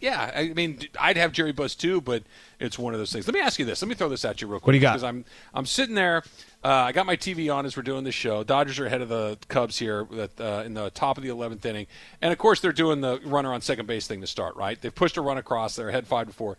yeah, 0.00 0.30
I 0.34 0.48
mean, 0.48 0.80
I'd 0.98 1.18
have 1.18 1.32
Jerry 1.32 1.52
Buss 1.52 1.74
too, 1.74 2.00
but 2.00 2.22
it's 2.58 2.78
one 2.78 2.94
of 2.94 3.00
those 3.00 3.12
things. 3.12 3.26
Let 3.26 3.34
me 3.34 3.40
ask 3.40 3.58
you 3.58 3.66
this. 3.66 3.82
Let 3.82 3.88
me 3.88 3.94
throw 3.94 4.08
this 4.08 4.24
at 4.24 4.40
you 4.40 4.48
real 4.48 4.60
quick. 4.60 4.68
What 4.68 4.72
do 4.72 4.78
you 4.78 4.82
got? 4.82 4.92
Because 4.92 5.04
I'm 5.04 5.24
I'm 5.52 5.66
sitting 5.66 5.94
there. 5.94 6.22
Uh, 6.62 6.68
I 6.68 6.92
got 6.92 7.06
my 7.06 7.16
TV 7.16 7.52
on 7.54 7.64
as 7.64 7.74
we're 7.76 7.82
doing 7.82 8.04
this 8.04 8.14
show. 8.14 8.44
Dodgers 8.44 8.78
are 8.78 8.86
ahead 8.86 9.00
of 9.00 9.08
the 9.08 9.38
Cubs 9.48 9.78
here 9.78 10.06
at, 10.18 10.38
uh, 10.38 10.62
in 10.66 10.74
the 10.74 10.90
top 10.90 11.16
of 11.16 11.22
the 11.24 11.30
11th 11.30 11.64
inning, 11.64 11.86
and 12.20 12.32
of 12.32 12.38
course 12.38 12.60
they're 12.60 12.70
doing 12.72 13.00
the 13.00 13.18
runner 13.24 13.52
on 13.52 13.62
second 13.62 13.86
base 13.86 14.06
thing 14.06 14.20
to 14.20 14.26
start. 14.26 14.56
Right? 14.56 14.80
They've 14.80 14.94
pushed 14.94 15.16
a 15.16 15.22
run 15.22 15.38
across. 15.38 15.76
They're 15.76 15.88
ahead 15.88 16.06
five 16.06 16.26
to 16.26 16.32
four. 16.34 16.58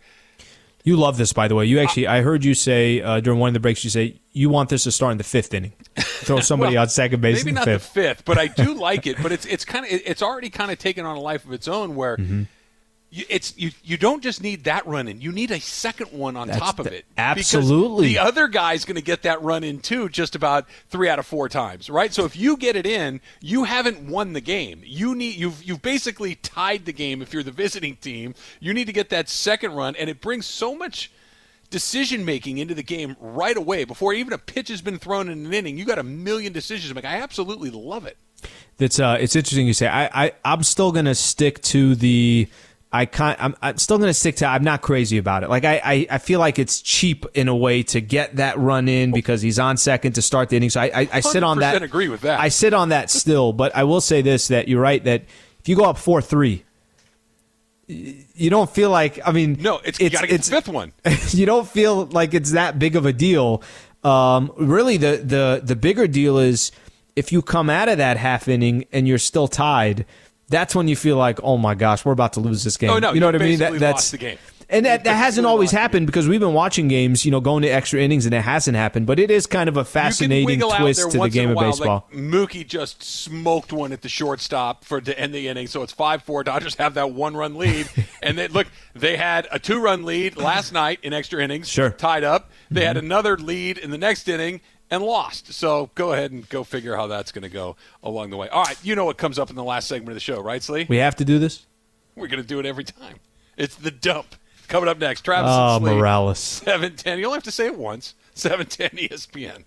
You 0.84 0.96
love 0.96 1.16
this, 1.16 1.32
by 1.32 1.46
the 1.46 1.54
way. 1.54 1.66
You 1.66 1.78
actually, 1.78 2.08
I 2.08 2.22
heard 2.22 2.44
you 2.44 2.54
say 2.54 3.00
uh, 3.00 3.20
during 3.20 3.38
one 3.38 3.46
of 3.46 3.54
the 3.54 3.60
breaks, 3.60 3.84
you 3.84 3.90
say 3.90 4.16
you 4.32 4.50
want 4.50 4.68
this 4.68 4.82
to 4.82 4.90
start 4.90 5.12
in 5.12 5.18
the 5.18 5.22
fifth 5.24 5.54
inning. 5.54 5.72
Throw 5.96 6.40
somebody 6.40 6.74
Well, 6.74 6.82
on 6.82 6.88
second 6.88 7.20
base 7.20 7.36
Maybe 7.38 7.50
in 7.50 7.54
the 7.54 7.60
not 7.60 7.64
fifth. 7.66 7.94
the 7.94 8.00
fifth, 8.00 8.24
but 8.24 8.36
I 8.36 8.48
do 8.48 8.74
like 8.80 9.06
it. 9.06 9.22
But 9.22 9.30
it's 9.30 9.46
it's 9.46 9.64
kind 9.64 9.84
of 9.86 9.92
it's 9.92 10.22
already 10.22 10.50
kind 10.50 10.72
of 10.72 10.80
taken 10.80 11.06
on 11.06 11.16
a 11.16 11.20
life 11.20 11.44
of 11.44 11.52
its 11.52 11.68
own 11.68 11.94
where. 11.94 12.16
Mm-hmm. 12.16 12.42
You, 13.14 13.26
it's 13.28 13.52
you. 13.58 13.70
You 13.84 13.98
don't 13.98 14.22
just 14.22 14.42
need 14.42 14.64
that 14.64 14.86
run 14.86 15.06
in. 15.06 15.20
You 15.20 15.32
need 15.32 15.50
a 15.50 15.60
second 15.60 16.12
one 16.12 16.34
on 16.34 16.48
That's 16.48 16.58
top 16.58 16.78
of 16.78 16.86
the- 16.86 16.96
it. 16.96 17.04
Absolutely. 17.18 18.06
the 18.08 18.18
other 18.18 18.48
guy's 18.48 18.86
going 18.86 18.96
to 18.96 19.02
get 19.02 19.22
that 19.24 19.42
run 19.42 19.62
in 19.64 19.80
too, 19.80 20.08
just 20.08 20.34
about 20.34 20.66
three 20.88 21.10
out 21.10 21.18
of 21.18 21.26
four 21.26 21.50
times, 21.50 21.90
right? 21.90 22.10
So 22.12 22.24
if 22.24 22.34
you 22.36 22.56
get 22.56 22.74
it 22.74 22.86
in, 22.86 23.20
you 23.42 23.64
haven't 23.64 24.08
won 24.08 24.32
the 24.32 24.40
game. 24.40 24.80
You 24.82 25.14
need 25.14 25.36
you've 25.36 25.62
you've 25.62 25.82
basically 25.82 26.36
tied 26.36 26.86
the 26.86 26.92
game. 26.94 27.20
If 27.20 27.34
you're 27.34 27.42
the 27.42 27.50
visiting 27.50 27.96
team, 27.96 28.34
you 28.60 28.72
need 28.72 28.86
to 28.86 28.92
get 28.94 29.10
that 29.10 29.28
second 29.28 29.72
run, 29.74 29.94
and 29.96 30.08
it 30.08 30.22
brings 30.22 30.46
so 30.46 30.74
much 30.74 31.12
decision 31.68 32.24
making 32.24 32.58
into 32.58 32.74
the 32.74 32.82
game 32.82 33.16
right 33.20 33.56
away 33.56 33.84
before 33.84 34.12
even 34.14 34.32
a 34.32 34.38
pitch 34.38 34.68
has 34.68 34.80
been 34.82 34.98
thrown 34.98 35.28
in 35.28 35.46
an 35.46 35.52
inning. 35.52 35.76
You 35.78 35.84
got 35.84 35.98
a 35.98 36.02
million 36.02 36.52
decisions 36.52 36.88
to 36.90 36.94
make. 36.94 37.04
I 37.04 37.16
absolutely 37.20 37.70
love 37.70 38.06
it. 38.06 38.16
That's 38.78 38.98
uh, 38.98 39.18
it's 39.20 39.36
interesting 39.36 39.66
you 39.66 39.74
say. 39.74 39.86
I, 39.86 40.24
I 40.26 40.32
I'm 40.44 40.62
still 40.62 40.92
gonna 40.92 41.14
stick 41.14 41.60
to 41.64 41.94
the. 41.94 42.48
I 42.92 43.06
can't. 43.06 43.42
I'm, 43.42 43.56
I'm 43.62 43.78
still 43.78 43.96
gonna 43.98 44.12
stick 44.12 44.36
to. 44.36 44.46
I'm 44.46 44.62
not 44.64 44.82
crazy 44.82 45.16
about 45.16 45.44
it. 45.44 45.48
Like 45.48 45.64
I, 45.64 45.80
I, 45.82 46.06
I 46.10 46.18
feel 46.18 46.40
like 46.40 46.58
it's 46.58 46.82
cheap 46.82 47.24
in 47.32 47.48
a 47.48 47.56
way 47.56 47.82
to 47.84 48.00
get 48.02 48.36
that 48.36 48.58
run 48.58 48.86
in 48.86 49.12
because 49.12 49.40
he's 49.40 49.58
on 49.58 49.78
second 49.78 50.12
to 50.14 50.22
start 50.22 50.50
the 50.50 50.58
inning. 50.58 50.68
So 50.68 50.80
I, 50.80 50.90
I, 50.94 51.08
I 51.14 51.20
sit 51.20 51.42
on 51.42 51.60
that. 51.60 51.82
agree 51.82 52.08
with 52.08 52.20
that. 52.20 52.38
I 52.38 52.48
sit 52.48 52.74
on 52.74 52.90
that 52.90 53.10
still, 53.10 53.54
but 53.54 53.74
I 53.74 53.84
will 53.84 54.02
say 54.02 54.20
this: 54.20 54.48
that 54.48 54.68
you're 54.68 54.80
right. 54.80 55.02
That 55.02 55.22
if 55.60 55.68
you 55.68 55.76
go 55.76 55.84
up 55.84 55.96
four 55.96 56.20
three, 56.20 56.64
you 57.86 58.50
don't 58.50 58.70
feel 58.70 58.90
like. 58.90 59.18
I 59.26 59.32
mean, 59.32 59.56
No, 59.58 59.80
it's, 59.84 59.96
to 59.96 60.10
get 60.10 60.28
the 60.28 60.38
fifth 60.38 60.68
one. 60.68 60.92
you 61.30 61.46
don't 61.46 61.66
feel 61.66 62.06
like 62.06 62.34
it's 62.34 62.52
that 62.52 62.78
big 62.78 62.94
of 62.94 63.06
a 63.06 63.12
deal. 63.12 63.62
Um, 64.04 64.52
really, 64.58 64.98
the, 64.98 65.16
the 65.16 65.62
the 65.64 65.76
bigger 65.76 66.06
deal 66.06 66.36
is 66.36 66.72
if 67.16 67.32
you 67.32 67.40
come 67.42 67.70
out 67.70 67.88
of 67.88 67.98
that 67.98 68.16
half 68.16 68.48
inning 68.48 68.84
and 68.92 69.06
you're 69.06 69.18
still 69.18 69.48
tied, 69.48 70.04
that's 70.52 70.74
when 70.74 70.86
you 70.86 70.94
feel 70.96 71.16
like, 71.16 71.40
oh 71.42 71.56
my 71.56 71.74
gosh, 71.74 72.04
we're 72.04 72.12
about 72.12 72.34
to 72.34 72.40
lose 72.40 72.62
this 72.62 72.76
game. 72.76 72.90
Oh, 72.90 72.98
no, 72.98 73.12
you 73.12 73.20
know 73.20 73.26
what 73.26 73.34
I 73.34 73.38
mean? 73.38 73.58
basically 73.58 73.78
that's 73.78 74.10
the 74.10 74.18
game. 74.18 74.38
And 74.72 74.86
that, 74.86 75.04
that 75.04 75.14
hasn't 75.16 75.46
always 75.46 75.70
happened 75.70 76.06
because 76.06 76.26
we've 76.26 76.40
been 76.40 76.54
watching 76.54 76.88
games, 76.88 77.26
you 77.26 77.30
know, 77.30 77.42
going 77.42 77.62
to 77.62 77.68
extra 77.68 78.00
innings 78.00 78.24
and 78.24 78.34
it 78.34 78.40
hasn't 78.40 78.74
happened. 78.74 79.06
But 79.06 79.18
it 79.18 79.30
is 79.30 79.46
kind 79.46 79.68
of 79.68 79.76
a 79.76 79.84
fascinating 79.84 80.60
twist 80.60 81.10
to 81.10 81.18
the 81.18 81.28
game 81.28 81.50
of 81.50 81.56
while, 81.56 81.70
baseball. 81.70 82.08
Like 82.10 82.18
Mookie 82.18 82.66
just 82.66 83.02
smoked 83.02 83.70
one 83.72 83.92
at 83.92 84.00
the 84.00 84.08
shortstop 84.08 84.84
for 84.84 85.02
to 85.02 85.18
end 85.18 85.34
the 85.34 85.46
inning, 85.46 85.66
so 85.66 85.82
it's 85.82 85.92
five 85.92 86.22
four. 86.22 86.42
Dodgers 86.42 86.74
have 86.76 86.94
that 86.94 87.12
one 87.12 87.36
run 87.36 87.56
lead, 87.56 87.86
and 88.22 88.38
they 88.38 88.48
look 88.48 88.66
they 88.94 89.18
had 89.18 89.46
a 89.52 89.58
two 89.58 89.78
run 89.78 90.04
lead 90.04 90.36
last 90.38 90.72
night 90.72 91.00
in 91.02 91.12
extra 91.12 91.42
innings, 91.42 91.68
Sure. 91.68 91.90
Mm-hmm. 91.90 91.98
tied 91.98 92.24
up. 92.24 92.50
They 92.70 92.86
had 92.86 92.96
another 92.96 93.36
lead 93.36 93.76
in 93.76 93.90
the 93.90 93.98
next 93.98 94.26
inning 94.26 94.62
and 94.90 95.02
lost. 95.02 95.52
So 95.52 95.90
go 95.94 96.12
ahead 96.12 96.32
and 96.32 96.48
go 96.48 96.64
figure 96.64 96.96
how 96.96 97.08
that's 97.08 97.30
going 97.30 97.42
to 97.42 97.50
go 97.50 97.76
along 98.02 98.30
the 98.30 98.38
way. 98.38 98.48
All 98.48 98.62
right, 98.62 98.78
you 98.82 98.94
know 98.94 99.04
what 99.04 99.18
comes 99.18 99.38
up 99.38 99.50
in 99.50 99.56
the 99.56 99.64
last 99.64 99.86
segment 99.86 100.10
of 100.10 100.14
the 100.14 100.20
show, 100.20 100.40
right, 100.40 100.62
Slee? 100.62 100.86
we 100.88 100.96
have 100.96 101.16
to 101.16 101.24
do 101.26 101.38
this? 101.38 101.66
We're 102.16 102.28
going 102.28 102.42
to 102.42 102.48
do 102.48 102.58
it 102.58 102.66
every 102.66 102.84
time. 102.84 103.16
It's 103.56 103.74
the 103.74 103.90
dump 103.90 104.34
coming 104.68 104.88
up 104.88 104.98
next. 104.98 105.22
Travis 105.22 105.50
Oh, 105.52 105.78
Morales. 105.80 106.38
710. 106.64 107.18
You 107.18 107.26
only 107.26 107.36
have 107.36 107.42
to 107.44 107.50
say 107.50 107.66
it 107.66 107.76
once. 107.78 108.14
710 108.34 109.08
ESPN. 109.08 109.64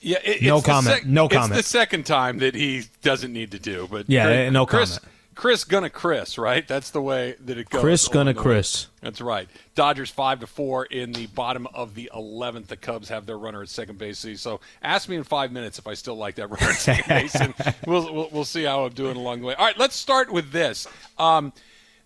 Yeah, 0.00 0.18
it, 0.24 0.42
No 0.42 0.60
comment. 0.60 0.96
sec- 0.98 1.06
No 1.06 1.28
comment. 1.28 1.58
It's 1.58 1.68
the 1.68 1.78
second 1.78 2.04
time 2.06 2.38
that 2.38 2.54
he 2.54 2.84
doesn't 3.02 3.32
need 3.32 3.52
to 3.52 3.58
do, 3.58 3.88
but 3.90 4.08
Yeah, 4.08 4.24
Chris, 4.26 4.52
no 4.52 4.66
Chris, 4.66 4.98
comment. 4.98 5.12
Chris 5.34 5.64
gonna 5.64 5.90
Chris, 5.90 6.38
right? 6.38 6.66
That's 6.66 6.90
the 6.90 7.02
way 7.02 7.34
that 7.44 7.58
it 7.58 7.68
goes. 7.68 7.80
Chris 7.82 8.08
gonna 8.08 8.30
way. 8.32 8.34
Chris. 8.42 8.86
That's 9.02 9.20
right. 9.20 9.48
Dodgers 9.74 10.10
five 10.10 10.40
to 10.40 10.46
four 10.46 10.86
in 10.86 11.12
the 11.12 11.26
bottom 11.28 11.66
of 11.74 11.94
the 11.94 12.10
eleventh. 12.14 12.68
The 12.68 12.76
Cubs 12.76 13.08
have 13.10 13.26
their 13.26 13.36
runner 13.38 13.60
at 13.62 13.68
second 13.68 13.98
base. 13.98 14.24
So 14.40 14.60
ask 14.82 15.08
me 15.10 15.16
in 15.16 15.24
five 15.24 15.52
minutes 15.52 15.78
if 15.78 15.86
I 15.86 15.92
still 15.94 16.16
like 16.16 16.36
that 16.36 16.48
runner 16.48 16.70
at 16.70 16.76
second 16.76 17.08
base, 17.08 17.34
and 17.34 17.52
we'll, 17.86 18.12
we'll 18.14 18.28
we'll 18.32 18.44
see 18.46 18.64
how 18.64 18.84
I'm 18.86 18.92
doing 18.94 19.16
along 19.16 19.40
the 19.40 19.46
way. 19.48 19.54
All 19.54 19.66
right, 19.66 19.78
let's 19.78 19.96
start 19.96 20.32
with 20.32 20.52
this. 20.52 20.88
Um, 21.18 21.52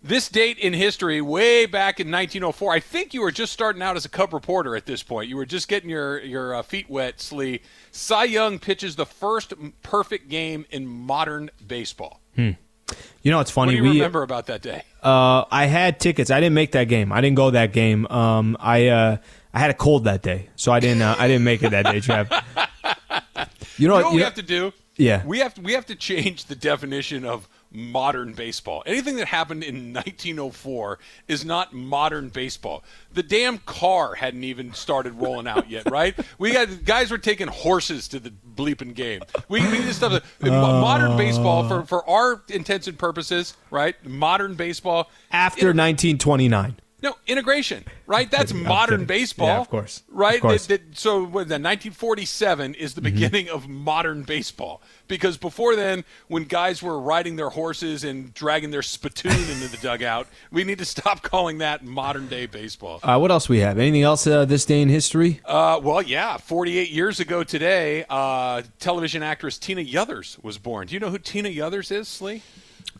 this 0.02 0.28
date 0.28 0.58
in 0.58 0.72
history, 0.72 1.20
way 1.20 1.66
back 1.66 2.00
in 2.00 2.06
1904. 2.10 2.72
I 2.72 2.80
think 2.80 3.12
you 3.12 3.20
were 3.20 3.30
just 3.30 3.52
starting 3.52 3.82
out 3.82 3.96
as 3.96 4.04
a 4.04 4.08
Cub 4.08 4.32
reporter 4.32 4.74
at 4.76 4.86
this 4.86 5.02
point. 5.02 5.28
You 5.28 5.36
were 5.36 5.46
just 5.46 5.68
getting 5.68 5.90
your 5.90 6.20
your 6.20 6.54
uh, 6.54 6.62
feet 6.62 6.88
wet, 6.88 7.20
Slee. 7.20 7.60
Cy 7.92 8.24
Young 8.24 8.58
pitches 8.58 8.96
the 8.96 9.06
first 9.06 9.52
perfect 9.82 10.28
game 10.28 10.64
in 10.70 10.86
modern 10.86 11.50
baseball. 11.66 12.20
You 12.36 13.30
know, 13.30 13.40
it's 13.40 13.50
funny. 13.50 13.66
What 13.66 13.70
do 13.72 13.76
you 13.76 13.82
we 13.90 13.98
remember 13.98 14.22
about 14.22 14.46
that 14.46 14.62
day? 14.62 14.82
Uh, 15.02 15.44
I 15.50 15.66
had 15.66 16.00
tickets. 16.00 16.30
I 16.30 16.40
didn't 16.40 16.54
make 16.54 16.72
that 16.72 16.84
game. 16.88 17.12
I 17.12 17.20
didn't 17.20 17.36
go 17.36 17.50
that 17.50 17.72
game. 17.72 18.06
Um, 18.06 18.56
I 18.58 18.88
uh, 18.88 19.16
I 19.52 19.58
had 19.58 19.70
a 19.70 19.74
cold 19.74 20.04
that 20.04 20.22
day, 20.22 20.48
so 20.56 20.72
I 20.72 20.80
didn't. 20.80 21.02
Uh, 21.02 21.14
I 21.18 21.28
didn't 21.28 21.44
make 21.44 21.62
it 21.62 21.70
that 21.70 21.84
day, 21.84 22.00
Trav. 22.00 22.42
You 23.78 23.88
know 23.88 23.94
You 23.96 24.02
know 24.02 24.04
what 24.04 24.04
you 24.10 24.14
we 24.16 24.18
know- 24.18 24.24
have 24.24 24.34
to 24.34 24.42
do? 24.42 24.72
Yeah. 24.96 25.24
We 25.24 25.38
have 25.38 25.54
to, 25.54 25.60
we 25.62 25.72
have 25.72 25.86
to 25.86 25.94
change 25.96 26.44
the 26.46 26.54
definition 26.54 27.24
of 27.24 27.48
modern 27.70 28.32
baseball. 28.32 28.82
Anything 28.86 29.16
that 29.16 29.28
happened 29.28 29.62
in 29.62 29.92
1904 29.92 30.98
is 31.28 31.44
not 31.44 31.72
modern 31.72 32.28
baseball. 32.28 32.82
The 33.12 33.22
damn 33.22 33.58
car 33.58 34.14
hadn't 34.14 34.44
even 34.44 34.72
started 34.74 35.14
rolling 35.14 35.46
out 35.46 35.70
yet, 35.70 35.90
right? 35.90 36.18
We 36.38 36.52
got 36.52 36.84
guys 36.84 37.10
were 37.10 37.18
taking 37.18 37.48
horses 37.48 38.08
to 38.08 38.20
the 38.20 38.30
bleeping 38.30 38.94
game. 38.94 39.22
We, 39.48 39.60
we 39.70 39.78
just 39.78 39.96
stuff. 39.98 40.10
Uh. 40.50 40.80
modern 40.80 41.16
baseball 41.16 41.68
for 41.68 41.84
for 41.84 42.08
our 42.08 42.42
intents 42.48 42.88
and 42.88 42.98
purposes, 42.98 43.56
right? 43.70 43.94
Modern 44.04 44.54
baseball 44.54 45.10
after 45.30 45.66
1929. 45.68 46.76
No 47.02 47.16
integration, 47.26 47.84
right? 48.06 48.30
That's 48.30 48.52
modern 48.52 49.04
baseball, 49.04 49.46
Yeah, 49.48 49.60
of 49.60 49.70
course. 49.70 50.02
right? 50.08 50.36
Of 50.36 50.42
course. 50.42 50.66
That- 50.66 50.90
that- 50.90 50.98
so 50.98 51.26
the 51.26 51.58
1947 51.58 52.74
is 52.74 52.94
the 52.94 53.00
beginning 53.00 53.48
of 53.48 53.68
modern 53.68 54.22
baseball 54.22 54.80
because 55.08 55.36
before 55.36 55.76
then, 55.76 56.04
when 56.28 56.44
guys 56.44 56.82
were 56.82 56.98
riding 57.00 57.36
their 57.36 57.50
horses 57.50 58.04
and 58.04 58.32
dragging 58.34 58.70
their 58.70 58.82
spittoon 58.82 59.32
into 59.32 59.68
the 59.68 59.76
dugout, 59.80 60.26
we 60.50 60.64
need 60.64 60.78
to 60.78 60.84
stop 60.84 61.22
calling 61.22 61.58
that 61.58 61.84
modern 61.84 62.26
day 62.28 62.46
baseball. 62.46 63.00
Uh, 63.02 63.18
what 63.18 63.30
else 63.30 63.48
we 63.48 63.58
have? 63.58 63.78
Anything 63.78 64.02
else 64.02 64.26
uh, 64.26 64.44
this 64.44 64.64
day 64.64 64.80
in 64.82 64.88
history? 64.88 65.40
Uh, 65.44 65.80
well, 65.82 66.02
yeah, 66.02 66.36
48 66.36 66.90
years 66.90 67.20
ago 67.20 67.42
today, 67.44 68.04
uh, 68.08 68.62
television 68.78 69.22
actress 69.22 69.58
Tina 69.58 69.80
Yothers 69.82 70.38
was 70.42 70.58
born. 70.58 70.86
Do 70.88 70.94
you 70.94 71.00
know 71.00 71.10
who 71.10 71.18
Tina 71.18 71.48
Yothers 71.48 71.90
is, 71.90 72.08
Slee? 72.08 72.42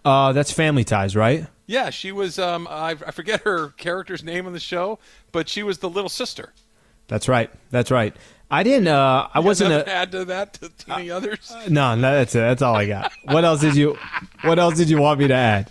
Uh, 0.05 0.33
that's 0.33 0.53
Family 0.53 0.85
Ties, 0.85 1.15
right? 1.17 1.47
Yeah, 1.67 1.91
she 1.91 2.11
was. 2.13 2.39
Um, 2.39 2.67
I, 2.69 2.91
I 2.91 3.11
forget 3.13 3.43
her 3.43 3.69
character's 3.71 4.25
name 4.25 4.47
on 4.47 4.53
the 4.53 4.61
show, 4.61 4.99
but 5.31 5.49
she 5.49 5.63
was 5.63 5.79
the 5.79 5.89
little 5.89 6.09
sister. 6.09 6.53
That's 7.09 7.29
right. 7.29 7.51
That's 7.71 7.91
right. 7.91 8.15
I 8.51 8.65
didn't. 8.65 8.89
Uh, 8.89 9.29
I 9.33 9.39
wasn't 9.41 9.71
to 9.71 9.89
a. 9.89 9.95
add 9.95 10.11
to 10.13 10.25
that 10.27 10.55
to 10.55 10.69
Tina 10.71 11.01
Yothers. 11.03 11.53
No, 11.69 11.95
no, 11.95 12.13
that's 12.13 12.35
it. 12.35 12.41
That's 12.41 12.63
all 12.63 12.75
I 12.75 12.87
got. 12.87 13.13
What 13.25 13.45
else 13.45 13.61
did 13.61 13.77
you? 13.77 13.97
What 14.43 14.59
else 14.59 14.77
did 14.77 14.91
you 14.91 14.99
want 15.01 15.21
me 15.21 15.29
to 15.29 15.35
add? 15.35 15.71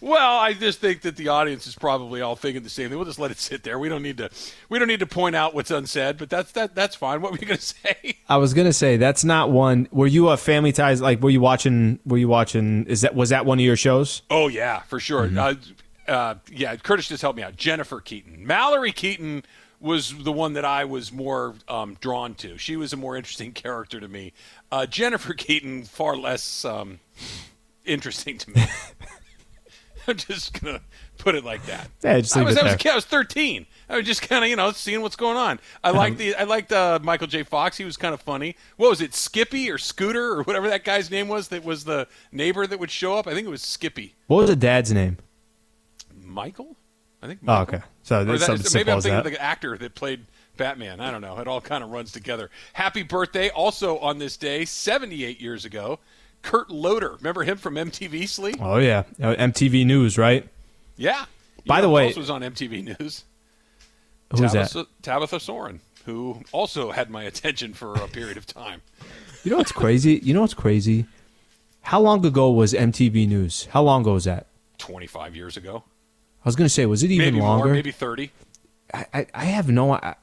Well, 0.00 0.38
I 0.38 0.54
just 0.54 0.80
think 0.80 1.02
that 1.02 1.16
the 1.16 1.28
audience 1.28 1.66
is 1.66 1.74
probably 1.74 2.20
all 2.20 2.36
thinking 2.36 2.62
the 2.62 2.70
same 2.70 2.88
thing. 2.88 2.98
We'll 2.98 3.06
just 3.06 3.18
let 3.18 3.30
it 3.30 3.38
sit 3.38 3.62
there. 3.62 3.78
We 3.78 3.88
don't 3.88 4.02
need 4.02 4.18
to. 4.18 4.30
We 4.68 4.78
don't 4.78 4.88
need 4.88 5.00
to 5.00 5.06
point 5.06 5.36
out 5.36 5.54
what's 5.54 5.70
unsaid, 5.70 6.16
but 6.16 6.30
that's 6.30 6.52
that. 6.52 6.74
That's 6.74 6.96
fine. 6.96 7.20
What 7.20 7.32
were 7.32 7.38
you 7.38 7.46
going 7.46 7.58
to 7.58 7.62
say? 7.62 8.18
I 8.28 8.38
was 8.38 8.54
gonna 8.54 8.72
say 8.72 8.96
that's 8.96 9.24
not 9.24 9.50
one. 9.50 9.88
Were 9.90 10.06
you 10.06 10.28
a 10.28 10.36
Family 10.36 10.72
Ties? 10.72 11.00
Like, 11.00 11.20
were 11.20 11.30
you 11.30 11.40
watching? 11.40 11.98
Were 12.06 12.18
you 12.18 12.28
watching? 12.28 12.86
Is 12.86 13.02
that 13.02 13.14
was 13.14 13.30
that 13.30 13.44
one 13.44 13.58
of 13.58 13.64
your 13.64 13.76
shows? 13.76 14.22
Oh 14.30 14.48
yeah, 14.48 14.80
for 14.80 15.00
sure. 15.00 15.26
Mm-hmm. 15.26 15.38
Uh, 15.38 15.54
uh, 16.10 16.34
yeah, 16.50 16.74
Curtis 16.76 17.08
just 17.08 17.22
helped 17.22 17.36
me 17.36 17.42
out. 17.42 17.56
Jennifer 17.56 18.00
Keaton, 18.00 18.46
Mallory 18.46 18.92
Keaton 18.92 19.44
was 19.80 20.14
the 20.24 20.32
one 20.32 20.52
that 20.54 20.64
I 20.64 20.84
was 20.84 21.10
more 21.12 21.54
um, 21.68 21.96
drawn 22.00 22.34
to. 22.36 22.58
She 22.58 22.76
was 22.76 22.92
a 22.92 22.96
more 22.96 23.16
interesting 23.16 23.52
character 23.54 24.00
to 24.00 24.08
me. 24.08 24.32
Uh, 24.70 24.86
Jennifer 24.86 25.34
Keaton 25.34 25.84
far 25.84 26.16
less 26.16 26.64
um, 26.64 27.00
interesting 27.84 28.38
to 28.38 28.50
me. 28.50 28.64
I'm 30.10 30.16
just 30.28 30.60
gonna 30.60 30.80
put 31.18 31.34
it 31.34 31.44
like 31.44 31.64
that. 31.66 31.88
Yeah, 32.02 32.20
just 32.20 32.36
I 32.36 32.42
was, 32.42 32.56
I 32.56 32.62
was, 32.62 32.66
a 32.66 32.68
there. 32.70 32.76
kid, 32.78 32.92
I 32.92 32.94
was 32.96 33.04
13. 33.04 33.66
I 33.88 33.96
was 33.96 34.06
just 34.06 34.22
kind 34.22 34.44
of, 34.44 34.50
you 34.50 34.56
know, 34.56 34.70
seeing 34.72 35.00
what's 35.02 35.16
going 35.16 35.36
on. 35.36 35.58
I 35.82 35.90
liked 35.90 36.18
the, 36.18 36.34
I 36.36 36.44
liked 36.44 36.70
uh, 36.72 36.98
Michael 37.02 37.26
J. 37.26 37.42
Fox. 37.42 37.76
He 37.76 37.84
was 37.84 37.96
kind 37.96 38.14
of 38.14 38.20
funny. 38.20 38.56
What 38.76 38.90
was 38.90 39.00
it, 39.00 39.14
Skippy 39.14 39.70
or 39.70 39.78
Scooter 39.78 40.32
or 40.32 40.42
whatever 40.44 40.68
that 40.68 40.84
guy's 40.84 41.10
name 41.10 41.26
was? 41.28 41.48
That 41.48 41.64
was 41.64 41.84
the 41.84 42.06
neighbor 42.30 42.66
that 42.66 42.78
would 42.78 42.90
show 42.90 43.16
up. 43.16 43.26
I 43.26 43.34
think 43.34 43.46
it 43.46 43.50
was 43.50 43.62
Skippy. 43.62 44.14
What 44.28 44.36
was 44.38 44.48
the 44.50 44.56
dad's 44.56 44.92
name? 44.92 45.16
Michael? 46.24 46.76
I 47.22 47.26
think. 47.26 47.40
Oh, 47.46 47.62
okay. 47.62 47.80
So 48.02 48.20
Or 48.20 48.24
there's 48.24 48.40
that- 48.40 48.46
something 48.46 48.70
maybe 48.74 48.92
I'm 48.92 49.00
thinking 49.00 49.16
that. 49.16 49.26
of 49.26 49.32
the 49.32 49.42
actor 49.42 49.76
that 49.78 49.94
played 49.94 50.26
Batman. 50.56 51.00
I 51.00 51.10
don't 51.10 51.20
know. 51.20 51.38
It 51.38 51.46
all 51.48 51.60
kind 51.60 51.82
of 51.84 51.90
runs 51.90 52.12
together. 52.12 52.50
Happy 52.72 53.02
birthday! 53.02 53.50
Also 53.50 53.98
on 53.98 54.18
this 54.18 54.36
day, 54.36 54.64
78 54.64 55.40
years 55.40 55.64
ago, 55.64 55.98
Kurt 56.42 56.70
Loder. 56.70 57.12
Remember 57.16 57.42
him 57.44 57.56
from 57.58 57.74
MTV 57.74 58.28
Slee? 58.28 58.54
Oh 58.60 58.78
yeah, 58.78 59.04
Uh, 59.22 59.34
MTV 59.36 59.84
News, 59.86 60.16
right? 60.18 60.48
Yeah. 60.96 61.24
You 61.64 61.68
By 61.68 61.80
the 61.80 61.88
way- 61.90 62.06
else 62.06 62.16
was 62.16 62.30
on 62.30 62.42
MTV 62.42 62.82
News. 62.98 63.24
Who's 64.30 64.52
that? 64.52 64.70
Tabitha, 64.70 64.86
Tabitha 65.02 65.40
Soren, 65.40 65.80
who 66.06 66.42
also 66.52 66.92
had 66.92 67.10
my 67.10 67.24
attention 67.24 67.74
for 67.74 67.94
a 67.94 68.08
period 68.08 68.36
of 68.36 68.46
time. 68.46 68.82
You 69.42 69.50
know 69.50 69.56
what's 69.56 69.72
crazy? 69.72 70.20
You 70.22 70.34
know 70.34 70.42
what's 70.42 70.52
crazy? 70.52 71.06
How 71.80 71.98
long 71.98 72.26
ago 72.26 72.50
was 72.50 72.74
MTV 72.74 73.26
News? 73.26 73.68
How 73.70 73.80
long 73.82 74.02
ago 74.02 74.12
was 74.12 74.24
that? 74.24 74.48
25 74.76 75.34
years 75.34 75.56
ago, 75.56 75.82
I 76.44 76.48
was 76.48 76.56
gonna 76.56 76.68
say, 76.68 76.84
was 76.84 77.02
it 77.02 77.10
even 77.10 77.36
maybe 77.36 77.40
longer? 77.40 77.64
more, 77.68 77.72
maybe 77.74 77.90
30. 77.90 78.30
I, 78.92 79.06
I, 79.14 79.26
I 79.34 79.44
have 79.46 79.70
no 79.70 79.92
I, 79.94 80.16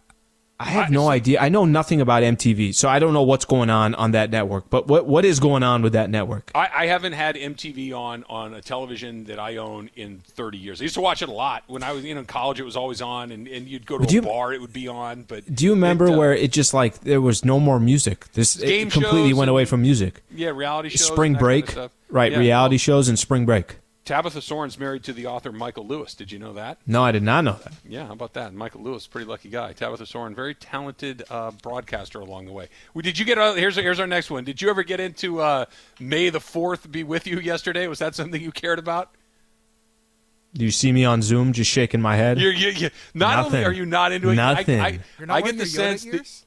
I 0.60 0.66
have 0.66 0.90
no 0.90 1.08
idea. 1.08 1.40
I 1.40 1.50
know 1.50 1.66
nothing 1.66 2.02
about 2.02 2.24
MTV, 2.24 2.74
so 2.74 2.90
I 2.90 2.98
don't 2.98 3.14
know 3.14 3.22
what's 3.22 3.46
going 3.46 3.70
on 3.70 3.94
on 3.94 4.12
that 4.12 4.32
network. 4.32 4.70
But 4.70 4.88
what 4.88 5.06
what 5.06 5.24
is 5.24 5.40
going 5.40 5.62
on 5.62 5.84
with 5.84 5.94
that 5.94 6.10
network? 6.10 6.52
I, 6.56 6.70
I 6.76 6.86
haven't 6.88 7.14
had 7.14 7.36
MTV 7.36 7.94
on 7.94 8.24
on 8.28 8.56
a 8.56 8.62
television 8.62 9.26
that 9.26 9.38
I 9.38 9.58
own 9.58 9.92
in 9.96 10.20
30 10.26 10.58
years. 10.58 10.82
I 10.82 10.84
used 10.84 10.96
to 10.96 11.02
watch 11.02 11.22
it 11.22 11.30
a 11.30 11.34
lot 11.34 11.64
when 11.68 11.84
I 11.84 11.92
was 11.92 12.04
you 12.04 12.16
know, 12.16 12.22
in 12.22 12.26
college. 12.26 12.60
It 12.60 12.64
was 12.64 12.76
always 12.76 13.02
on, 13.02 13.32
and, 13.32 13.48
and 13.48 13.68
you'd 13.68 13.86
go 13.86 14.00
to 14.00 14.04
a 14.04 14.12
you- 14.12 14.24
bar, 14.24 14.52
it 14.52 14.60
would 14.60 14.74
be 14.74 14.88
on. 14.88 15.24
But 15.28 15.54
Do 15.54 15.66
you 15.66 15.72
remember 15.72 16.08
it, 16.08 16.14
uh, 16.14 16.18
where 16.18 16.34
it 16.34 16.52
just 16.52 16.74
like 16.74 17.02
there 17.02 17.22
was 17.22 17.46
no 17.46 17.60
more 17.60 17.80
music? 17.80 18.32
This 18.34 18.56
Game 18.56 18.88
it 18.88 18.94
completely 18.94 19.34
went 19.34 19.44
and- 19.44 19.50
away 19.52 19.66
from 19.66 19.84
music. 19.84 20.24
Yeah, 20.32 20.50
reality 20.50 20.90
shows. 20.90 21.06
Spring 21.06 21.34
that 21.34 21.38
kind 21.40 21.46
break, 21.46 21.76
of 21.78 21.92
right? 22.10 22.32
Yeah, 22.32 22.40
reality 22.40 22.74
well, 22.74 22.80
shows 22.80 23.10
and 23.10 23.20
spring 23.20 23.46
break. 23.46 23.78
Tabitha 24.08 24.42
Soren's 24.42 24.80
married 24.80 25.04
to 25.04 25.12
the 25.12 25.26
author 25.26 25.52
Michael 25.52 25.86
Lewis. 25.86 26.16
Did 26.16 26.32
you 26.32 26.40
know 26.40 26.54
that? 26.54 26.78
No, 26.88 27.04
I 27.04 27.12
did 27.12 27.24
not 27.24 27.44
know 27.44 27.60
that. 27.62 27.74
Yeah, 27.86 28.08
how 28.08 28.14
about 28.14 28.34
that? 28.36 28.54
Michael 28.54 28.82
Lewis, 28.82 29.06
pretty 29.06 29.28
lucky 29.28 29.50
guy. 29.50 29.74
Tabitha 29.74 30.06
Soren, 30.06 30.34
very 30.34 30.56
talented 30.56 31.24
uh, 31.30 31.52
broadcaster 31.62 32.22
along 32.22 32.46
the 32.46 32.54
way. 32.54 32.70
Well, 32.94 33.02
did 33.02 33.20
you 33.20 33.26
get? 33.26 33.38
Uh, 33.38 33.54
here's 33.56 33.76
here's 33.76 34.00
our 34.00 34.08
next 34.08 34.32
one. 34.32 34.46
Did 34.46 34.62
you 34.62 34.70
ever 34.70 34.84
get 34.84 35.02
into 35.02 35.42
uh, 35.42 35.66
May 36.00 36.30
the 36.30 36.40
Fourth 36.40 36.90
be 36.90 37.04
with 37.04 37.28
you 37.28 37.42
yesterday? 37.42 37.86
Was 37.88 38.00
that 38.00 38.16
something 38.16 38.42
you 38.42 38.54
cared 38.54 38.80
about? 38.80 39.12
Do 40.54 40.64
you 40.64 40.72
see 40.72 40.94
me 40.94 41.04
on 41.04 41.22
Zoom 41.22 41.52
just 41.52 41.70
shaking 41.70 42.02
my 42.02 42.16
head? 42.16 42.40
You're, 42.40 42.54
you 42.54 42.70
you 42.70 42.90
not 43.14 43.46
only 43.46 43.66
are 43.66 43.74
you 43.74 43.86
not 43.86 44.14
into 44.14 44.30
it, 44.30 44.36
Nothing. 44.36 44.80
I, 44.80 44.86
I, 44.88 45.00
You're 45.20 45.28
not 45.28 45.36
I 45.36 45.42
get 45.42 45.58
the 45.58 45.66
sense 45.66 46.06
that, 46.06 46.14
ears? 46.16 46.46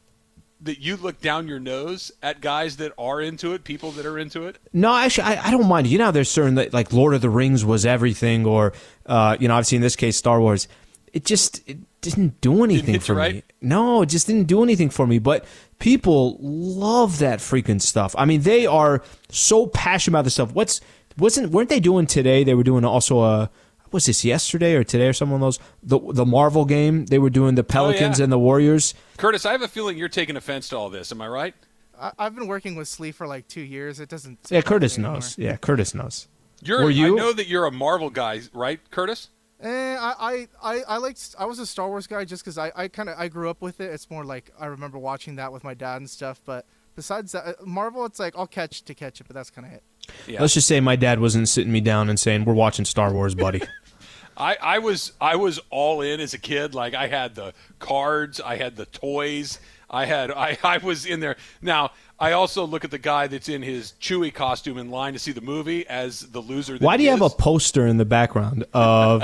That 0.62 0.78
you 0.80 0.96
look 0.96 1.20
down 1.20 1.48
your 1.48 1.58
nose 1.58 2.12
at 2.22 2.40
guys 2.40 2.76
that 2.76 2.92
are 2.98 3.20
into 3.20 3.52
it, 3.54 3.64
people 3.64 3.90
that 3.92 4.06
are 4.06 4.18
into 4.18 4.46
it. 4.46 4.58
No, 4.72 4.94
actually, 4.94 5.24
I, 5.24 5.48
I 5.48 5.50
don't 5.50 5.68
mind. 5.68 5.86
You 5.86 5.98
know, 5.98 6.10
there's 6.10 6.30
certain 6.30 6.56
that 6.56 6.72
like 6.72 6.92
Lord 6.92 7.14
of 7.14 7.20
the 7.20 7.30
Rings 7.30 7.64
was 7.64 7.86
everything, 7.86 8.46
or 8.46 8.72
uh, 9.06 9.36
you 9.40 9.48
know, 9.48 9.54
obviously 9.54 9.76
in 9.76 9.82
this 9.82 9.96
case, 9.96 10.16
Star 10.16 10.40
Wars. 10.40 10.68
It 11.12 11.24
just 11.24 11.68
it 11.68 11.78
didn't 12.02 12.40
do 12.40 12.62
anything 12.62 12.94
hit 12.94 13.02
for 13.02 13.14
right? 13.14 13.34
me. 13.36 13.42
No, 13.60 14.02
it 14.02 14.06
just 14.06 14.28
didn't 14.28 14.46
do 14.46 14.62
anything 14.62 14.90
for 14.90 15.06
me. 15.08 15.18
But 15.18 15.44
people 15.80 16.36
love 16.40 17.18
that 17.18 17.40
freaking 17.40 17.82
stuff. 17.82 18.14
I 18.16 18.26
mean, 18.26 18.42
they 18.42 18.64
are 18.64 19.02
so 19.28 19.66
passionate 19.66 20.12
about 20.12 20.24
this 20.24 20.34
stuff. 20.34 20.52
What's 20.52 20.80
wasn't 21.18 21.50
weren't 21.50 21.68
they 21.68 21.80
doing 21.80 22.06
today? 22.06 22.44
They 22.44 22.54
were 22.54 22.62
doing 22.62 22.84
also 22.84 23.22
a 23.22 23.50
was 23.92 24.06
this 24.06 24.24
yesterday 24.24 24.74
or 24.74 24.84
today 24.84 25.08
or 25.08 25.12
some 25.12 25.32
of 25.32 25.40
those 25.40 25.58
the 25.82 25.98
the 26.12 26.26
Marvel 26.26 26.64
game. 26.64 27.06
They 27.06 27.18
were 27.18 27.30
doing 27.30 27.54
the 27.54 27.64
Pelicans 27.64 28.18
yeah. 28.18 28.24
and 28.24 28.32
the 28.32 28.38
Warriors. 28.38 28.94
Curtis, 29.16 29.44
I 29.44 29.52
have 29.52 29.62
a 29.62 29.68
feeling 29.68 29.98
you're 29.98 30.08
taking 30.08 30.36
offense 30.36 30.68
to 30.70 30.76
all 30.76 30.90
this. 30.90 31.12
Am 31.12 31.20
I 31.20 31.28
right? 31.28 31.54
I, 31.98 32.12
I've 32.18 32.34
been 32.34 32.46
working 32.46 32.74
with 32.74 32.88
Slee 32.88 33.12
for 33.12 33.26
like 33.26 33.48
two 33.48 33.60
years. 33.60 34.00
It 34.00 34.08
doesn't. 34.08 34.38
Yeah, 34.50 34.62
Curtis 34.62 34.96
me 34.96 35.04
anymore. 35.04 35.16
knows. 35.16 35.38
Yeah, 35.38 35.56
Curtis 35.56 35.94
knows. 35.94 36.28
You're. 36.62 36.84
Were 36.84 36.90
you? 36.90 37.18
I 37.18 37.20
know 37.20 37.32
that 37.32 37.46
you're 37.46 37.66
a 37.66 37.72
Marvel 37.72 38.10
guy, 38.10 38.40
right, 38.52 38.80
Curtis? 38.90 39.28
Eh, 39.62 39.68
I, 39.68 40.14
I, 40.18 40.48
I, 40.62 40.80
I 40.88 40.96
like. 40.96 41.16
I 41.38 41.44
was 41.44 41.58
a 41.58 41.66
Star 41.66 41.88
Wars 41.88 42.06
guy 42.06 42.24
just 42.24 42.42
because 42.42 42.56
I, 42.56 42.72
I 42.74 42.88
kind 42.88 43.08
of 43.08 43.18
I 43.18 43.28
grew 43.28 43.50
up 43.50 43.60
with 43.60 43.80
it. 43.80 43.90
It's 43.90 44.10
more 44.10 44.24
like 44.24 44.50
I 44.58 44.66
remember 44.66 44.98
watching 44.98 45.36
that 45.36 45.52
with 45.52 45.64
my 45.64 45.74
dad 45.74 45.96
and 45.96 46.08
stuff. 46.08 46.40
But 46.44 46.66
besides 46.96 47.32
that, 47.32 47.46
uh, 47.46 47.52
Marvel, 47.64 48.04
it's 48.06 48.18
like 48.18 48.34
I'll 48.36 48.46
catch 48.46 48.82
to 48.84 48.94
catch 48.94 49.20
it, 49.20 49.26
but 49.26 49.34
that's 49.34 49.50
kind 49.50 49.66
of 49.66 49.74
it. 49.74 49.82
Yeah. 50.26 50.40
Let's 50.40 50.54
just 50.54 50.66
say 50.66 50.80
my 50.80 50.96
dad 50.96 51.20
wasn't 51.20 51.48
sitting 51.48 51.72
me 51.72 51.80
down 51.82 52.08
and 52.08 52.18
saying, 52.18 52.46
"We're 52.46 52.54
watching 52.54 52.86
Star 52.86 53.12
Wars, 53.12 53.34
buddy." 53.34 53.60
I, 54.40 54.56
I 54.60 54.78
was 54.78 55.12
I 55.20 55.36
was 55.36 55.60
all 55.70 56.00
in 56.00 56.18
as 56.20 56.34
a 56.34 56.38
kid. 56.38 56.74
Like 56.74 56.94
I 56.94 57.06
had 57.06 57.34
the 57.34 57.52
cards, 57.78 58.40
I 58.40 58.56
had 58.56 58.74
the 58.76 58.86
toys, 58.86 59.60
I 59.90 60.06
had 60.06 60.30
I, 60.46 60.56
I 60.64 60.78
was 60.78 61.04
in 61.06 61.20
there. 61.20 61.36
Now 61.62 61.90
I 62.18 62.32
also 62.32 62.64
look 62.66 62.84
at 62.84 62.90
the 62.90 62.98
guy 62.98 63.26
that's 63.26 63.48
in 63.48 63.62
his 63.62 63.92
Chewie 64.00 64.32
costume 64.32 64.78
in 64.78 64.90
line 64.90 65.12
to 65.12 65.18
see 65.18 65.32
the 65.32 65.40
movie 65.40 65.86
as 65.86 66.20
the 66.20 66.40
loser. 66.40 66.78
That 66.78 66.84
Why 66.84 66.96
do 66.96 67.02
you 67.02 67.10
have 67.10 67.22
a 67.22 67.30
poster 67.30 67.86
in 67.86 67.96
the 67.98 68.04
background 68.04 68.64
of 68.74 69.22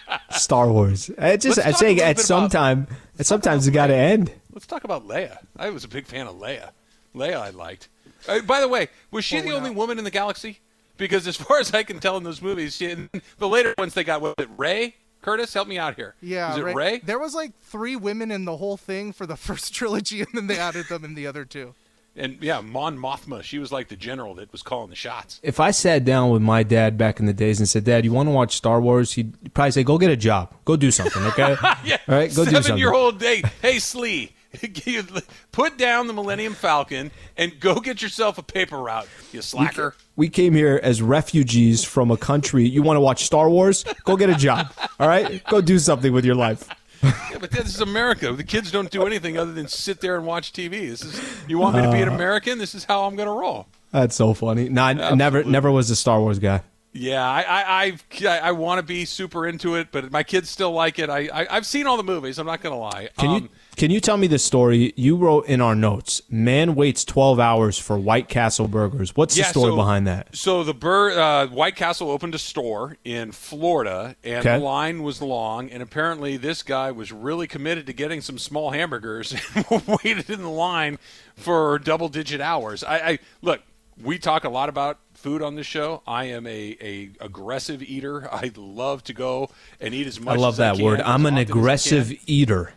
Star 0.30 0.70
Wars? 0.70 1.10
I 1.18 1.36
just 1.36 1.58
I'm 1.58 1.72
talk 1.72 1.80
saying 1.80 1.96
a 1.96 2.00
little 2.00 2.10
at 2.10 2.18
some 2.18 2.44
about- 2.44 2.52
time, 2.52 2.86
at 3.18 3.26
sometimes 3.26 3.66
it 3.66 3.72
got 3.72 3.88
to 3.88 3.94
end. 3.94 4.32
Let's 4.52 4.66
talk 4.66 4.84
about 4.84 5.06
Leia. 5.06 5.38
I 5.56 5.70
was 5.70 5.84
a 5.84 5.88
big 5.88 6.06
fan 6.06 6.26
of 6.26 6.36
Leia. 6.36 6.70
Leia, 7.14 7.36
I 7.40 7.50
liked. 7.50 7.88
Uh, 8.28 8.40
by 8.42 8.60
the 8.60 8.68
way, 8.68 8.88
was 9.10 9.24
she 9.24 9.36
Well, 9.36 9.44
the 9.44 9.52
only 9.52 9.70
not- 9.70 9.76
woman 9.76 9.98
in 9.98 10.04
the 10.04 10.10
galaxy? 10.10 10.58
Because 11.00 11.26
as 11.26 11.36
far 11.36 11.58
as 11.58 11.72
I 11.74 11.82
can 11.82 11.98
tell 11.98 12.16
in 12.18 12.22
those 12.22 12.40
movies, 12.42 12.76
she, 12.76 13.08
the 13.38 13.48
later 13.48 13.74
ones 13.78 13.94
they 13.94 14.04
got 14.04 14.20
was 14.20 14.34
it 14.38 14.48
Rey? 14.56 14.94
Curtis, 15.22 15.52
help 15.52 15.66
me 15.66 15.78
out 15.78 15.96
here. 15.96 16.14
Yeah, 16.22 16.50
was 16.50 16.58
it 16.58 16.64
Rey- 16.64 16.74
Rey? 16.74 17.00
There 17.04 17.18
was 17.18 17.34
like 17.34 17.52
three 17.62 17.96
women 17.96 18.30
in 18.30 18.44
the 18.44 18.56
whole 18.58 18.76
thing 18.76 19.12
for 19.12 19.26
the 19.26 19.36
first 19.48 19.74
trilogy, 19.74 20.20
and 20.20 20.28
then 20.34 20.46
they 20.46 20.58
added 20.58 20.86
them 20.88 21.04
in 21.04 21.14
the 21.14 21.26
other 21.26 21.44
two. 21.44 21.74
And 22.16 22.38
yeah, 22.42 22.60
Mon 22.60 22.98
Mothma. 22.98 23.42
She 23.42 23.58
was 23.58 23.70
like 23.70 23.88
the 23.88 23.96
general 23.96 24.34
that 24.34 24.50
was 24.52 24.62
calling 24.62 24.90
the 24.90 24.96
shots. 24.96 25.38
If 25.44 25.60
I 25.60 25.70
sat 25.70 26.04
down 26.04 26.30
with 26.30 26.42
my 26.42 26.62
dad 26.64 26.98
back 26.98 27.20
in 27.20 27.26
the 27.26 27.32
days 27.32 27.60
and 27.60 27.68
said, 27.68 27.84
"Dad, 27.84 28.04
you 28.04 28.12
want 28.12 28.26
to 28.28 28.32
watch 28.32 28.56
Star 28.56 28.80
Wars?" 28.80 29.12
He'd 29.12 29.54
probably 29.54 29.70
say, 29.70 29.84
"Go 29.84 29.96
get 29.96 30.10
a 30.10 30.16
job. 30.16 30.52
Go 30.64 30.76
do 30.76 30.90
something." 30.90 31.22
Okay. 31.24 31.56
Yeah, 31.84 31.96
All 32.08 32.14
right. 32.16 32.28
Go 32.34 32.44
do 32.44 32.50
something. 32.50 32.62
seven-year-old 32.64 33.18
day. 33.20 33.42
Hey, 33.62 33.78
Slee, 33.78 34.32
put 35.52 35.76
down 35.78 36.06
the 36.06 36.12
Millennium 36.12 36.54
Falcon 36.54 37.10
and 37.36 37.58
go 37.60 37.76
get 37.80 38.02
yourself 38.02 38.38
a 38.38 38.42
paper 38.42 38.78
route. 38.78 39.08
You 39.32 39.42
slacker. 39.42 39.94
We 40.16 40.28
came 40.28 40.54
here 40.54 40.80
as 40.82 41.00
refugees 41.02 41.84
from 41.84 42.10
a 42.10 42.16
country. 42.16 42.66
You 42.68 42.82
want 42.82 42.96
to 42.96 43.00
watch 43.00 43.24
Star 43.24 43.48
Wars? 43.48 43.84
Go 44.04 44.16
get 44.16 44.30
a 44.30 44.34
job. 44.34 44.72
All 44.98 45.08
right. 45.08 45.42
Go 45.44 45.60
do 45.60 45.78
something 45.78 46.12
with 46.12 46.24
your 46.24 46.34
life. 46.34 46.68
Yeah, 47.02 47.38
but 47.40 47.50
this 47.50 47.66
is 47.66 47.80
America. 47.80 48.32
The 48.32 48.44
kids 48.44 48.70
don't 48.70 48.90
do 48.90 49.06
anything 49.06 49.38
other 49.38 49.52
than 49.52 49.68
sit 49.68 50.00
there 50.02 50.16
and 50.16 50.26
watch 50.26 50.52
TV. 50.52 50.90
This 50.90 51.02
is 51.02 51.20
you 51.48 51.56
want 51.58 51.76
me 51.76 51.82
to 51.82 51.88
Uh. 51.88 51.92
be 51.92 52.02
an 52.02 52.08
American? 52.08 52.58
This 52.58 52.74
is 52.74 52.84
how 52.84 53.04
I'm 53.04 53.16
going 53.16 53.28
to 53.28 53.32
roll. 53.32 53.66
That's 53.92 54.14
so 54.14 54.34
funny. 54.34 54.68
No, 54.68 54.82
I 54.82 54.92
never, 54.92 55.14
Absolutely. 55.38 55.52
never 55.52 55.70
was 55.70 55.88
a 55.90 55.96
Star 55.96 56.20
Wars 56.20 56.38
guy. 56.38 56.62
Yeah, 56.92 57.26
I 57.26 57.42
I 57.42 57.82
I've, 57.84 58.04
I, 58.26 58.38
I 58.40 58.52
want 58.52 58.80
to 58.80 58.82
be 58.82 59.04
super 59.04 59.46
into 59.46 59.76
it, 59.76 59.88
but 59.92 60.10
my 60.12 60.22
kids 60.24 60.50
still 60.50 60.72
like 60.72 60.98
it. 60.98 61.08
I, 61.08 61.28
I 61.32 61.46
I've 61.56 61.64
seen 61.64 61.86
all 61.86 61.96
the 61.96 62.02
movies. 62.02 62.38
I'm 62.38 62.46
not 62.46 62.60
going 62.60 62.74
to 62.74 62.78
lie. 62.78 63.08
Can 63.16 63.28
Um, 63.28 63.42
you 63.44 63.48
can 63.80 63.90
you 63.90 63.98
tell 63.98 64.18
me 64.18 64.26
the 64.26 64.38
story 64.38 64.92
you 64.94 65.16
wrote 65.16 65.46
in 65.46 65.62
our 65.62 65.74
notes? 65.74 66.20
Man 66.28 66.74
waits 66.74 67.02
twelve 67.02 67.40
hours 67.40 67.78
for 67.78 67.96
White 67.96 68.28
Castle 68.28 68.68
burgers. 68.68 69.16
What's 69.16 69.34
the 69.34 69.42
story 69.42 69.72
so- 69.72 69.76
behind 69.76 70.06
that? 70.06 70.36
So 70.36 70.62
the 70.62 70.74
Bur- 70.74 71.18
uh, 71.18 71.46
White 71.46 71.76
Castle 71.76 72.10
opened 72.10 72.34
a 72.34 72.38
store 72.38 72.98
in 73.04 73.32
Florida, 73.32 74.16
and 74.22 74.46
Okay. 74.46 74.58
the 74.58 74.62
line 74.62 75.02
was 75.02 75.22
long. 75.22 75.70
And 75.70 75.82
apparently, 75.82 76.36
this 76.36 76.62
guy 76.62 76.90
was 76.90 77.10
really 77.10 77.46
committed 77.46 77.86
to 77.86 77.94
getting 77.94 78.20
some 78.20 78.36
small 78.36 78.72
hamburgers. 78.72 79.34
and 79.54 79.64
waited 80.04 80.28
in 80.28 80.42
the 80.42 80.50
line 80.50 80.98
for 81.34 81.78
double-digit 81.78 82.38
hours. 82.38 82.84
I, 82.84 82.98
I 82.98 83.18
look. 83.40 83.62
We 84.02 84.18
talk 84.18 84.44
a 84.44 84.50
lot 84.50 84.68
about 84.68 84.98
food 85.14 85.40
on 85.40 85.54
this 85.54 85.66
show. 85.66 86.02
I 86.06 86.24
am 86.24 86.46
a, 86.46 86.76
a 86.82 87.10
aggressive 87.18 87.82
eater. 87.82 88.28
I 88.30 88.50
love 88.54 89.04
to 89.04 89.14
go 89.14 89.48
and 89.80 89.94
eat 89.94 90.06
as 90.06 90.20
much. 90.20 90.36
I 90.36 90.38
love 90.38 90.54
as 90.54 90.58
that 90.58 90.76
can, 90.76 90.84
word. 90.84 91.00
I'm 91.00 91.24
an 91.24 91.36
I 91.36 91.40
aggressive 91.40 92.12
eater. 92.26 92.74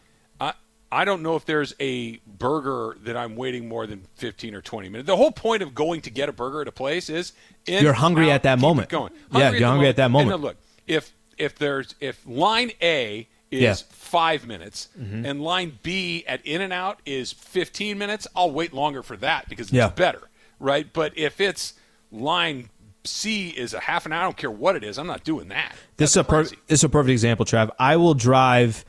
I, 0.93 1.05
don't 1.05 1.21
know 1.23 1.35
if 1.35 1.45
there's 1.45 1.73
a 1.79 2.17
burger 2.27 2.97
that 3.03 3.15
I'm 3.17 3.35
waiting 3.35 3.67
more 3.67 3.85
than 3.87 4.03
15 4.15 4.55
or 4.55 4.61
20 4.61 4.89
minutes. 4.89 5.07
The 5.07 5.17
whole 5.17 5.31
point 5.31 5.61
of 5.63 5.73
going 5.75 6.01
to 6.01 6.09
get 6.09 6.29
a 6.29 6.33
burger 6.33 6.61
at 6.61 6.67
a 6.67 6.71
place 6.71 7.09
is 7.09 7.33
in, 7.65 7.83
You're 7.83 7.93
hungry 7.93 8.29
out, 8.31 8.35
at 8.35 8.43
that 8.43 8.59
moment. 8.59 8.89
Going. 8.89 9.11
Yeah, 9.31 9.51
you're 9.51 9.67
hungry 9.67 9.87
at 9.87 9.95
that 9.97 10.05
And 10.05 10.13
moment. 10.13 10.29
then 10.31 10.41
look, 10.41 10.57
if 10.87 11.11
if 11.37 11.55
there's 11.57 11.95
if 11.99 12.21
line 12.27 12.71
A 12.81 13.27
is 13.51 13.61
Yeah. 13.61 13.71
Mm-hmm. 13.71 13.93
five 13.93 14.47
minutes 14.47 14.87
and 14.97 15.41
line 15.41 15.79
B 15.83 16.23
at 16.27 16.45
In-N-Out 16.45 16.99
is 17.05 17.31
15 17.31 17.97
minutes, 17.97 18.27
I'll 18.35 18.51
wait 18.51 18.73
longer 18.73 19.03
for 19.03 19.15
that 19.17 19.47
because 19.49 19.67
it's 19.67 19.73
Yeah. 19.75 19.89
better, 19.89 20.21
right? 20.59 20.91
But 20.91 21.17
if 21.17 21.39
it's 21.41 21.73
line 22.11 22.69
C 23.05 23.49
is 23.49 23.73
a 23.73 23.79
half 23.81 24.05
an 24.05 24.13
hour, 24.13 24.21
I 24.21 24.23
don't 24.23 24.37
care 24.37 24.49
what 24.51 24.75
it 24.75 24.83
is, 24.83 24.97
I'm 24.97 25.07
not 25.07 25.23
doing 25.23 25.49
that. 25.49 25.75
This 25.97 26.11
is 26.11 26.17
a 26.17 26.23
per- 26.23 26.43
this 26.43 26.53
is 26.69 26.83
a 26.83 26.89
perfect 26.89 27.11
example, 27.11 27.45
Trav. 27.45 27.69
I 27.77 27.97
will 27.97 28.13
drive 28.13 28.85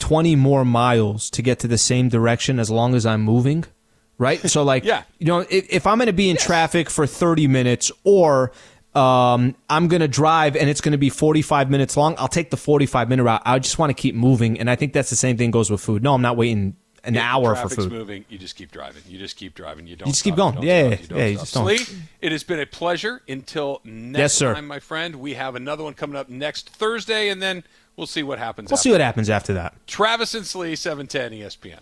twenty 0.00 0.34
more 0.34 0.64
miles 0.64 1.30
to 1.30 1.42
get 1.42 1.60
to 1.60 1.68
the 1.68 1.78
same 1.78 2.08
direction 2.08 2.58
as 2.58 2.68
long 2.70 2.94
as 2.96 3.06
I'm 3.06 3.22
moving. 3.22 3.64
Right? 4.18 4.40
So 4.50 4.62
like 4.64 4.84
Yeah. 4.92 5.04
you 5.18 5.26
know, 5.26 5.40
if, 5.48 5.66
if 5.72 5.86
I'm 5.86 5.98
gonna 5.98 6.12
be 6.12 6.28
in 6.28 6.36
traffic 6.36 6.90
for 6.90 7.06
thirty 7.06 7.46
minutes 7.46 7.92
or 8.04 8.50
um, 8.94 9.54
I'm 9.68 9.86
gonna 9.86 10.08
drive 10.08 10.56
and 10.56 10.68
it's 10.68 10.80
gonna 10.80 10.98
be 10.98 11.10
45 11.10 11.70
minutes 11.70 11.96
long. 11.96 12.16
I'll 12.18 12.26
take 12.26 12.50
the 12.50 12.56
45 12.56 13.08
minute 13.08 13.22
route. 13.22 13.40
I 13.46 13.58
just 13.60 13.78
want 13.78 13.90
to 13.90 13.94
keep 13.94 14.16
moving, 14.16 14.58
and 14.58 14.68
I 14.68 14.74
think 14.74 14.92
that's 14.92 15.10
the 15.10 15.16
same 15.16 15.36
thing 15.36 15.52
goes 15.52 15.70
with 15.70 15.80
food. 15.80 16.02
No, 16.02 16.12
I'm 16.12 16.22
not 16.22 16.36
waiting 16.36 16.74
an 17.04 17.14
If 17.14 17.22
hour 17.22 17.54
for 17.54 17.68
food. 17.68 17.92
moving, 17.92 18.24
you 18.28 18.36
just 18.36 18.56
keep 18.56 18.72
driving. 18.72 19.02
You 19.06 19.16
just 19.16 19.36
keep 19.36 19.54
driving. 19.54 19.86
You 19.86 19.94
don't. 19.94 20.08
You 20.08 20.12
just 20.12 20.24
keep 20.24 20.34
going. 20.34 20.60
Yeah, 20.62 20.96
stop. 20.96 21.10
You 21.12 21.16
yeah, 21.18 21.32
just 21.34 21.54
don't. 21.54 21.66
Slee, 21.78 21.98
it 22.20 22.32
has 22.32 22.42
been 22.42 22.58
a 22.58 22.66
pleasure. 22.66 23.22
Until 23.28 23.80
next 23.84 24.18
Yes, 24.18 24.34
sir. 24.34 24.54
time, 24.54 24.66
my 24.66 24.80
friend. 24.80 25.14
We 25.16 25.34
have 25.34 25.54
another 25.54 25.84
one 25.84 25.94
coming 25.94 26.16
up 26.16 26.28
next 26.28 26.68
Thursday, 26.70 27.28
and 27.28 27.40
then 27.40 27.62
we'll 28.00 28.06
see 28.06 28.22
what 28.24 28.38
happens. 28.38 28.70
We'll 28.70 28.78
after. 28.78 28.82
see 28.82 28.90
what 28.90 29.00
happens 29.00 29.30
after 29.30 29.52
that. 29.52 29.74
Travis 29.86 30.34
and 30.34 30.44
Slee, 30.46 30.74
seven 30.74 31.06
ten 31.06 31.30
ESPN. 31.32 31.80